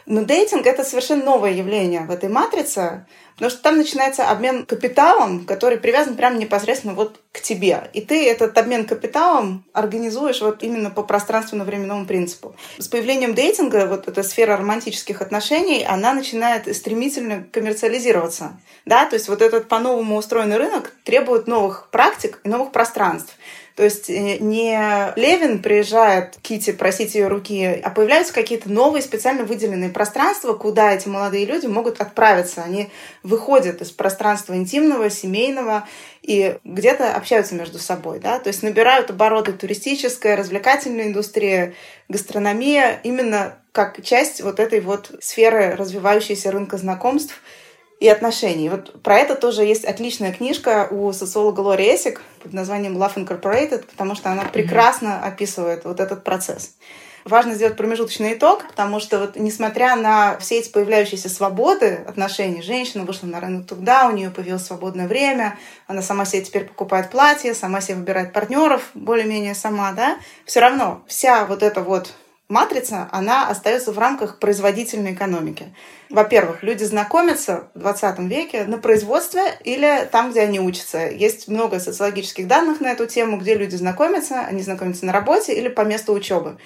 Но 0.06 0.24
дейтинг— 0.24 0.66
это 0.68 0.84
совершенно 0.84 1.24
новое 1.24 1.52
явление 1.52 2.02
в 2.02 2.12
этой 2.12 2.30
матрице, 2.30 3.06
потому 3.36 3.50
что 3.50 3.62
там 3.62 3.78
начинается 3.78 4.30
обмен 4.30 4.66
капиталом, 4.66 5.46
который 5.46 5.78
привязан 5.78 6.16
прямо 6.16 6.38
непосредственно 6.38 6.94
вот 6.94 7.20
к 7.32 7.42
тебе. 7.42 7.90
И 7.94 8.02
ты 8.02 8.30
этот 8.30 8.58
обмен 8.58 8.86
капиталом 8.86 9.66
организуешь 9.74 10.42
вот 10.42 10.62
именно 10.62 10.92
по 10.92 11.02
пространственно-временному 11.02 12.06
принципу. 12.06 12.56
С 12.78 12.88
появлением 12.88 13.34
дейтинга 13.34 13.88
вот 13.88 14.08
эта 14.08 14.22
сфера 14.22 14.58
романтических 14.58 15.22
отношений, 15.22 15.84
она 15.84 16.14
начинает 16.14 16.74
стремительно 16.76 17.44
коммерциализироваться. 17.52 18.60
Да? 18.86 19.06
То 19.06 19.16
есть 19.16 19.28
вот 19.28 19.42
этот 19.42 19.68
по-новому 19.68 20.18
устроенный 20.18 20.58
рынок 20.58 20.92
требует 21.04 21.48
новых 21.48 21.90
практик 21.92 22.40
и 22.44 22.50
новых 22.50 22.72
пространств. 22.72 23.36
То 23.76 23.84
есть 23.84 24.10
э, 24.10 24.38
не 24.40 25.14
Левин 25.18 25.62
приезжает 25.62 26.38
Кити 26.42 26.72
просить 26.72 27.14
ее 27.14 27.28
руки, 27.28 27.82
а 27.84 27.90
появляются 27.90 28.34
какие-то 28.34 28.72
новые 28.72 29.02
специально 29.02 29.44
выделенные 29.44 29.90
пространства, 29.90 30.54
куда 30.54 30.94
эти 30.94 31.10
молодые 31.10 31.46
люди 31.46 31.66
могут 31.66 32.00
отправиться. 32.00 32.64
Они 32.64 32.90
выходят 33.22 33.82
из 33.82 33.92
пространства 33.92 34.56
интимного, 34.56 35.10
семейного 35.10 35.88
и 36.22 36.58
где-то 36.64 37.14
общаются 37.14 37.54
между 37.56 37.78
собой. 37.78 38.20
Да? 38.20 38.40
То 38.40 38.48
есть 38.48 38.64
набирают 38.64 39.10
обороты 39.10 39.52
туристическая, 39.52 40.38
развлекательная 40.38 41.08
индустрия, 41.08 41.74
гастрономия 42.08 43.02
именно 43.04 43.58
как 43.74 44.02
часть 44.04 44.42
вот 44.42 44.62
этой 44.62 44.80
вот 44.80 45.12
сферы 45.20 45.76
развивающейся 45.76 46.50
рынка 46.50 46.78
знакомств– 46.78 47.42
и 48.00 48.08
отношений. 48.08 48.70
Вот 48.70 49.02
про 49.02 49.18
это 49.18 49.36
тоже 49.36 49.64
есть 49.64 49.86
отличная 49.86 50.34
книжка 50.34 50.88
у 50.92 51.12
социолога 51.14 51.62
Лори 51.62 51.96
Эсик 51.96 52.22
под 52.44 52.54
названием 52.54 52.98
Love 52.98 53.16
Incorporated, 53.16 53.86
потому 53.86 54.16
что 54.16 54.32
она 54.32 54.44
прекрасно 54.44 55.24
описывает 55.24 55.86
вот 55.86 56.00
этот 56.00 56.24
процесс. 56.24 56.76
Важно 57.24 57.56
сделать 57.56 57.76
промежуточный 57.76 58.34
итог, 58.36 58.68
потому 58.68 59.00
что 59.00 59.18
вот 59.18 59.36
несмотря 59.36 59.96
на 59.96 60.38
все 60.38 60.60
эти 60.60 60.70
появляющиеся 60.70 61.28
свободы 61.28 62.06
отношений, 62.08 62.62
женщина 62.62 63.04
вышла 63.04 63.26
на 63.26 63.40
рынок 63.40 63.66
туда, 63.66 64.08
у 64.08 64.12
нее 64.12 64.30
появилось 64.30 64.64
свободное 64.64 65.08
время, 65.08 65.58
она 65.88 66.04
сама 66.04 66.26
себе 66.26 66.44
теперь 66.44 66.66
покупает 66.66 67.10
платье, 67.10 67.56
сама 67.56 67.82
себе 67.82 67.96
выбирает 67.96 68.32
партнеров, 68.32 68.92
более-менее 68.94 69.56
сама, 69.56 69.92
да, 69.94 70.20
все 70.46 70.60
равно 70.60 71.02
вся 71.08 71.46
вот 71.46 71.64
эта 71.64 71.82
вот 71.82 72.14
матрица, 72.48 73.08
она 73.12 73.48
остается 73.48 73.92
в 73.92 74.00
рамках 74.00 74.40
производительной 74.40 75.14
экономики. 75.14 75.76
Во-первых, 76.10 76.64
люди 76.64 76.84
знакомятся 76.84 77.70
в 77.74 77.80
20 77.80 78.20
веке 78.20 78.66
на 78.66 78.78
производстве 78.78 79.44
или 79.64 80.08
там, 80.12 80.32
где 80.32 80.42
они 80.42 80.60
учатся. 80.60 81.10
Есть 81.10 81.48
много 81.48 81.80
социологических 81.80 82.48
данных 82.48 82.82
на 82.82 82.92
эту 82.92 83.08
тему, 83.08 83.38
где 83.38 83.56
люди 83.56 83.76
знакомятся, 83.76 84.42
они 84.42 84.62
знакомятся 84.62 85.06
на 85.06 85.14
работе 85.14 85.54
или 85.54 85.70
по 85.70 85.82
месту 85.82 86.14
учебы. 86.14 86.58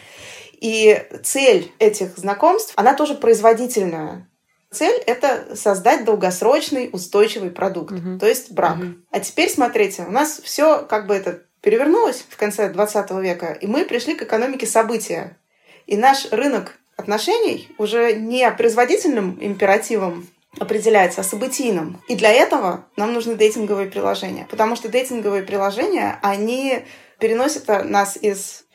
И 0.60 1.02
цель 1.24 1.72
этих 1.80 2.18
знакомств, 2.18 2.74
она 2.76 2.94
тоже 2.94 3.16
производительная. 3.16 4.28
Цель— 4.72 5.02
это 5.08 5.56
создать 5.56 6.06
долгосрочный 6.06 6.90
устойчивый 6.92 7.50
продукт, 7.50 7.94
угу. 7.94 8.20
то 8.20 8.28
есть 8.28 8.52
брак. 8.52 8.78
Угу. 8.78 8.86
А 9.12 9.20
теперь 9.20 9.50
смотрите, 9.50 10.04
у 10.08 10.12
нас 10.12 10.40
все 10.44 10.86
как 10.86 11.08
бы 11.08 11.16
это 11.16 11.42
перевернулось 11.62 12.24
в 12.30 12.38
конце 12.38 12.70
20 12.70 13.12
века, 13.12 13.54
и 13.54 13.68
мы 13.68 13.86
пришли 13.86 14.16
к 14.16 14.22
экономике 14.22 14.68
события. 14.68 15.38
И 15.90 15.98
наш 15.98 16.28
рынок 16.32 16.78
отношений 16.98 17.68
уже 17.80 18.14
не 18.14 18.48
производительным 18.52 19.40
императивом 19.42 20.28
определяется, 20.60 21.22
а 21.22 21.24
событийным. 21.24 22.00
И 22.08 22.16
для 22.16 22.32
этого 22.32 22.86
нам 22.96 23.12
нужны 23.12 23.34
дейтинговые 23.34 23.90
приложения. 23.90 24.46
Потому 24.52 24.76
что 24.76 24.88
дейтинговые 24.88 25.42
приложения, 25.42 26.20
они 26.22 26.86
переносят 27.18 27.68
нас 27.86 28.18
из 28.22 28.66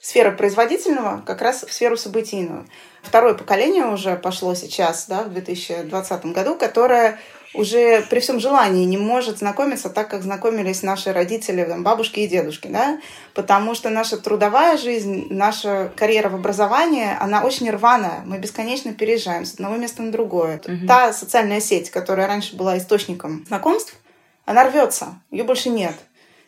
сферы 0.00 0.32
производительного 0.32 1.22
как 1.24 1.42
раз 1.42 1.62
в 1.62 1.72
сферу 1.72 1.96
событийную. 1.96 2.66
Второе 3.04 3.34
поколение 3.34 3.86
уже 3.86 4.16
пошло 4.16 4.56
сейчас, 4.56 5.06
да, 5.06 5.22
в 5.22 5.32
2020 5.32 6.26
году, 6.26 6.56
которое 6.56 7.20
уже 7.54 8.02
при 8.10 8.20
всем 8.20 8.40
желании 8.40 8.84
не 8.84 8.98
может 8.98 9.38
знакомиться 9.38 9.88
так, 9.88 10.08
как 10.08 10.22
знакомились 10.22 10.82
наши 10.82 11.12
родители, 11.12 11.64
там, 11.64 11.82
бабушки 11.82 12.20
и 12.20 12.26
дедушки, 12.26 12.68
да, 12.68 12.98
потому 13.32 13.74
что 13.74 13.90
наша 13.90 14.16
трудовая 14.16 14.76
жизнь, 14.76 15.28
наша 15.30 15.92
карьера 15.96 16.28
в 16.28 16.34
образовании, 16.34 17.08
она 17.20 17.44
очень 17.44 17.70
рваная, 17.70 18.22
мы 18.26 18.38
бесконечно 18.38 18.92
переезжаем 18.92 19.44
с 19.44 19.54
одного 19.54 19.76
места 19.76 20.02
на 20.02 20.12
другое. 20.12 20.56
Угу. 20.56 20.86
Та 20.86 21.12
социальная 21.12 21.60
сеть, 21.60 21.90
которая 21.90 22.26
раньше 22.26 22.56
была 22.56 22.76
источником 22.76 23.44
знакомств, 23.46 23.94
она 24.44 24.64
рвется, 24.64 25.20
ее 25.30 25.44
больше 25.44 25.70
нет, 25.70 25.94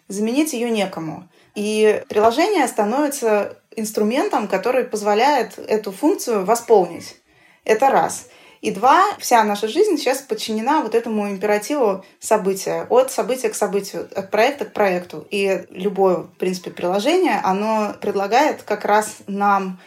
заменить 0.08 0.52
ее 0.52 0.70
некому. 0.70 1.28
И 1.54 2.02
приложение 2.08 2.68
становится 2.68 3.56
инструментом, 3.74 4.48
который 4.48 4.84
позволяет 4.84 5.58
эту 5.58 5.92
функцию 5.92 6.44
восполнить. 6.44 7.16
Это 7.64 7.90
раз. 7.90 8.28
И 8.60 8.70
два, 8.70 9.04
вся 9.18 9.44
наша 9.44 9.68
жизнь 9.68 9.96
сейчас 9.96 10.22
подчинена 10.22 10.82
вот 10.82 10.94
этому 10.94 11.28
императиву 11.30 12.04
события, 12.20 12.86
от 12.88 13.12
события 13.12 13.48
к 13.48 13.54
событию, 13.54 14.08
от 14.14 14.30
проекта 14.30 14.64
к 14.64 14.72
проекту. 14.72 15.26
И 15.30 15.64
любое, 15.70 16.16
в 16.16 16.30
принципе, 16.38 16.70
приложение, 16.70 17.40
оно 17.42 17.94
предлагает 18.00 18.62
как 18.62 18.84
раз 18.84 19.18
нам 19.26 19.78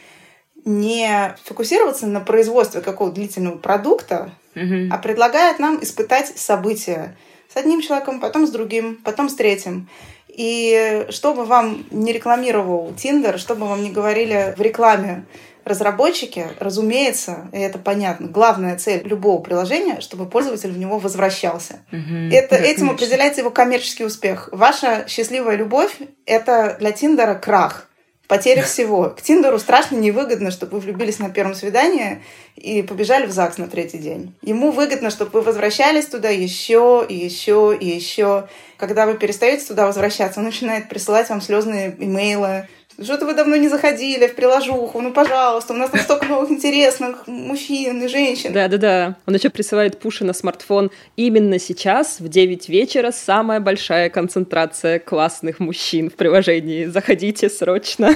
не 0.65 1.35
фокусироваться 1.43 2.05
на 2.05 2.19
производстве 2.19 2.81
какого-то 2.81 3.15
длительного 3.15 3.57
продукта, 3.57 4.31
mm-hmm. 4.55 4.89
а 4.91 4.97
предлагает 4.97 5.59
нам 5.59 5.81
испытать 5.81 6.37
события 6.37 7.17
с 7.51 7.57
одним 7.57 7.81
человеком, 7.81 8.19
потом 8.19 8.45
с 8.45 8.51
другим, 8.51 8.99
потом 9.03 9.29
с 9.29 9.35
третьим. 9.35 9.89
И 10.27 11.05
чтобы 11.09 11.45
вам 11.45 11.85
не 11.91 12.13
рекламировал 12.13 12.93
Тиндер, 12.95 13.39
чтобы 13.39 13.67
вам 13.67 13.81
не 13.81 13.91
говорили 13.91 14.53
в 14.55 14.61
рекламе, 14.61 15.25
разработчики, 15.69 16.47
разумеется, 16.59 17.49
и 17.53 17.59
это 17.59 17.79
понятно, 17.79 18.27
главная 18.27 18.77
цель 18.77 19.07
любого 19.07 19.41
приложения, 19.41 20.01
чтобы 20.01 20.25
пользователь 20.25 20.71
в 20.71 20.77
него 20.77 20.99
возвращался. 20.99 21.81
Угу, 21.91 22.33
это, 22.33 22.57
да, 22.57 22.63
этим 22.63 22.87
конечно. 22.87 22.91
определяется 22.91 23.41
его 23.41 23.51
коммерческий 23.51 24.03
успех. 24.03 24.49
Ваша 24.51 25.05
счастливая 25.07 25.55
любовь— 25.55 25.95
это 26.25 26.75
для 26.79 26.91
Тиндера 26.91 27.35
крах 27.35 27.89
потеря 28.29 28.61
всего. 28.61 29.09
К 29.09 29.21
Тиндеру 29.21 29.57
страшно 29.57 29.95
невыгодно, 29.95 30.51
чтобы 30.51 30.73
вы 30.73 30.79
влюбились 30.81 31.17
на 31.17 31.31
первом 31.31 31.55
свидании 31.55 32.21
и 32.55 32.83
побежали 32.83 33.25
в 33.25 33.31
ЗАГС 33.31 33.57
на 33.57 33.67
третий 33.67 33.97
день. 33.97 34.35
Ему 34.43 34.71
выгодно, 34.71 35.09
чтобы 35.09 35.31
вы 35.31 35.41
возвращались 35.41 36.05
туда 36.05 36.29
еще 36.29 37.03
и 37.09 37.15
еще 37.15 37.75
и 37.77 37.87
еще. 37.87 38.47
Когда 38.77 39.07
вы 39.07 39.15
перестаете 39.15 39.65
туда 39.65 39.87
возвращаться, 39.87 40.39
он 40.39 40.45
начинает 40.45 40.89
присылать 40.89 41.27
вам 41.29 41.41
слезные 41.41 41.95
имейлы, 41.97 42.67
что-то 43.03 43.25
вы 43.25 43.33
давно 43.33 43.55
не 43.55 43.67
заходили 43.67 44.27
в 44.27 44.35
приложуху, 44.35 45.01
ну, 45.01 45.11
пожалуйста, 45.11 45.73
у 45.73 45.77
нас 45.77 45.89
там 45.89 46.01
столько 46.01 46.25
новых 46.25 46.51
интересных 46.51 47.27
мужчин 47.27 48.03
и 48.03 48.07
женщин. 48.07 48.53
Да-да-да. 48.53 49.15
Он 49.25 49.35
еще 49.35 49.49
присылает 49.49 49.99
пуши 49.99 50.23
на 50.23 50.33
смартфон. 50.33 50.91
Именно 51.15 51.59
сейчас, 51.59 52.19
в 52.19 52.27
9 52.27 52.69
вечера, 52.69 53.11
самая 53.11 53.59
большая 53.59 54.09
концентрация 54.09 54.99
классных 54.99 55.59
мужчин 55.59 56.09
в 56.09 56.13
приложении. 56.13 56.85
Заходите 56.85 57.49
срочно. 57.49 58.15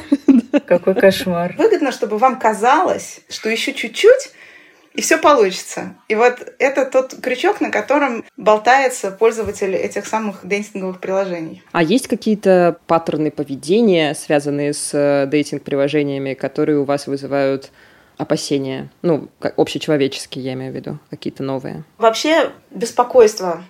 Какой 0.66 0.96
кошмар. 0.96 1.56
Выгодно, 1.58 1.92
чтобы 1.92 2.18
вам 2.18 2.40
казалось, 2.40 3.22
что 3.30 3.50
еще 3.50 3.74
чуть-чуть 3.74 4.32
и 4.94 5.02
все 5.02 5.18
получится. 5.18 5.96
И 6.08 6.16
вот 6.16 6.36
это 6.60 6.86
тот 6.86 7.16
крючок, 7.22 7.62
на 7.62 7.72
котором 7.72 8.24
болтается 8.38 9.12
пользователь 9.12 9.76
этих 9.76 10.06
самых 10.06 10.46
дейтинговых 10.46 11.00
приложений. 11.00 11.64
А 11.72 11.82
есть 11.82 12.08
какие-то 12.08 12.78
паттерны 12.88 13.32
поведения, 13.32 14.14
связанные 14.14 14.74
с 14.74 14.94
э, 14.94 15.26
дейтинг-приложениями, 15.28 16.34
которые 16.34 16.80
у 16.80 16.84
вас 16.84 17.08
вызывают 17.08 17.72
опасения? 18.18 18.92
Ну, 19.02 19.30
общечеловеческие, 19.40 20.46
я 20.46 20.54
имею 20.54 20.72
в 20.72 20.76
виду, 20.76 21.00
какие-то 21.10 21.44
новые. 21.44 21.84
Вообще 21.98 22.52
беспокойство 22.70 23.64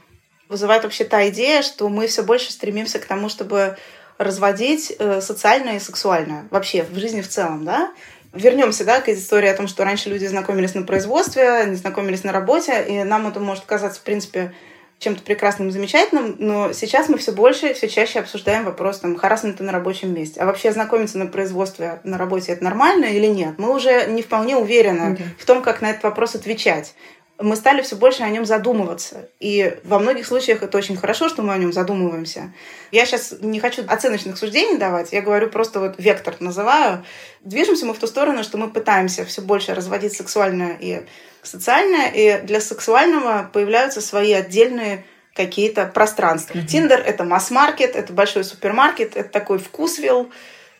вызывает 0.49 0.83
вообще 0.83 1.05
та 1.05 1.29
идея, 1.29 1.61
что 1.61 1.87
мы 1.89 2.07
все 2.07 2.23
больше 2.23 2.51
стремимся 2.51 2.99
к 2.99 3.05
тому, 3.05 3.29
чтобы 3.29 3.77
разводить 4.17 4.93
э, 4.99 5.21
социальное 5.21 5.77
и 5.77 5.79
сексуальное 5.79 6.45
вообще 6.51 6.83
в 6.83 6.97
жизни 6.97 7.21
в 7.21 7.27
целом, 7.27 7.65
да, 7.65 7.91
вернемся, 8.33 8.83
да, 8.83 9.01
к 9.01 9.09
истории 9.09 9.49
о 9.49 9.55
том, 9.55 9.67
что 9.67 9.83
раньше 9.83 10.09
люди 10.09 10.25
знакомились 10.25 10.73
на 10.73 10.83
производстве, 10.83 11.63
не 11.67 11.75
знакомились 11.75 12.23
на 12.23 12.31
работе, 12.31 12.85
и 12.87 13.03
нам 13.03 13.27
это 13.27 13.39
может 13.39 13.65
казаться, 13.65 13.99
в 13.99 14.03
принципе, 14.03 14.53
чем-то 14.99 15.21
прекрасным 15.21 15.69
замечательным, 15.71 16.35
но 16.39 16.71
сейчас 16.71 17.09
мы 17.09 17.17
все 17.17 17.33
больше, 17.33 17.73
все 17.73 17.89
чаще 17.89 18.19
обсуждаем 18.19 18.63
вопрос 18.63 18.99
там, 18.99 19.15
харасмента 19.17 19.63
на 19.63 19.71
рабочем 19.71 20.13
месте. 20.13 20.39
А 20.39 20.45
вообще 20.45 20.71
знакомиться 20.71 21.17
на 21.17 21.25
производстве, 21.25 21.99
на 22.03 22.17
работе 22.17 22.53
это 22.53 22.63
нормально 22.63 23.05
или 23.05 23.27
нет? 23.27 23.55
Мы 23.57 23.73
уже 23.73 24.05
не 24.07 24.21
вполне 24.21 24.55
уверены 24.55 25.15
okay. 25.15 25.23
в 25.37 25.45
том, 25.45 25.61
как 25.61 25.81
на 25.81 25.89
этот 25.89 26.03
вопрос 26.03 26.35
отвечать 26.35 26.95
мы 27.39 27.55
стали 27.55 27.81
все 27.81 27.95
больше 27.95 28.23
о 28.23 28.29
нем 28.29 28.45
задумываться. 28.45 29.29
И 29.39 29.77
во 29.83 29.99
многих 29.99 30.27
случаях 30.27 30.61
это 30.61 30.77
очень 30.77 30.95
хорошо, 30.95 31.29
что 31.29 31.41
мы 31.41 31.53
о 31.53 31.57
нем 31.57 31.73
задумываемся. 31.73 32.53
Я 32.91 33.05
сейчас 33.05 33.35
не 33.41 33.59
хочу 33.59 33.83
оценочных 33.87 34.37
суждений 34.37 34.77
давать, 34.77 35.11
я 35.11 35.21
говорю 35.21 35.49
просто 35.49 35.79
вот 35.79 35.95
вектор 35.97 36.35
называю. 36.39 37.03
Движемся 37.41 37.85
мы 37.85 37.93
в 37.93 37.99
ту 37.99 38.07
сторону, 38.07 38.43
что 38.43 38.57
мы 38.57 38.69
пытаемся 38.69 39.25
все 39.25 39.41
больше 39.41 39.73
разводить 39.73 40.13
сексуальное 40.13 40.77
и 40.79 41.01
социальное, 41.41 42.11
и 42.11 42.41
для 42.45 42.61
сексуального 42.61 43.49
появляются 43.51 43.99
свои 43.99 44.31
отдельные 44.33 45.03
какие-то 45.33 45.87
пространства. 45.87 46.61
Тиндер 46.61 46.99
mm-hmm.— 46.99 47.03
это 47.05 47.23
масс-маркет, 47.23 47.95
это 47.95 48.13
большой 48.13 48.43
супермаркет, 48.43 49.17
это 49.17 49.29
такой 49.29 49.57
вкусвилл, 49.57 50.31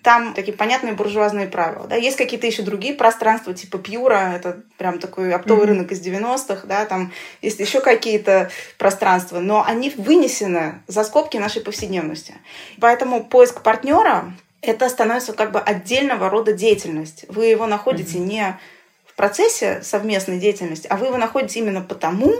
там 0.03 0.33
такие 0.33 0.55
понятные 0.55 0.93
буржуазные 0.93 1.47
правила. 1.47 1.87
Да? 1.87 1.95
Есть 1.95 2.17
какие-то 2.17 2.45
еще 2.45 2.61
другие 2.61 2.93
пространства, 2.93 3.53
типа 3.53 3.77
Пьюра, 3.77 4.33
это 4.35 4.61
прям 4.77 4.99
такой 4.99 5.33
оптовый 5.33 5.63
mm-hmm. 5.63 5.67
рынок 5.67 5.91
из 5.93 6.05
90-х, 6.05 6.67
да, 6.67 6.85
там 6.85 7.13
есть 7.41 7.59
еще 7.59 7.79
какие-то 7.79 8.51
пространства, 8.77 9.39
но 9.39 9.63
они 9.65 9.91
вынесены 9.91 10.83
за 10.87 11.05
скобки 11.05 11.37
нашей 11.37 11.61
повседневности. 11.61 12.35
Поэтому 12.81 13.23
поиск 13.23 13.61
партнера 13.61 14.33
это 14.61 14.89
становится 14.89 15.33
как 15.33 15.51
бы 15.51 15.59
отдельного 15.59 16.29
рода 16.29 16.51
деятельность. 16.51 17.25
Вы 17.29 17.45
его 17.45 17.65
находите 17.65 18.17
mm-hmm. 18.17 18.25
не 18.25 18.59
в 19.05 19.15
процессе 19.15 19.81
совместной 19.83 20.39
деятельности, 20.39 20.87
а 20.89 20.97
вы 20.97 21.07
его 21.07 21.17
находите 21.17 21.59
именно 21.59 21.81
потому 21.81 22.33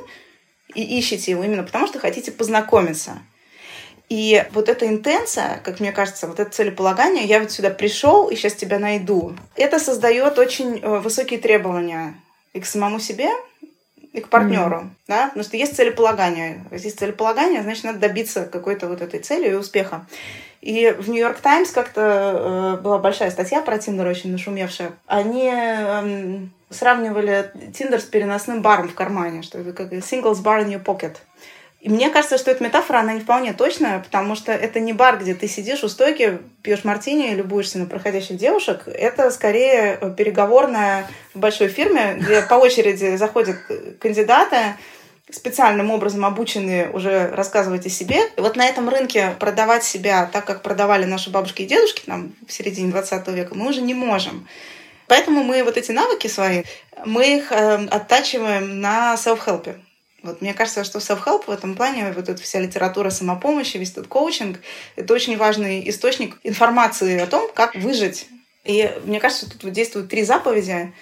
и 0.76 0.82
ищете 0.98 1.32
его 1.32 1.44
именно 1.44 1.64
потому, 1.64 1.88
что 1.88 2.00
хотите 2.00 2.32
познакомиться. 2.32 3.20
И 4.14 4.46
вот 4.52 4.70
эта 4.70 4.88
интенция, 4.88 5.60
как 5.64 5.80
мне 5.80 5.92
кажется, 5.92 6.28
вот 6.28 6.40
это 6.40 6.52
целеполагание, 6.52 7.24
я 7.24 7.40
вот 7.40 7.52
сюда 7.52 7.72
пришел 7.72 8.30
и 8.30 8.36
сейчас 8.36 8.54
тебя 8.54 8.78
найду, 8.78 9.36
это 9.56 9.80
создает 9.80 10.38
очень 10.38 10.80
э, 10.80 11.00
высокие 11.00 11.40
требования 11.40 12.14
и 12.54 12.60
к 12.60 12.68
самому 12.68 13.00
себе, 13.00 13.30
и 14.12 14.22
к 14.22 14.30
партнеру, 14.30 14.82
mm-hmm. 14.82 15.08
да, 15.08 15.28
потому 15.30 15.44
что 15.44 15.58
есть 15.58 15.76
целеполагание. 15.76 16.64
Есть 16.70 17.00
целеполагание, 17.00 17.64
значит, 17.64 17.86
надо 17.86 17.98
добиться 17.98 18.46
какой-то 18.46 18.88
вот 18.88 19.02
этой 19.02 19.20
цели 19.20 19.50
и 19.50 19.56
успеха. 19.56 20.06
И 20.62 20.96
в 20.96 21.10
Нью-Йорк 21.10 21.40
Таймс 21.40 21.72
как-то 21.72 22.78
э, 22.78 22.82
была 22.84 23.00
большая 23.00 23.32
статья 23.32 23.64
про 23.64 23.80
Тиндер, 23.80 24.06
очень 24.06 24.32
нашумевшая. 24.32 24.92
Они 25.08 25.52
э, 25.52 26.38
сравнивали 26.70 27.52
Тиндер 27.74 28.00
с 28.00 28.04
переносным 28.04 28.62
баром 28.62 28.90
в 28.90 28.94
кармане, 28.94 29.42
что 29.42 29.58
это 29.58 29.74
как 29.74 29.92
singles 29.92 30.44
bar 30.44 30.64
in 30.64 30.70
your 30.70 30.84
pocket. 30.84 31.16
И 31.84 31.90
мне 31.90 32.10
кажется, 32.10 32.38
что 32.38 32.50
эта 32.50 32.64
метафора, 32.64 33.00
она 33.00 33.14
не 33.14 33.20
вполне 33.20 33.52
точная, 33.52 34.00
потому 34.00 34.36
что 34.36 34.54
это 34.54 34.80
не 34.80 34.94
бар, 34.94 35.20
где 35.20 35.36
ты 35.36 35.50
сидишь 35.50 35.84
у 35.84 35.90
стойки, 35.90 36.40
пьешь 36.62 36.86
мартини 36.86 37.32
и 37.32 37.36
любуешься 37.36 37.78
на 37.78 37.86
проходящих 37.86 38.38
девушек. 38.38 38.84
Это 38.86 39.30
скорее 39.32 40.00
переговорная 40.16 41.06
в 41.34 41.40
большой 41.40 41.68
фирме, 41.68 42.16
где 42.22 42.42
по 42.42 42.54
очереди 42.54 43.18
заходят 43.18 43.58
кандидаты, 44.00 44.76
специальным 45.30 45.92
образом 45.92 46.24
обученные 46.24 46.90
уже 46.90 47.28
рассказывать 47.32 47.86
о 47.86 47.90
себе. 47.90 48.22
И 48.38 48.40
вот 48.40 48.56
на 48.56 48.66
этом 48.66 48.88
рынке 48.88 49.36
продавать 49.38 49.84
себя 49.84 50.30
так, 50.32 50.46
как 50.46 50.62
продавали 50.62 51.04
наши 51.04 51.32
бабушки 51.32 51.64
и 51.64 51.66
дедушки 51.66 52.04
там, 52.06 52.32
в 52.48 52.54
середине 52.54 52.92
20 52.92 53.28
века, 53.28 53.56
мы 53.56 53.68
уже 53.68 53.82
не 53.82 53.94
можем. 53.94 54.48
Поэтому 55.08 55.44
мы 55.44 55.62
вот 55.66 55.76
эти 55.76 55.92
навыки 55.92 56.28
свои, 56.28 56.64
мы 57.06 57.40
их 57.40 57.52
э, 57.52 57.88
оттачиваем 57.88 58.80
на 58.80 59.16
self-help. 59.16 59.76
Вот 60.24 60.42
мне 60.42 60.54
кажется, 60.54 60.86
что 60.86 61.00
self-help 61.00 61.46
в 61.48 61.50
этом 61.50 61.76
плане, 61.76 62.14
вот 62.16 62.30
эта 62.30 62.42
вся 62.42 62.60
литература 62.60 63.10
самопомощи, 63.10 63.78
весь 63.78 63.92
этот 63.92 64.08
коучинг, 64.08 64.60
это 64.96 65.14
очень 65.14 65.38
важный 65.38 65.88
источник 65.90 66.38
информации 66.44 67.20
о 67.20 67.28
том, 67.28 67.52
как 67.54 67.76
выжить. 67.76 68.28
И 68.64 68.90
мне 69.04 69.20
кажется, 69.20 69.50
тут 69.50 69.64
вот 69.64 69.74
действуют 69.74 70.10
три 70.10 70.24
заповеди. 70.24 70.94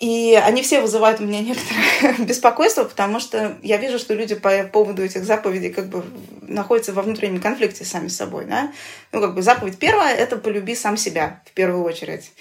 И 0.00 0.38
они 0.44 0.62
все 0.62 0.80
вызывают 0.80 1.20
у 1.20 1.24
меня 1.24 1.40
некоторое 1.40 2.18
беспокойство, 2.26 2.84
потому 2.84 3.18
что 3.18 3.56
я 3.62 3.78
вижу, 3.78 3.98
что 3.98 4.14
люди 4.14 4.34
по 4.34 4.64
поводу 4.64 5.02
этих 5.02 5.24
заповедей 5.24 5.72
как 5.72 5.86
бы 5.86 6.04
находятся 6.42 6.92
во 6.92 7.02
внутреннем 7.02 7.40
конфликте 7.40 7.84
сами 7.84 8.08
с 8.08 8.16
собой. 8.16 8.44
Да? 8.44 8.72
Ну, 9.12 9.20
как 9.20 9.34
бы 9.34 9.42
заповедь 9.42 9.78
первая— 9.78 10.14
это 10.16 10.36
полюби 10.36 10.74
сам 10.74 10.96
себя 10.96 11.40
в 11.46 11.52
первую 11.52 11.84
очередь. 11.84 12.32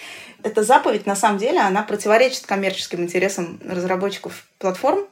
Эта 0.44 0.64
заповедь, 0.64 1.06
на 1.06 1.16
самом 1.16 1.38
деле, 1.38 1.60
она 1.60 1.84
противоречит 1.84 2.46
коммерческим 2.46 3.04
интересам 3.04 3.60
разработчиков 3.66 4.46
платформ, 4.58 5.06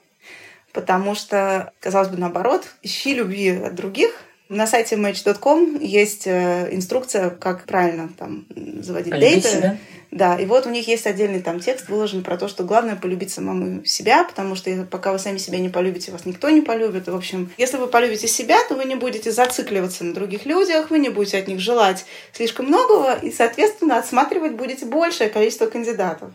потому 0.74 1.16
что, 1.16 1.72
казалось 1.80 2.10
бы, 2.10 2.18
наоборот, 2.18 2.66
ищи 2.82 3.14
любви 3.14 3.50
от 3.50 3.76
других. 3.76 4.12
На 4.50 4.68
сайте 4.68 4.96
match.com 4.96 5.80
есть 5.80 6.28
э, 6.28 6.68
инструкция, 6.72 7.30
как 7.30 7.66
правильно 7.66 8.10
там 8.18 8.46
заводить 8.82 9.12
Полюбить 9.12 9.44
дейты. 9.44 9.48
себя. 9.48 9.78
Да, 10.14 10.36
и 10.36 10.46
вот 10.46 10.68
у 10.68 10.70
них 10.70 10.88
есть 10.88 11.08
отдельный 11.08 11.42
там 11.42 11.60
текст 11.60 11.90
выложен 11.90 12.24
про 12.24 12.38
то, 12.38 12.48
что 12.48 12.64
главное 12.64 12.96
полюбить 12.96 13.32
самому 13.32 13.84
себя, 13.84 14.24
потому 14.24 14.54
что 14.54 14.86
пока 14.92 15.12
вы 15.12 15.18
сами 15.18 15.40
себя 15.40 15.58
не 15.58 15.70
полюбите, 15.70 16.12
вас 16.12 16.26
никто 16.26 16.52
не 16.52 16.62
полюбит. 16.62 17.08
В 17.08 17.16
общем, 17.16 17.52
если 17.58 17.78
вы 17.78 17.88
полюбите 17.88 18.28
себя, 18.28 18.60
то 18.70 18.76
вы 18.76 18.86
не 18.86 18.94
будете 18.94 19.32
зацикливаться 19.32 20.04
на 20.04 20.14
других 20.14 20.46
людях, 20.46 20.92
вы 20.92 21.00
не 21.00 21.10
будете 21.10 21.40
от 21.40 21.48
них 21.48 21.60
желать 21.60 22.06
слишком 22.32 22.68
многого, 22.68 23.16
и, 23.16 23.32
соответственно, 23.32 23.98
отсматривать 23.98 24.54
будете 24.54 24.86
большее 24.86 25.32
количество 25.32 25.66
кандидатов. 25.66 26.30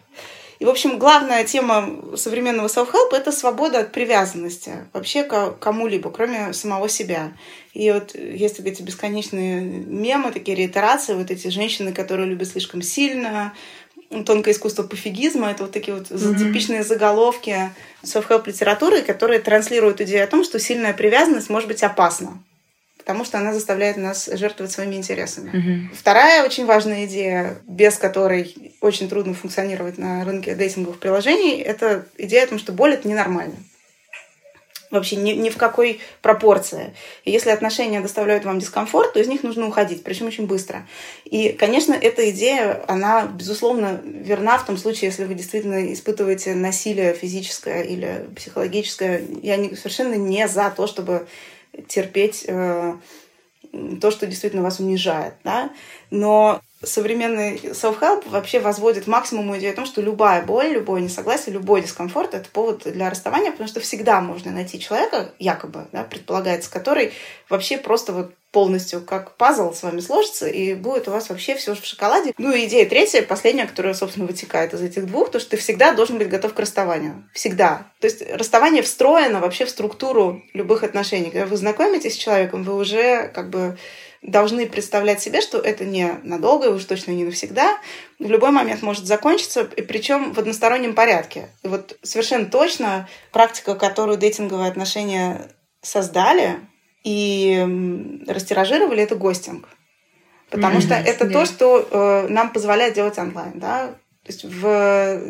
И, 0.59 0.65
в 0.65 0.69
общем, 0.69 0.99
главная 0.99 1.45
тема 1.45 2.17
современного 2.17 2.67
self-help– 2.67 3.11
это 3.13 3.31
свобода 3.31 3.81
от 3.81 3.93
привязанности 3.93 4.89
вообще 4.93 5.23
к 5.23 5.53
кому-либо, 5.61 6.11
кроме 6.11 6.53
самого 6.53 6.89
себя. 6.89 7.33
И 7.75 7.93
вот 7.93 8.15
есть 8.17 8.59
вот 8.59 8.67
эти 8.67 8.83
бесконечные 8.83 9.61
мемы, 9.61 10.33
такие 10.33 10.57
реитерации, 10.57 11.15
вот 11.15 11.31
эти 11.31 11.47
женщины, 11.49 11.93
которые 11.93 12.29
любят 12.29 12.49
слишком 12.49 12.83
сильно, 12.83 13.55
тонкое 14.27 14.53
искусство 14.53 14.83
пофигизма, 14.83 15.51
это 15.51 15.65
вот 15.65 15.73
такие 15.73 15.97
вот 15.97 16.11
mm-hmm. 16.11 16.39
типичные 16.39 16.83
заголовки 16.83 17.71
self-help 18.03 18.43
литературы, 18.47 19.03
которые 19.03 19.39
транслируют 19.39 20.01
идею 20.01 20.25
о 20.25 20.29
том, 20.29 20.43
что 20.43 20.59
сильная 20.59 20.93
привязанность 20.93 21.51
может 21.51 21.69
быть 21.69 21.85
опасна 21.85 22.43
потому 23.09 23.25
что 23.25 23.39
она 23.39 23.55
заставляет 23.55 23.97
нас 23.97 24.29
жертвовать 24.31 24.71
своими 24.71 24.97
интересами. 24.97 25.49
Мгм. 25.51 25.91
Вторая 25.95 26.45
очень 26.45 26.67
важная 26.67 27.07
идея, 27.07 27.57
без 27.67 27.97
которой 27.97 28.55
очень 28.83 29.09
трудно 29.09 29.33
функционировать 29.33 29.97
на 29.97 30.27
рынке 30.27 30.55
дейтинговых 30.55 30.99
приложений, 31.01 31.63
это 31.63 32.05
идея 32.19 32.45
о 32.45 32.49
том, 32.49 32.59
что 32.59 32.73
боль 32.73 32.93
это 32.93 33.09
ненормально. 33.09 33.55
Вообще 34.91 35.17
ни, 35.17 35.33
ни 35.33 35.49
в 35.49 35.57
какой 35.57 36.01
пропорции. 36.21 36.95
И 37.25 37.31
если 37.31 37.49
отношения 37.49 38.03
доставляют 38.03 38.45
вам 38.45 38.59
дискомфорт, 38.59 39.15
то 39.15 39.21
из 39.21 39.27
них 39.27 39.43
нужно 39.43 39.67
уходить, 39.67 40.05
причем 40.05 40.27
очень 40.27 40.47
быстро. 40.47 40.87
И, 41.25 41.53
конечно, 41.53 41.95
эта 41.95 42.29
идея, 42.29 42.85
она, 42.89 43.25
безусловно, 43.25 44.03
верна 44.05 44.59
в 44.59 44.67
том 44.67 44.77
случае, 44.77 45.09
если 45.09 45.25
вы 45.25 45.33
действительно 45.33 45.95
испытываете 45.95 46.55
насилие 46.55 47.15
физическое 47.15 47.85
или 47.85 48.29
психологическое. 48.37 49.23
Я 49.43 49.57
не, 49.57 49.75
совершенно 49.77 50.15
не 50.15 50.47
за 50.47 50.71
то, 50.77 50.87
чтобы 50.87 51.27
терпеть 51.87 52.45
э, 52.47 52.97
то, 54.01 54.11
что 54.11 54.27
действительно 54.27 54.63
вас 54.63 54.81
унижает. 54.81 55.35
Да? 55.45 55.71
Но 56.11 56.61
современный 56.83 57.57
self-help 57.57 58.29
вообще 58.29 58.61
возводит 58.61 59.05
к 59.05 59.09
максимуму 59.09 59.59
идею 59.59 59.73
о 59.73 59.77
том, 59.77 59.87
что 59.87 60.01
любая 60.01 60.43
боль, 60.43 60.69
любое 60.69 61.01
несогласие, 61.01 61.55
любой 61.55 61.83
дискомфорт— 61.83 62.35
это 62.35 62.49
повод 62.51 62.83
для 62.85 63.11
расставания, 63.11 63.51
потому 63.51 63.69
что 63.69 63.81
всегда 63.81 64.21
можно 64.21 64.53
найти 64.53 64.79
человека, 64.79 65.33
якобы, 65.39 65.87
да, 65.93 66.05
предполагается, 66.05 66.71
который 66.71 67.13
вообще 67.49 67.79
просто 67.79 68.13
вот 68.13 68.33
полностью 68.51 69.03
как 69.03 69.37
пазл 69.37 69.75
с 69.75 69.83
вами 69.83 70.01
сложится, 70.01 70.49
и 70.49 70.75
будет 70.75 71.07
у 71.07 71.11
вас 71.11 71.29
вообще 71.29 71.55
все 71.55 71.75
в 71.75 71.85
шоколаде. 71.85 72.33
Ну 72.39 72.53
и 72.53 72.65
идея 72.65 72.89
третья, 72.89 73.23
последняя, 73.23 73.67
которая, 73.67 73.93
собственно, 73.93 74.27
вытекает 74.27 74.73
из 74.73 74.81
этих 74.81 75.07
двух, 75.07 75.31
то, 75.31 75.39
что 75.39 75.51
ты 75.51 75.57
всегда 75.59 75.93
должен 75.93 76.17
быть 76.19 76.31
готов 76.31 76.55
к 76.55 76.59
расставанию. 76.59 77.29
Всегда. 77.35 77.87
То 78.01 78.07
есть 78.07 78.23
расставание 78.33 78.83
встроено 78.83 79.41
вообще 79.41 79.67
в 79.67 79.71
структуру 79.71 80.43
любых 80.55 80.83
отношений. 80.83 81.31
Когда 81.31 81.47
вы 81.47 81.57
знакомитесь 81.57 82.15
с 82.15 82.17
человеком, 82.17 82.63
вы 82.63 82.75
уже 82.75 83.29
как 83.35 83.51
бы 83.51 83.77
должны 84.23 84.67
представлять 84.67 85.23
себе, 85.23 85.41
что 85.41 85.59
это 85.59 85.85
не 85.85 86.19
надолго, 86.23 86.67
и 86.67 86.73
уж 86.73 86.85
точно 86.85 87.13
не 87.13 87.25
навсегда. 87.25 87.79
В 88.19 88.29
любой 88.29 88.51
момент 88.51 88.83
может 88.83 89.07
закончиться, 89.07 89.69
и 89.77 89.83
причем 89.83 90.33
в 90.33 90.39
одностороннем 90.39 90.95
порядке. 90.95 91.49
И 91.63 91.69
вот 91.69 91.97
совершенно 92.03 92.47
точно 92.47 93.09
практика, 93.33 93.75
которую 93.75 94.19
дейтинговые 94.19 94.69
отношения 94.69 95.51
создали 95.83 96.61
и 97.05 98.25
растиражировали, 98.27 99.03
это 99.03 99.15
гостинг. 99.15 99.69
Потому 100.51 100.79
mm-hmm. 100.79 100.83
что 100.83 100.95
это 100.95 101.25
yeah. 101.27 101.33
то, 101.33 101.47
что 101.47 101.89
э, 101.91 102.29
нам 102.29 102.53
позволяет 102.53 102.95
делать 102.95 103.19
онлайн. 103.19 103.53
Да? 103.55 103.89
То 104.25 104.33
есть 104.33 104.45
в 104.45 105.21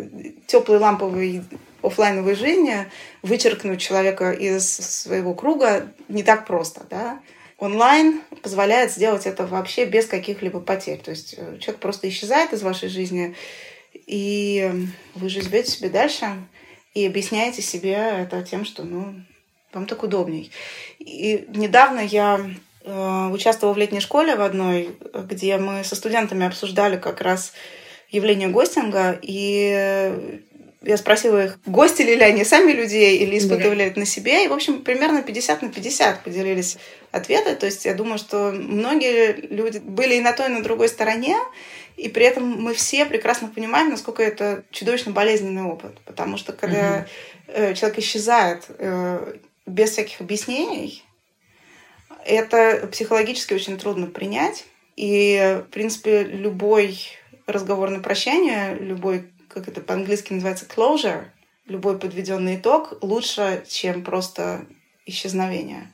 теплой 0.47 0.79
ламповой 0.79 1.43
офлайновой 1.83 2.35
жизни 2.35 2.87
вычеркнуть 3.23 3.81
человека 3.81 4.33
из 4.33 4.69
своего 4.69 5.35
круга 5.35 5.93
не 6.09 6.23
так 6.23 6.47
просто. 6.47 6.83
Да? 6.89 7.21
Онлайн 7.59 8.23
позволяет 8.43 8.93
сделать 8.93 9.27
это 9.27 9.47
вообще 9.47 9.85
без 9.85 10.07
каких-либо 10.07 10.61
потерь. 10.61 10.99
То 10.99 11.11
есть 11.11 11.35
э, 11.37 11.59
человек 11.59 11.81
просто 11.81 12.09
исчезает 12.09 12.53
из 12.53 12.63
вашей 12.63 12.89
жизни, 12.89 13.35
и 13.93 14.71
вы 15.15 15.29
же 15.29 15.43
живете 15.43 15.71
себе 15.71 15.91
дальше 15.91 16.27
и 16.95 17.07
объясняете 17.07 17.63
себе 17.63 17.95
это 17.95 18.43
тем, 18.43 18.65
что 18.65 18.85
ну, 18.85 19.15
вам 19.73 19.87
так 19.87 20.03
удобней. 20.03 20.51
И 20.99 21.47
недавно 21.49 22.01
я 22.01 22.41
э, 22.85 23.29
участвовала 23.33 23.75
в 23.75 23.79
летней 23.79 24.01
школе 24.01 24.37
в 24.37 24.41
одной, 24.41 24.97
где 25.15 25.59
мы 25.59 25.85
со 25.85 25.97
студентами 25.97 26.47
обсуждали 26.47 26.97
как 26.97 27.21
раз 27.21 27.53
явление 28.11 28.49
гостинга, 28.49 29.19
и 29.21 30.43
я 30.83 30.97
спросила 30.97 31.45
их, 31.45 31.59
гостили 31.67 32.15
ли 32.15 32.23
они 32.23 32.45
сами 32.45 32.71
людей 32.71 33.19
или 33.19 33.37
испытывали 33.37 33.85
это 33.85 33.99
на 33.99 34.07
себе. 34.07 34.45
И, 34.45 34.49
в 34.49 34.53
общем, 34.53 34.83
примерно 34.83 35.23
50 35.23 35.63
на 35.63 35.69
50 35.71 36.23
поделились 36.23 36.77
ответы. 37.11 37.57
То 37.57 37.67
есть 37.67 37.85
я 37.85 37.95
думаю, 37.95 38.19
что 38.19 38.53
многие 38.53 39.33
люди 39.33 39.79
были 39.79 40.15
и 40.15 40.21
на 40.21 40.33
той, 40.33 40.47
и 40.47 40.53
на 40.53 40.63
другой 40.63 40.89
стороне. 40.89 41.37
И 41.97 42.09
при 42.09 42.25
этом 42.27 42.49
мы 42.63 42.75
все 42.75 43.07
прекрасно 43.07 43.49
понимаем, 43.49 43.91
насколько 43.91 44.23
это 44.23 44.63
чудовищно 44.71 45.11
болезненный 45.11 45.65
опыт. 45.65 45.99
Потому 46.05 46.37
что 46.37 46.53
когда 46.53 47.07
угу. 47.49 47.75
человек 47.75 47.99
исчезает 47.99 48.67
э, 48.79 49.35
без 49.67 49.91
всяких 49.91 50.21
объяснений, 50.21 51.03
это 52.25 52.89
психологически 52.93 53.53
очень 53.53 53.79
трудно 53.79 54.07
принять. 54.07 54.65
И, 54.95 55.61
в 55.67 55.73
принципе, 55.73 56.23
любой 56.23 57.01
разговор 57.47 57.91
на 57.91 57.99
прощание, 57.99 58.77
любой 58.77 59.25
как 59.49 59.69
это 59.69 59.81
по-английски 59.81 60.33
называется, 60.33 60.67
closure, 60.67 61.25
любой 61.67 61.99
подведенный 61.99 62.57
итог 62.57 62.99
лучше, 63.03 63.65
чем 63.69 64.03
просто 64.03 64.67
исчезновение. 65.07 65.93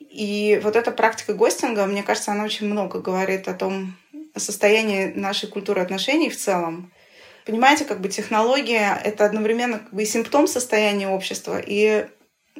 И 0.00 0.60
вот 0.62 0.76
эта 0.76 0.92
практика 0.92 1.34
гостинга, 1.34 1.86
мне 1.86 2.02
кажется, 2.02 2.32
она 2.32 2.44
очень 2.44 2.68
много 2.68 3.00
говорит 3.00 3.48
о 3.48 3.54
том 3.54 3.96
состоянии 4.36 5.06
нашей 5.06 5.48
культуры 5.48 5.80
отношений 5.80 6.30
в 6.30 6.36
целом. 6.36 6.92
Понимаете, 7.44 7.84
как 7.84 8.00
бы 8.00 8.08
технология— 8.08 8.98
это 9.04 9.24
одновременно 9.24 9.80
как 9.80 9.92
бы 9.92 10.02
и 10.02 10.06
симптом 10.06 10.46
состояния 10.46 11.08
общества, 11.08 11.60
и 11.60 12.06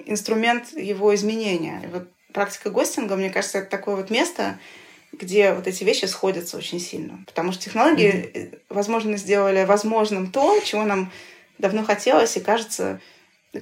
инструмент 0.04 0.72
его 0.76 1.14
изменения. 1.14 1.80
И 1.84 1.86
вот 1.86 2.08
практика 2.32 2.70
гостинга, 2.70 3.16
мне 3.16 3.30
кажется, 3.30 3.58
это 3.58 3.70
такое 3.70 3.96
вот 3.96 4.10
место, 4.10 4.58
где 5.20 5.52
вот 5.52 5.66
эти 5.66 5.84
вещи 5.84 6.06
сходятся 6.06 6.56
очень 6.56 6.80
сильно. 6.80 7.18
Потому 7.26 7.52
что 7.52 7.62
технологии, 7.62 8.12
mm-hmm. 8.12 8.58
возможно, 8.68 9.16
сделали 9.16 9.64
возможным 9.64 10.30
то, 10.30 10.60
чего 10.60 10.84
нам 10.84 11.10
давно 11.58 11.84
хотелось 11.84 12.36
и 12.36 12.40
кажется, 12.40 13.00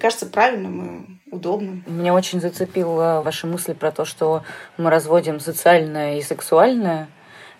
кажется 0.00 0.26
правильным 0.26 1.20
и 1.30 1.34
удобным. 1.34 1.84
Меня 1.86 2.14
очень 2.14 2.40
зацепила 2.40 3.22
ваша 3.24 3.46
мысль 3.46 3.74
про 3.74 3.92
то, 3.92 4.04
что 4.04 4.44
мы 4.76 4.90
разводим 4.90 5.40
социальное 5.40 6.18
и 6.18 6.22
сексуальное. 6.22 7.08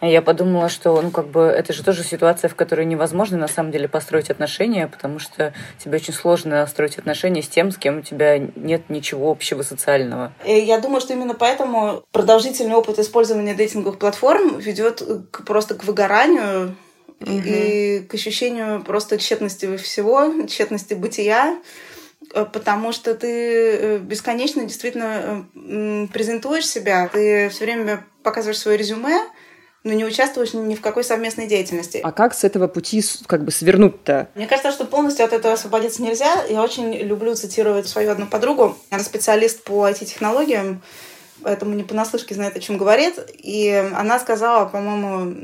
Я 0.02 0.20
подумала, 0.20 0.68
что, 0.68 1.00
ну, 1.00 1.12
как 1.12 1.28
бы, 1.28 1.42
это 1.42 1.72
же 1.72 1.84
тоже 1.84 2.02
ситуация, 2.02 2.48
в 2.48 2.56
которой 2.56 2.84
невозможно, 2.84 3.38
на 3.38 3.46
самом 3.46 3.70
деле, 3.70 3.86
построить 3.86 4.30
отношения, 4.30 4.88
потому 4.88 5.20
что 5.20 5.54
тебе 5.82 5.98
очень 5.98 6.12
сложно 6.12 6.66
строить 6.66 6.98
отношения 6.98 7.40
с 7.40 7.48
тем, 7.48 7.70
с 7.70 7.76
кем 7.76 7.98
у 7.98 8.02
тебя 8.02 8.36
нет 8.38 8.90
ничего 8.90 9.30
общего 9.30 9.62
социального. 9.62 10.32
И 10.44 10.54
я 10.54 10.80
думаю, 10.80 11.00
что 11.00 11.12
именно 11.12 11.34
поэтому 11.34 12.02
продолжительный 12.10 12.74
опыт 12.74 12.98
использования 12.98 13.54
дейтинговых 13.54 14.00
платформ 14.00 14.58
ведет 14.58 15.00
к, 15.30 15.44
просто 15.44 15.76
к 15.76 15.84
выгоранию 15.84 16.74
угу. 17.20 17.30
и 17.30 18.00
к 18.00 18.14
ощущению 18.14 18.82
просто 18.82 19.18
тщетности 19.18 19.76
всего, 19.76 20.46
тщетности 20.48 20.94
бытия 20.94 21.60
э, 22.34 22.44
потому 22.44 22.90
что 22.90 23.14
ты 23.14 23.28
э, 23.28 23.98
бесконечно 23.98 24.64
действительно 24.64 25.46
э, 25.54 26.06
презентуешь 26.12 26.66
себя, 26.66 27.08
ты 27.12 27.48
все 27.50 27.64
время 27.66 28.04
показываешь 28.24 28.58
свое 28.58 28.76
резюме, 28.76 29.20
но 29.84 29.92
не 29.92 30.04
участвуешь 30.04 30.52
ни 30.54 30.74
в 30.74 30.80
какой 30.80 31.04
совместной 31.04 31.46
деятельности. 31.46 32.00
А 32.02 32.12
как 32.12 32.34
с 32.34 32.44
этого 32.44 32.68
пути 32.68 33.02
как 33.26 33.44
бы 33.44 33.50
свернуть-то? 33.50 34.28
Мне 34.34 34.46
кажется, 34.46 34.72
что 34.72 34.84
полностью 34.84 35.24
от 35.24 35.32
этого 35.32 35.54
освободиться 35.54 36.02
нельзя. 36.02 36.44
Я 36.48 36.62
очень 36.62 36.92
люблю 36.94 37.34
цитировать 37.34 37.88
свою 37.88 38.12
одну 38.12 38.26
подругу. 38.26 38.76
Она 38.90 39.02
специалист 39.02 39.62
по 39.64 39.88
IT-технологиям, 39.88 40.82
поэтому 41.42 41.74
не 41.74 41.84
понаслышке 41.84 42.34
знает, 42.34 42.56
о 42.56 42.60
чем 42.60 42.78
говорит. 42.78 43.18
И 43.38 43.70
она 43.94 44.18
сказала, 44.18 44.66
по-моему, 44.66 45.34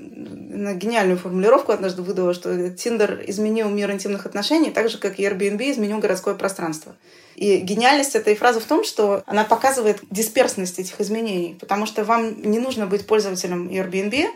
на 0.58 0.74
гениальную 0.74 1.18
формулировку 1.18 1.72
однажды 1.72 2.02
выдала, 2.02 2.34
что 2.34 2.70
Тиндер 2.70 3.22
изменил 3.26 3.68
мир 3.68 3.90
интимных 3.90 4.26
отношений 4.26 4.70
так 4.70 4.88
же, 4.88 4.98
как 4.98 5.18
и 5.18 5.24
Airbnb 5.24 5.70
изменил 5.70 5.98
городское 5.98 6.34
пространство. 6.34 6.94
И 7.36 7.58
гениальность 7.58 8.16
этой 8.16 8.34
фразы 8.34 8.60
в 8.60 8.64
том, 8.64 8.84
что 8.84 9.22
она 9.26 9.44
показывает 9.44 10.00
дисперсность 10.10 10.78
этих 10.78 11.00
изменений, 11.00 11.56
потому 11.60 11.86
что 11.86 12.04
вам 12.04 12.42
не 12.42 12.58
нужно 12.58 12.86
быть 12.86 13.06
пользователем 13.06 13.68
Airbnb 13.68 14.26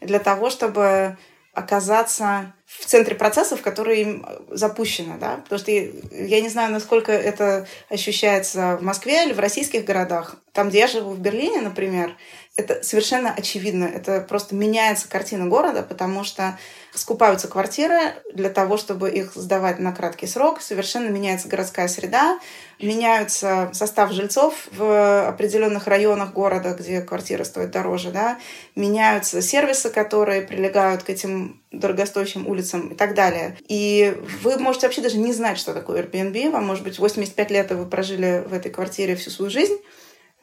для 0.00 0.18
того, 0.18 0.50
чтобы 0.50 1.16
оказаться 1.52 2.52
в 2.68 2.84
центре 2.84 3.14
процессов, 3.14 3.62
которые 3.62 4.02
им 4.02 4.26
запущены, 4.50 5.16
да, 5.18 5.38
потому 5.38 5.58
что 5.58 5.70
я 5.70 6.40
не 6.42 6.50
знаю, 6.50 6.70
насколько 6.70 7.10
это 7.12 7.66
ощущается 7.88 8.76
в 8.76 8.82
Москве 8.82 9.24
или 9.24 9.32
в 9.32 9.40
российских 9.40 9.86
городах. 9.86 10.36
Там, 10.52 10.68
где 10.68 10.80
я 10.80 10.86
живу, 10.86 11.12
в 11.12 11.18
Берлине, 11.18 11.62
например, 11.62 12.14
это 12.56 12.82
совершенно 12.82 13.32
очевидно. 13.32 13.84
Это 13.84 14.20
просто 14.20 14.54
меняется 14.54 15.08
картина 15.08 15.46
города, 15.46 15.82
потому 15.82 16.24
что 16.24 16.58
скупаются 16.98 17.48
квартиры 17.48 18.14
для 18.34 18.50
того, 18.50 18.76
чтобы 18.76 19.10
их 19.10 19.32
сдавать 19.34 19.78
на 19.78 19.92
краткий 19.92 20.26
срок. 20.26 20.60
Совершенно 20.60 21.08
меняется 21.08 21.48
городская 21.48 21.88
среда, 21.88 22.38
меняются 22.80 23.70
состав 23.72 24.12
жильцов 24.12 24.68
в 24.72 25.28
определенных 25.28 25.86
районах 25.86 26.32
города, 26.32 26.74
где 26.74 27.00
квартиры 27.00 27.44
стоят 27.44 27.70
дороже, 27.70 28.10
да, 28.10 28.38
меняются 28.74 29.40
сервисы, 29.40 29.90
которые 29.90 30.42
прилегают 30.42 31.02
к 31.02 31.10
этим 31.10 31.62
дорогостоящим 31.70 32.46
улицам 32.46 32.88
и 32.88 32.94
так 32.94 33.14
далее. 33.14 33.56
И 33.68 34.16
вы 34.42 34.58
можете 34.58 34.86
вообще 34.86 35.00
даже 35.00 35.18
не 35.18 35.32
знать, 35.32 35.58
что 35.58 35.74
такое 35.74 36.02
Airbnb. 36.02 36.50
Вам, 36.50 36.66
может 36.66 36.84
быть, 36.84 36.98
85 36.98 37.50
лет, 37.50 37.70
и 37.70 37.74
вы 37.74 37.86
прожили 37.86 38.44
в 38.46 38.52
этой 38.52 38.70
квартире 38.70 39.16
всю 39.16 39.30
свою 39.30 39.50
жизнь, 39.50 39.76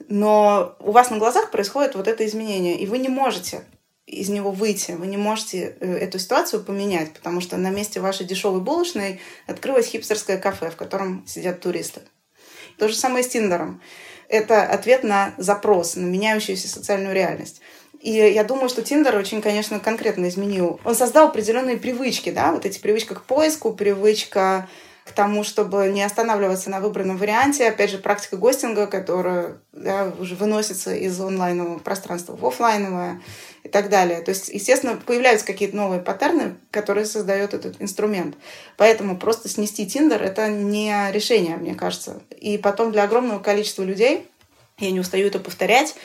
но 0.08 0.76
у 0.80 0.92
вас 0.92 1.10
на 1.10 1.18
глазах 1.18 1.52
происходит 1.52 1.96
вот 1.96 2.08
это 2.08 2.26
изменение, 2.26 2.80
и 2.80 2.86
вы 2.86 2.98
не 2.98 3.10
можете 3.10 3.64
из 4.06 4.30
него 4.30 4.52
выйти, 4.52 4.92
вы 4.92 5.08
не 5.08 5.18
можете 5.18 5.78
э, 5.80 5.98
эту 5.98 6.20
ситуацию 6.20 6.64
поменять, 6.64 7.14
потому 7.14 7.42
что 7.42 7.58
на 7.58 7.72
месте 7.72 8.00
вашей 8.00 8.26
дешевой 8.26 8.62
булочной 8.62 9.20
открылось 9.48 9.88
хипстерское 9.88 10.38
кафе, 10.38 10.70
в 10.70 10.76
котором 10.76 11.26
сидят 11.28 11.60
туристы. 11.62 12.02
То 12.78 12.88
же 12.88 12.96
самое 12.96 13.24
с 13.24 13.30
Тиндером. 13.30 13.82
Это 14.28 14.64
ответ 14.64 15.04
на 15.04 15.34
запрос, 15.38 15.96
на 15.96 16.06
меняющуюся 16.06 16.68
социальную 16.68 17.16
реальность. 17.16 17.62
И 18.02 18.12
я 18.12 18.44
думаю, 18.44 18.70
что 18.70 18.84
Тиндер 18.84 19.16
очень, 19.16 19.42
конечно, 19.42 19.80
конкретно 19.80 20.28
изменил. 20.28 20.80
Он 20.84 20.94
создал 20.94 21.28
определенные 21.30 21.78
привычки, 21.78 22.30
да, 22.30 22.52
вот 22.52 22.66
эти 22.66 22.78
привычки 22.80 23.14
к 23.14 23.24
поиску, 23.24 23.74
привычка 23.74 24.70
тому, 25.16 25.44
чтобы 25.44 25.88
не 25.88 26.04
останавливаться 26.04 26.70
на 26.70 26.80
выбранном 26.80 27.18
варианте. 27.18 27.68
Опять 27.68 27.90
же, 27.90 27.98
практика 27.98 28.38
гостинга, 28.38 28.86
которая 28.86 29.58
да, 29.72 30.14
уже 30.20 30.36
выносится 30.36 30.94
из 30.94 31.20
онлайнового 31.20 31.80
пространства 31.80 32.36
в 32.36 32.46
офлайновое 32.46 33.22
и 33.64 33.70
так 33.70 33.90
далее. 33.90 34.22
То 34.22 34.30
есть, 34.30 34.50
естественно, 34.50 34.96
появляются 34.98 35.46
какие-то 35.46 35.76
новые 35.76 36.02
паттерны, 36.02 36.56
которые 36.70 37.06
создает 37.06 37.54
этот 37.54 37.82
инструмент. 37.82 38.36
Поэтому 38.78 39.18
просто 39.18 39.50
снести 39.50 39.88
Тиндер— 39.88 40.22
это 40.24 40.50
не 40.50 40.94
решение, 41.12 41.58
мне 41.58 41.74
кажется. 41.74 42.22
И 42.38 42.58
потом 42.58 42.92
для 42.92 43.04
огромного 43.04 43.40
количества 43.40 43.84
людей, 43.84 44.28
я 44.78 44.92
не 44.92 45.00
устаю 45.00 45.28
это 45.28 45.40
повторять, 45.40 45.96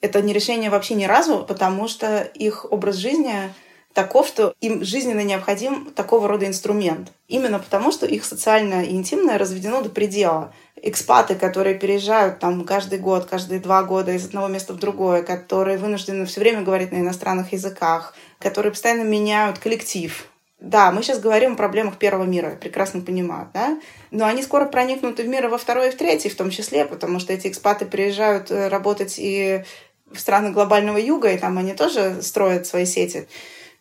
это 0.00 0.20
не 0.20 0.32
решение 0.32 0.68
вообще 0.68 0.94
ни 0.94 1.04
разу, 1.04 1.44
потому 1.48 1.88
что 1.88 2.20
их 2.34 2.70
образ 2.70 2.96
жизни 2.96 3.52
таков, 3.96 4.28
что 4.28 4.54
им 4.60 4.84
жизненно 4.84 5.22
необходим 5.22 5.90
такого 5.96 6.28
рода 6.28 6.46
инструмент. 6.46 7.10
Именно 7.28 7.58
потому, 7.58 7.90
что 7.90 8.04
их 8.04 8.26
социальное 8.26 8.84
и 8.84 8.94
интимное 8.94 9.38
разведено 9.38 9.80
до 9.80 9.88
предела. 9.88 10.52
Экспаты, 10.76 11.34
которые 11.34 11.76
переезжают 11.76 12.38
там 12.38 12.66
каждый 12.66 12.98
год, 12.98 13.24
каждые 13.24 13.58
два 13.58 13.82
года 13.82 14.12
из 14.12 14.26
одного 14.26 14.48
места 14.48 14.74
в 14.74 14.78
другое, 14.78 15.22
которые 15.22 15.78
вынуждены 15.78 16.26
все 16.26 16.40
время 16.40 16.60
говорить 16.60 16.92
на 16.92 16.96
иностранных 16.96 17.54
языках, 17.54 18.14
которые 18.38 18.70
постоянно 18.70 19.02
меняют 19.02 19.58
коллектив. 19.58 20.28
Да, 20.60 20.92
мы 20.92 21.02
сейчас 21.02 21.18
говорим 21.18 21.54
о 21.54 21.56
проблемах 21.56 21.96
первого 21.96 22.24
мира, 22.24 22.56
прекрасно 22.60 23.00
понимаю, 23.00 23.48
да? 23.54 23.78
Но 24.10 24.26
они 24.26 24.42
скоро 24.42 24.66
проникнут 24.66 25.18
и 25.20 25.22
в 25.22 25.28
мир 25.28 25.48
во 25.48 25.56
второй 25.56 25.88
и 25.88 25.90
в 25.90 25.96
третий 25.96 26.28
в 26.28 26.36
том 26.36 26.50
числе, 26.50 26.84
потому 26.84 27.18
что 27.18 27.32
эти 27.32 27.48
экспаты 27.48 27.86
приезжают 27.86 28.50
э, 28.50 28.68
работать 28.68 29.14
и 29.18 29.64
в 30.12 30.20
страны 30.20 30.50
глобального 30.50 30.98
юга, 30.98 31.32
и 31.32 31.38
там 31.38 31.56
они 31.56 31.72
тоже 31.72 32.20
строят 32.20 32.66
свои 32.66 32.84
сети. 32.84 33.26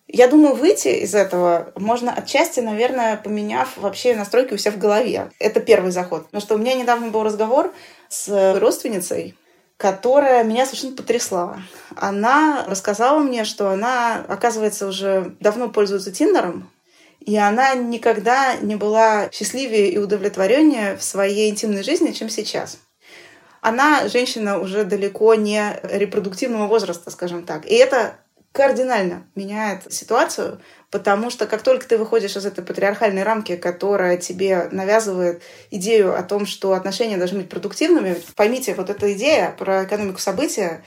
Я 0.07 0.27
думаю, 0.27 0.55
выйти 0.55 0.89
из 0.89 1.15
этого 1.15 1.71
можно 1.75 2.13
отчасти, 2.13 2.59
наверное, 2.59 3.17
поменяв 3.17 3.75
вообще 3.77 4.15
настройки 4.15 4.53
у 4.53 4.57
себя 4.57 4.71
в 4.71 4.77
голове. 4.77 5.31
Это 5.39 5.59
первый 5.59 5.91
заход. 5.91 6.25
Потому 6.25 6.41
что 6.41 6.55
у 6.55 6.57
меня 6.59 6.75
недавно 6.75 7.09
был 7.09 7.23
разговор 7.23 7.73
с 8.07 8.59
родственницей, 8.59 9.35
которая 9.77 10.43
меня 10.43 10.65
совершенно 10.65 10.95
потрясла. 10.95 11.57
Она 11.95 12.65
рассказала 12.67 13.19
мне, 13.19 13.45
что 13.45 13.69
она, 13.69 14.23
оказывается, 14.27 14.87
уже 14.87 15.35
давно 15.39 15.69
пользуется 15.69 16.11
Тиндером, 16.11 16.71
и 17.19 17.35
она 17.37 17.73
никогда 17.73 18.55
не 18.57 18.75
была 18.75 19.29
счастливее 19.31 19.89
и 19.89 19.97
удовлетвореннее 19.97 20.95
в 20.95 21.03
своей 21.03 21.49
интимной 21.49 21.83
жизни, 21.83 22.11
чем 22.11 22.29
сейчас. 22.29 22.77
Она 23.61 24.07
женщина 24.07 24.59
уже 24.59 24.83
далеко 24.83 25.33
не 25.33 25.79
репродуктивного 25.81 26.67
возраста, 26.67 27.09
скажем 27.09 27.43
так. 27.43 27.65
И 27.65 27.73
это 27.73 28.19
кардинально 28.55 29.27
меняет 29.35 29.93
ситуацию, 29.93 30.61
потому 30.89 31.29
что 31.29 31.45
как 31.45 31.61
только 31.61 31.85
ты 31.85 31.97
выходишь 31.97 32.37
из 32.37 32.45
этой 32.45 32.63
патриархальной 32.63 33.23
рамки, 33.23 33.57
которая 33.57 34.15
тебе 34.15 34.69
навязывает 34.71 35.41
идею 35.71 36.17
о 36.17 36.23
том, 36.23 36.45
что 36.45 36.71
отношения 36.71 37.17
должны 37.17 37.39
быть 37.39 37.49
продуктивными, 37.49 38.15
поймите, 38.35 38.73
вот 38.73 38.89
эта 38.89 39.11
идея 39.11 39.53
про 39.59 39.83
экономику 39.83 40.19
события, 40.19 40.83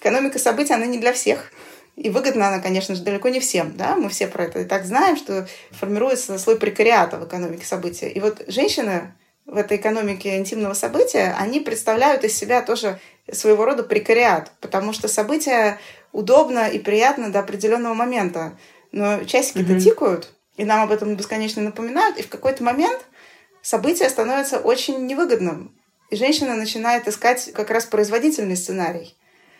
экономика 0.00 0.40
событий, 0.40 0.74
она 0.74 0.86
не 0.86 0.98
для 0.98 1.12
всех. 1.12 1.52
И 1.94 2.10
выгодна 2.10 2.48
она, 2.48 2.58
конечно 2.58 2.96
же, 2.96 3.02
далеко 3.02 3.28
не 3.28 3.38
всем. 3.38 3.76
Да? 3.76 3.94
Мы 3.94 4.08
все 4.08 4.26
про 4.26 4.44
это 4.44 4.60
и 4.60 4.64
так 4.64 4.84
знаем, 4.84 5.16
что 5.16 5.46
формируется 5.70 6.38
слой 6.38 6.58
прекариата 6.58 7.16
в 7.16 7.26
экономике 7.26 7.64
события. 7.64 8.10
И 8.10 8.20
вот 8.20 8.42
женщины 8.48 9.14
в 9.46 9.56
этой 9.56 9.76
экономике 9.76 10.36
интимного 10.36 10.74
события, 10.74 11.34
они 11.38 11.60
представляют 11.60 12.24
из 12.24 12.36
себя 12.36 12.62
тоже 12.62 12.98
своего 13.32 13.64
рода 13.64 13.82
прекариат, 13.82 14.50
потому 14.60 14.92
что 14.92 15.08
события 15.08 15.78
удобно 16.16 16.66
и 16.66 16.78
приятно 16.78 17.30
до 17.30 17.40
определенного 17.40 17.92
момента. 17.92 18.56
Но 18.90 19.24
часики-то 19.24 19.74
mm-hmm. 19.74 19.80
тикают, 19.80 20.32
и 20.56 20.64
нам 20.64 20.80
об 20.80 20.90
этом 20.90 21.14
бесконечно 21.14 21.60
напоминают, 21.60 22.16
и 22.16 22.22
в 22.22 22.30
какой-то 22.30 22.64
момент 22.64 23.04
событие 23.60 24.08
становится 24.08 24.58
очень 24.58 25.06
невыгодным. 25.06 25.76
И 26.08 26.16
женщина 26.16 26.54
начинает 26.54 27.06
искать 27.06 27.52
как 27.52 27.70
раз 27.70 27.84
производительный 27.84 28.56
сценарий. 28.56 29.14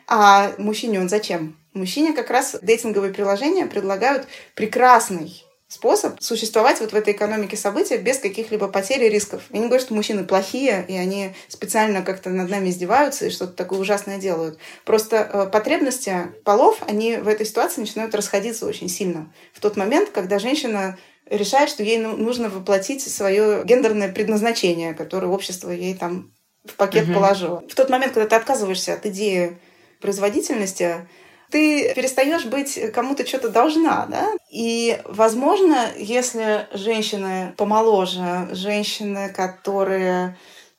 А 0.08 0.54
мужчине 0.56 1.00
он 1.00 1.10
зачем? 1.10 1.58
Мужчине 1.74 2.14
как 2.14 2.30
раз 2.30 2.56
дейтинговые 2.62 3.12
приложения 3.12 3.66
предлагают 3.66 4.26
прекрасный 4.54 5.44
способ 5.68 6.20
существовать 6.22 6.80
вот 6.80 6.92
в 6.92 6.94
этой 6.94 7.12
экономике 7.12 7.56
событий 7.56 7.96
без 7.96 8.18
каких-либо 8.18 8.68
потерь 8.68 9.04
и 9.04 9.08
рисков. 9.08 9.42
Я 9.50 9.58
не 9.58 9.66
говорю, 9.66 9.82
что 9.82 9.94
мужчины 9.94 10.24
плохие, 10.24 10.84
и 10.86 10.96
они 10.96 11.34
специально 11.48 12.02
как-то 12.02 12.30
над 12.30 12.48
нами 12.48 12.68
издеваются 12.68 13.26
и 13.26 13.30
что-то 13.30 13.52
такое 13.52 13.80
ужасное 13.80 14.18
делают. 14.18 14.58
Просто 14.84 15.16
э, 15.16 15.50
потребности 15.50 16.32
полов, 16.44 16.78
они 16.86 17.16
в 17.16 17.26
этой 17.26 17.46
ситуации 17.46 17.80
начинают 17.80 18.14
расходиться 18.14 18.66
очень 18.66 18.88
сильно. 18.88 19.32
В 19.52 19.60
тот 19.60 19.76
момент, 19.76 20.10
когда 20.10 20.38
женщина 20.38 20.98
решает, 21.28 21.68
что 21.68 21.82
ей 21.82 21.98
ну, 21.98 22.16
нужно 22.16 22.48
воплотить 22.48 23.02
свое 23.02 23.62
гендерное 23.64 24.12
предназначение, 24.12 24.94
которое 24.94 25.26
общество 25.26 25.70
ей 25.70 25.94
там 25.94 26.32
в 26.64 26.74
пакет 26.74 27.04
угу. 27.04 27.14
положило. 27.14 27.64
В 27.68 27.74
тот 27.74 27.90
момент, 27.90 28.12
когда 28.12 28.28
ты 28.28 28.36
отказываешься 28.36 28.94
от 28.94 29.06
идеи 29.06 29.58
производительности, 30.00 31.08
ты 31.50 31.94
перестаешь 31.94 32.44
быть 32.44 32.78
кому-то 32.92 33.26
что-то 33.26 33.48
должна, 33.48 34.06
да? 34.06 34.30
И, 34.50 35.00
возможно, 35.04 35.88
если 35.96 36.66
женщины 36.72 37.54
помоложе, 37.56 38.48
женщины, 38.52 39.28
которые 39.28 40.36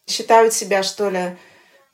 считают 0.08 0.54
себя, 0.54 0.84
что 0.84 1.10
ли, 1.10 1.38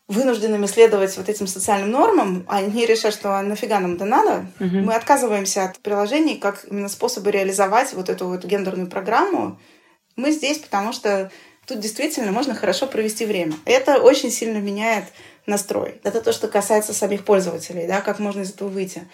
вынужденными 0.08 0.66
следовать 0.66 1.16
вот 1.18 1.30
этим 1.30 1.48
социальным 1.48 1.92
нормам, 1.92 2.46
они 2.48 2.86
решают, 2.86 3.16
что 3.16 3.38
а 3.38 3.42
нафига 3.42 3.80
нам 3.80 3.96
это 3.96 4.06
надо, 4.06 4.46
угу. 4.60 4.78
мы 4.78 4.96
отказываемся 4.96 5.64
от 5.66 5.80
приложений 5.80 6.38
как 6.38 6.66
именно 6.70 6.90
способы 6.90 7.32
реализовать 7.32 7.94
вот 7.94 8.10
эту 8.10 8.28
вот 8.28 8.44
гендерную 8.44 8.88
программу. 8.90 9.60
Мы 10.16 10.32
здесь, 10.32 10.60
потому 10.60 10.94
что 10.94 11.32
тут 11.66 11.80
действительно 11.80 12.32
можно 12.32 12.54
хорошо 12.54 12.86
провести 12.88 13.26
время. 13.26 13.54
Это 13.66 14.00
очень 14.00 14.30
сильно 14.30 14.58
меняет 14.58 15.06
настрой. 15.46 16.00
Это 16.04 16.22
то, 16.22 16.32
что 16.32 16.48
касается 16.48 16.94
самих 16.94 17.26
пользователей, 17.26 17.88
да, 17.88 18.02
как 18.02 18.20
можно 18.20 18.42
из 18.42 18.52
этого 18.52 18.70
выйти. 18.70 19.08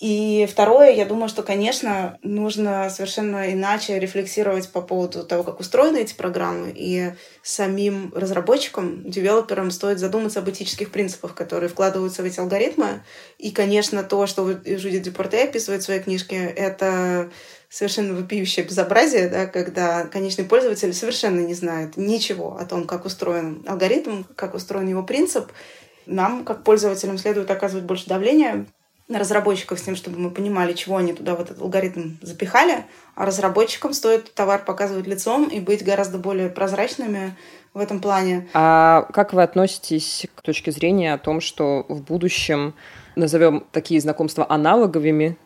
И 0.00 0.48
второе, 0.50 0.92
я 0.92 1.04
думаю, 1.04 1.28
что, 1.28 1.42
конечно, 1.42 2.18
нужно 2.22 2.88
совершенно 2.88 3.52
иначе 3.52 3.98
рефлексировать 3.98 4.70
по 4.70 4.80
поводу 4.80 5.24
того, 5.24 5.42
как 5.42 5.60
устроены 5.60 5.98
эти 5.98 6.14
программы, 6.14 6.72
и 6.74 7.12
самим 7.42 8.10
разработчикам, 8.14 9.02
девелоперам 9.08 9.70
стоит 9.70 9.98
задуматься 9.98 10.38
об 10.38 10.48
этических 10.48 10.90
принципах, 10.90 11.34
которые 11.34 11.68
вкладываются 11.68 12.22
в 12.22 12.24
эти 12.24 12.40
алгоритмы. 12.40 13.02
И, 13.36 13.50
конечно, 13.50 14.02
то, 14.02 14.26
что 14.26 14.46
Жюди 14.46 15.00
Депорте 15.00 15.44
описывает 15.44 15.82
в 15.82 15.84
своей 15.84 16.00
книжке, 16.00 16.46
это 16.46 17.30
совершенно 17.68 18.14
вопиющее 18.14 18.64
безобразие, 18.64 19.28
да, 19.28 19.46
когда 19.46 20.06
конечный 20.06 20.46
пользователь 20.46 20.94
совершенно 20.94 21.40
не 21.40 21.54
знает 21.54 21.98
ничего 21.98 22.56
о 22.56 22.64
том, 22.64 22.86
как 22.86 23.04
устроен 23.04 23.62
алгоритм, 23.66 24.24
как 24.34 24.54
устроен 24.54 24.88
его 24.88 25.02
принцип. 25.02 25.52
Нам, 26.06 26.46
как 26.46 26.64
пользователям, 26.64 27.18
следует 27.18 27.50
оказывать 27.50 27.84
больше 27.84 28.06
давления 28.06 28.66
разработчиков 29.18 29.78
с 29.78 29.82
тем, 29.82 29.96
чтобы 29.96 30.18
мы 30.18 30.30
понимали, 30.30 30.72
чего 30.72 30.96
они 30.96 31.12
туда 31.12 31.34
в 31.34 31.40
этот 31.40 31.60
алгоритм 31.60 32.16
запихали, 32.22 32.84
а 33.14 33.26
разработчикам 33.26 33.92
стоит 33.92 34.32
товар 34.34 34.64
показывать 34.64 35.06
лицом 35.06 35.48
и 35.48 35.60
быть 35.60 35.84
гораздо 35.84 36.18
более 36.18 36.48
прозрачными 36.48 37.36
в 37.74 37.80
этом 37.80 38.00
плане. 38.00 38.48
А 38.54 39.06
как 39.12 39.32
вы 39.32 39.42
относитесь 39.42 40.26
к 40.34 40.42
точке 40.42 40.72
зрения 40.72 41.14
о 41.14 41.18
том, 41.18 41.40
что 41.40 41.84
в 41.88 42.02
будущем, 42.02 42.74
назовем 43.16 43.64
такие 43.72 44.00
знакомства 44.00 44.46
аналоговыми, 44.48 45.36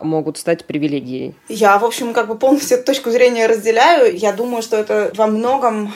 могут 0.00 0.38
стать 0.38 0.64
привилегией? 0.64 1.34
Я, 1.48 1.78
в 1.78 1.84
общем, 1.84 2.12
как 2.12 2.28
бы 2.28 2.36
полностью 2.36 2.78
эту 2.78 2.86
точку 2.86 3.10
зрения 3.10 3.46
разделяю. 3.46 4.16
Я 4.16 4.32
думаю, 4.32 4.62
что 4.62 4.76
это 4.76 5.12
во 5.14 5.26
многом 5.26 5.92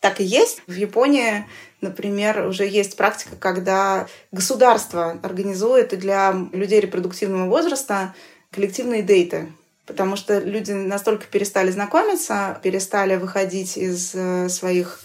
так 0.00 0.20
и 0.20 0.24
есть. 0.24 0.62
В 0.66 0.74
Японии 0.74 1.44
Например, 1.80 2.46
уже 2.46 2.66
есть 2.66 2.96
практика, 2.96 3.36
когда 3.36 4.06
государство 4.32 5.18
организует 5.22 5.98
для 5.98 6.34
людей 6.52 6.80
репродуктивного 6.80 7.48
возраста 7.48 8.14
коллективные 8.50 9.02
дейты. 9.02 9.52
Потому 9.86 10.16
что 10.16 10.38
люди 10.38 10.72
настолько 10.72 11.26
перестали 11.26 11.70
знакомиться, 11.70 12.60
перестали 12.62 13.16
выходить 13.16 13.76
из 13.76 14.14
э, 14.14 14.48
своих 14.48 15.00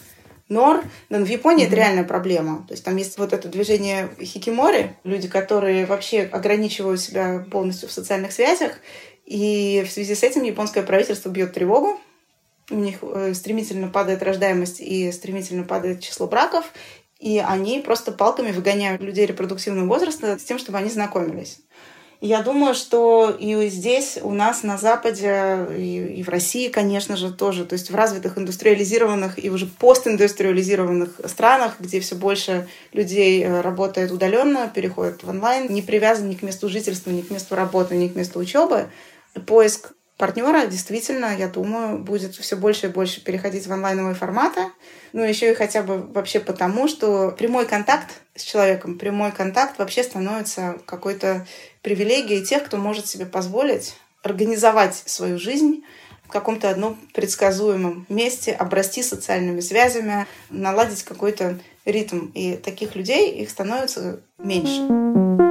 нор. 0.48 0.84
Но 1.08 1.18
в 1.18 1.26
Японии 1.26 1.64
mm-hmm. 1.64 1.68
это 1.68 1.76
реальная 1.76 2.04
проблема. 2.04 2.64
То 2.68 2.74
есть 2.74 2.84
там 2.84 2.96
есть 2.96 3.18
вот 3.18 3.32
это 3.32 3.48
движение 3.48 4.10
хикимори, 4.20 4.94
люди, 5.02 5.28
которые 5.28 5.86
вообще 5.86 6.22
ограничивают 6.22 7.00
себя 7.00 7.44
полностью 7.50 7.88
в 7.88 7.92
социальных 7.92 8.32
связях. 8.32 8.72
И 9.24 9.84
в 9.86 9.90
связи 9.90 10.14
с 10.14 10.22
этим 10.22 10.44
японское 10.44 10.82
правительство 10.82 11.30
бьет 11.30 11.52
тревогу 11.52 11.98
у 12.70 12.76
них 12.76 12.96
э, 13.02 13.34
стремительно 13.34 13.88
падает 13.88 14.22
рождаемость 14.22 14.80
и 14.80 15.10
стремительно 15.12 15.64
падает 15.64 16.00
число 16.00 16.26
браков, 16.26 16.64
и 17.18 17.38
они 17.38 17.80
просто 17.80 18.12
палками 18.12 18.52
выгоняют 18.52 19.00
людей 19.00 19.26
репродуктивного 19.26 19.86
возраста 19.86 20.38
с 20.38 20.44
тем, 20.44 20.58
чтобы 20.58 20.78
они 20.78 20.90
знакомились. 20.90 21.58
Я 22.20 22.42
думаю, 22.42 22.74
что 22.74 23.30
и 23.30 23.68
здесь 23.68 24.18
у 24.22 24.32
нас 24.32 24.62
на 24.62 24.78
Западе, 24.78 25.66
и, 25.76 26.22
в 26.22 26.30
России, 26.30 26.68
конечно 26.68 27.14
же, 27.14 27.30
тоже, 27.30 27.66
то 27.66 27.74
есть 27.74 27.90
в 27.90 27.94
развитых 27.94 28.38
индустриализированных 28.38 29.42
и 29.42 29.50
уже 29.50 29.66
постиндустриализированных 29.66 31.20
странах, 31.26 31.76
где 31.78 32.00
все 32.00 32.14
больше 32.14 32.68
людей 32.92 33.42
э, 33.44 33.60
работает 33.60 34.12
удаленно, 34.12 34.70
переходит 34.74 35.24
в 35.24 35.28
онлайн, 35.28 35.70
не 35.70 35.82
привязан 35.82 36.30
ни 36.30 36.34
к 36.34 36.42
месту 36.42 36.70
жительства, 36.70 37.10
ни 37.10 37.20
к 37.20 37.30
месту 37.30 37.54
работы, 37.54 37.96
ни 37.96 38.08
к 38.08 38.16
месту 38.16 38.38
учебы, 38.38 38.88
поиск 39.46 39.92
партнера 40.16 40.66
действительно, 40.66 41.36
я 41.36 41.48
думаю, 41.48 41.98
будет 41.98 42.34
все 42.34 42.56
больше 42.56 42.86
и 42.86 42.90
больше 42.90 43.22
переходить 43.22 43.66
в 43.66 43.72
онлайновые 43.72 44.14
форматы. 44.14 44.60
Ну, 45.12 45.22
еще 45.22 45.52
и 45.52 45.54
хотя 45.54 45.82
бы 45.82 45.98
вообще 45.98 46.40
потому, 46.40 46.88
что 46.88 47.30
прямой 47.32 47.66
контакт 47.66 48.10
с 48.34 48.42
человеком, 48.42 48.98
прямой 48.98 49.32
контакт 49.32 49.78
вообще 49.78 50.02
становится 50.02 50.78
какой-то 50.86 51.46
привилегией 51.82 52.44
тех, 52.44 52.64
кто 52.64 52.76
может 52.76 53.06
себе 53.06 53.26
позволить 53.26 53.94
организовать 54.22 54.94
свою 55.06 55.38
жизнь 55.38 55.84
в 56.24 56.28
каком-то 56.28 56.68
одном 56.68 56.98
предсказуемом 57.14 58.06
месте, 58.08 58.52
обрасти 58.52 59.02
социальными 59.02 59.60
связями, 59.60 60.26
наладить 60.50 61.04
какой-то 61.04 61.58
ритм. 61.84 62.30
И 62.34 62.56
таких 62.56 62.96
людей, 62.96 63.32
их 63.32 63.50
становится 63.50 64.20
меньше. 64.38 65.45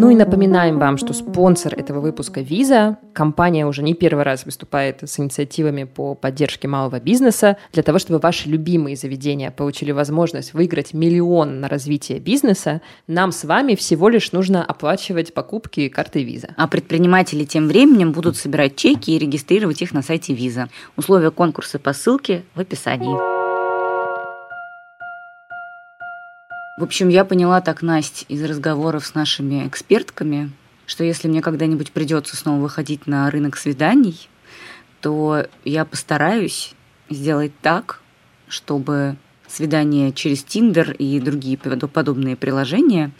Ну 0.00 0.10
и 0.10 0.14
напоминаем 0.14 0.78
вам, 0.78 0.96
что 0.96 1.12
спонсор 1.12 1.74
этого 1.74 1.98
выпуска 1.98 2.38
Visa. 2.38 2.98
Компания 3.12 3.66
уже 3.66 3.82
не 3.82 3.94
первый 3.94 4.22
раз 4.22 4.44
выступает 4.44 5.02
с 5.02 5.18
инициативами 5.18 5.82
по 5.82 6.14
поддержке 6.14 6.68
малого 6.68 7.00
бизнеса 7.00 7.56
для 7.72 7.82
того, 7.82 7.98
чтобы 7.98 8.20
ваши 8.20 8.48
любимые 8.48 8.94
заведения 8.94 9.50
получили 9.50 9.90
возможность 9.90 10.54
выиграть 10.54 10.94
миллион 10.94 11.58
на 11.58 11.66
развитие 11.68 12.20
бизнеса. 12.20 12.80
Нам 13.08 13.32
с 13.32 13.42
вами 13.42 13.74
всего 13.74 14.08
лишь 14.08 14.30
нужно 14.30 14.64
оплачивать 14.64 15.34
покупки 15.34 15.88
картой 15.88 16.22
Visa. 16.22 16.52
А 16.56 16.68
предприниматели 16.68 17.42
тем 17.42 17.66
временем 17.66 18.12
будут 18.12 18.36
собирать 18.36 18.76
чеки 18.76 19.16
и 19.16 19.18
регистрировать 19.18 19.82
их 19.82 19.92
на 19.92 20.02
сайте 20.02 20.32
Visa. 20.32 20.68
Условия 20.96 21.32
конкурса 21.32 21.80
по 21.80 21.92
ссылке 21.92 22.44
в 22.54 22.60
описании. 22.60 23.57
В 26.78 26.84
общем, 26.84 27.08
я 27.08 27.24
поняла 27.24 27.60
так, 27.60 27.82
Настя, 27.82 28.24
из 28.28 28.40
разговоров 28.44 29.04
с 29.04 29.12
нашими 29.12 29.66
экспертками, 29.66 30.52
что 30.86 31.02
если 31.02 31.26
мне 31.26 31.42
когда-нибудь 31.42 31.90
придется 31.90 32.36
снова 32.36 32.60
выходить 32.60 33.08
на 33.08 33.28
рынок 33.32 33.56
свиданий, 33.56 34.28
то 35.00 35.44
я 35.64 35.84
постараюсь 35.84 36.74
сделать 37.10 37.50
так, 37.62 38.00
чтобы 38.46 39.16
свидание 39.48 40.12
через 40.12 40.44
Тиндер 40.44 40.92
и 40.92 41.18
другие 41.18 41.58
подобные 41.58 42.36
приложения 42.36 43.10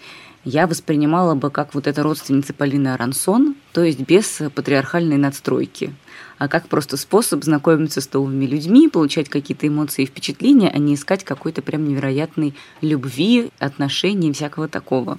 я 0.48 0.66
воспринимала 0.66 1.34
бы 1.34 1.50
как 1.50 1.74
вот 1.74 1.86
эта 1.86 2.02
родственница 2.02 2.54
Полины 2.54 2.88
Арансон, 2.88 3.54
то 3.72 3.82
есть 3.82 4.00
без 4.00 4.40
патриархальной 4.54 5.16
надстройки– 5.16 5.94
а 6.38 6.46
как 6.46 6.68
просто 6.68 6.96
способ 6.96 7.44
знакомиться 7.44 8.00
с 8.00 8.12
новыми 8.12 8.46
людьми, 8.46 8.88
получать 8.88 9.28
какие-то 9.28 9.66
эмоции 9.66 10.04
и 10.04 10.06
впечатления, 10.06 10.70
а 10.70 10.78
не 10.78 10.94
искать 10.94 11.24
какой-то 11.24 11.62
прям 11.62 11.86
невероятной 11.86 12.54
любви, 12.80 13.50
отношений 13.58 14.32
всякого 14.32 14.68
такого. 14.68 15.18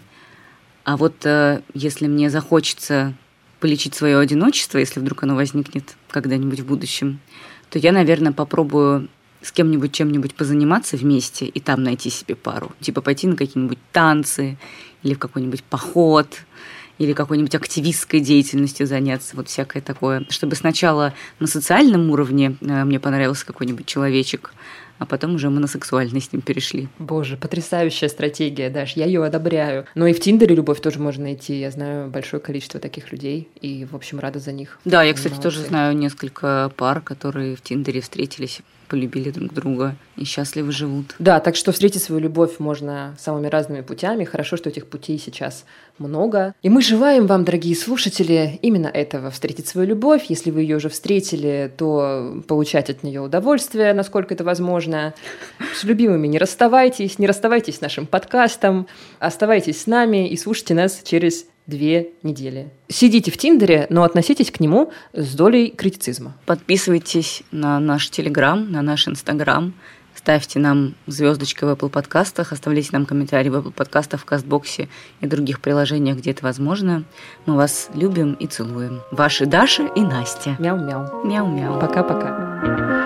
А 0.86 0.96
вот 0.96 1.26
э, 1.26 1.62
если 1.74 2.08
мне 2.08 2.30
захочется 2.30 3.14
полечить 3.60 3.96
свое 3.96 4.18
одиночество, 4.18 4.78
если 4.78 5.02
вдруг 5.02 5.24
оно 5.24 5.36
возникнет 5.36 5.96
когда-нибудь 6.10 6.62
в 6.62 6.66
будущем, 6.66 7.20
то 7.70 7.78
я, 7.78 7.92
наверное, 7.92 8.32
попробую 8.32 9.10
с 9.42 9.52
кем-нибудь 9.52 9.92
чем-нибудь 9.92 10.36
позаниматься 10.36 10.98
вместе 10.98 11.46
и 11.46 11.60
там 11.60 11.84
найти 11.84 12.10
себе 12.10 12.36
пару. 12.36 12.72
Типа 12.80 13.02
пойти 13.02 13.28
на 13.28 13.36
какие-нибудь 13.36 13.80
танцы 13.92 14.58
или 15.04 15.14
в 15.14 15.20
какой-нибудь 15.20 15.64
поход, 15.64 16.28
или 16.98 17.14
какой-нибудь 17.14 17.56
активистской 17.56 18.20
деятельностью 18.20 18.86
заняться, 18.86 19.36
вот 19.36 19.48
всякое 19.48 19.82
такое. 19.82 20.26
Чтобы 20.30 20.56
сначала 20.56 21.14
на 21.40 21.48
социальном 21.48 22.12
уровне 22.12 22.58
э, 22.62 22.84
мне 22.84 23.00
понравился 23.00 23.46
какой-нибудь 23.46 23.86
человечек, 23.86 24.54
а 25.00 25.06
потом 25.06 25.36
уже 25.36 25.50
мы 25.50 25.62
на 25.62 25.68
сексуальный 25.68 26.20
с 26.20 26.34
ним 26.34 26.42
перешли. 26.42 26.90
Боже, 27.00 27.38
потрясающая 27.38 28.10
стратегия, 28.10 28.70
Даш, 28.70 28.98
я 28.98 29.06
ее 29.06 29.24
одобряю. 29.24 29.86
Но 29.96 30.08
и 30.08 30.14
в 30.14 30.20
Тиндере 30.20 30.56
любовь 30.56 30.82
тоже 30.82 31.00
можно 31.00 31.24
найти. 31.24 31.58
Я 31.58 31.72
знаю 31.72 32.10
большое 32.10 32.42
количество 32.42 32.82
таких 32.82 33.14
людей, 33.14 33.48
и, 33.62 33.88
в 33.90 33.96
общем, 33.96 34.20
рада 34.20 34.40
за 34.40 34.52
них. 34.52 34.78
Да, 34.84 35.02
я, 35.02 35.14
кстати, 35.14 35.34
Молодцы. 35.34 35.50
тоже 35.50 35.68
знаю 35.68 35.96
несколько 35.96 36.70
пар, 36.76 37.00
которые 37.00 37.56
в 37.56 37.62
Тиндере 37.62 38.02
встретились 38.02 38.62
полюбили 38.90 39.30
друг 39.30 39.54
друга 39.54 39.96
и 40.18 40.26
счастливо 40.26 40.72
живут. 40.72 41.16
Да, 41.20 41.40
так 41.40 41.56
что 41.56 41.72
встретить 41.72 42.04
свою 42.04 42.22
любовь 42.22 42.60
можно 42.60 43.16
самыми 43.18 43.48
разными 43.48 43.82
путями. 43.82 44.26
Хорошо, 44.26 44.58
что 44.58 44.70
этих 44.70 44.88
путей 44.88 45.18
сейчас 45.18 45.66
много. 45.98 46.54
И 46.62 46.70
мы 46.70 46.82
желаем 46.82 47.28
вам, 47.28 47.46
дорогие 47.46 47.76
слушатели, 47.76 48.60
именно 48.62 48.88
этого. 48.88 49.32
Встретить 49.32 49.68
свою 49.68 49.88
любовь. 49.88 50.26
Если 50.28 50.52
вы 50.52 50.62
ее 50.62 50.78
уже 50.78 50.90
встретили, 50.90 51.72
то 51.78 52.42
получать 52.48 52.90
от 52.90 53.04
нее 53.04 53.22
удовольствие, 53.22 53.94
насколько 53.94 54.34
это 54.34 54.44
возможно. 54.44 55.14
С 55.74 55.84
любимыми 55.84 56.28
не 56.28 56.40
расставайтесь, 56.40 57.20
не 57.20 57.28
расставайтесь 57.28 57.78
с 57.78 57.82
нашим 57.82 58.06
подкастом. 58.06 58.88
Оставайтесь 59.20 59.82
с 59.82 59.88
нами 59.88 60.28
и 60.28 60.36
слушайте 60.36 60.74
нас 60.74 61.02
через 61.04 61.46
две 61.70 62.10
недели. 62.24 62.70
Сидите 62.90 63.32
в 63.32 63.38
Тиндере, 63.38 63.88
но 63.90 64.04
относитесь 64.04 64.52
к 64.52 64.60
нему 64.60 64.92
с 65.14 65.36
долей 65.36 65.70
критицизма. 65.70 66.36
Подписывайтесь 66.46 67.44
на 67.52 67.80
наш 67.80 68.10
Телеграм, 68.10 68.70
на 68.72 68.82
наш 68.82 69.08
Инстаграм. 69.08 69.74
Ставьте 70.16 70.60
нам 70.60 70.96
звездочки 71.08 71.64
в 71.64 71.70
Apple 71.70 71.90
подкастах, 71.90 72.52
оставляйте 72.52 72.90
нам 72.92 73.06
комментарии 73.06 73.48
в 73.48 73.56
Apple 73.56 73.72
подкастах, 73.72 74.20
в 74.20 74.26
Кастбоксе 74.26 74.90
и 75.22 75.28
других 75.28 75.62
приложениях, 75.62 76.18
где 76.18 76.32
это 76.32 76.44
возможно. 76.44 77.06
Мы 77.46 77.56
вас 77.56 77.90
любим 77.94 78.34
и 78.34 78.48
целуем. 78.48 79.00
Ваши 79.12 79.46
Даша 79.46 79.86
и 79.96 80.02
Настя. 80.02 80.58
Мяу-мяу. 80.60 81.26
Мяу-мяу. 81.26 81.80
Пока-пока. 81.80 82.99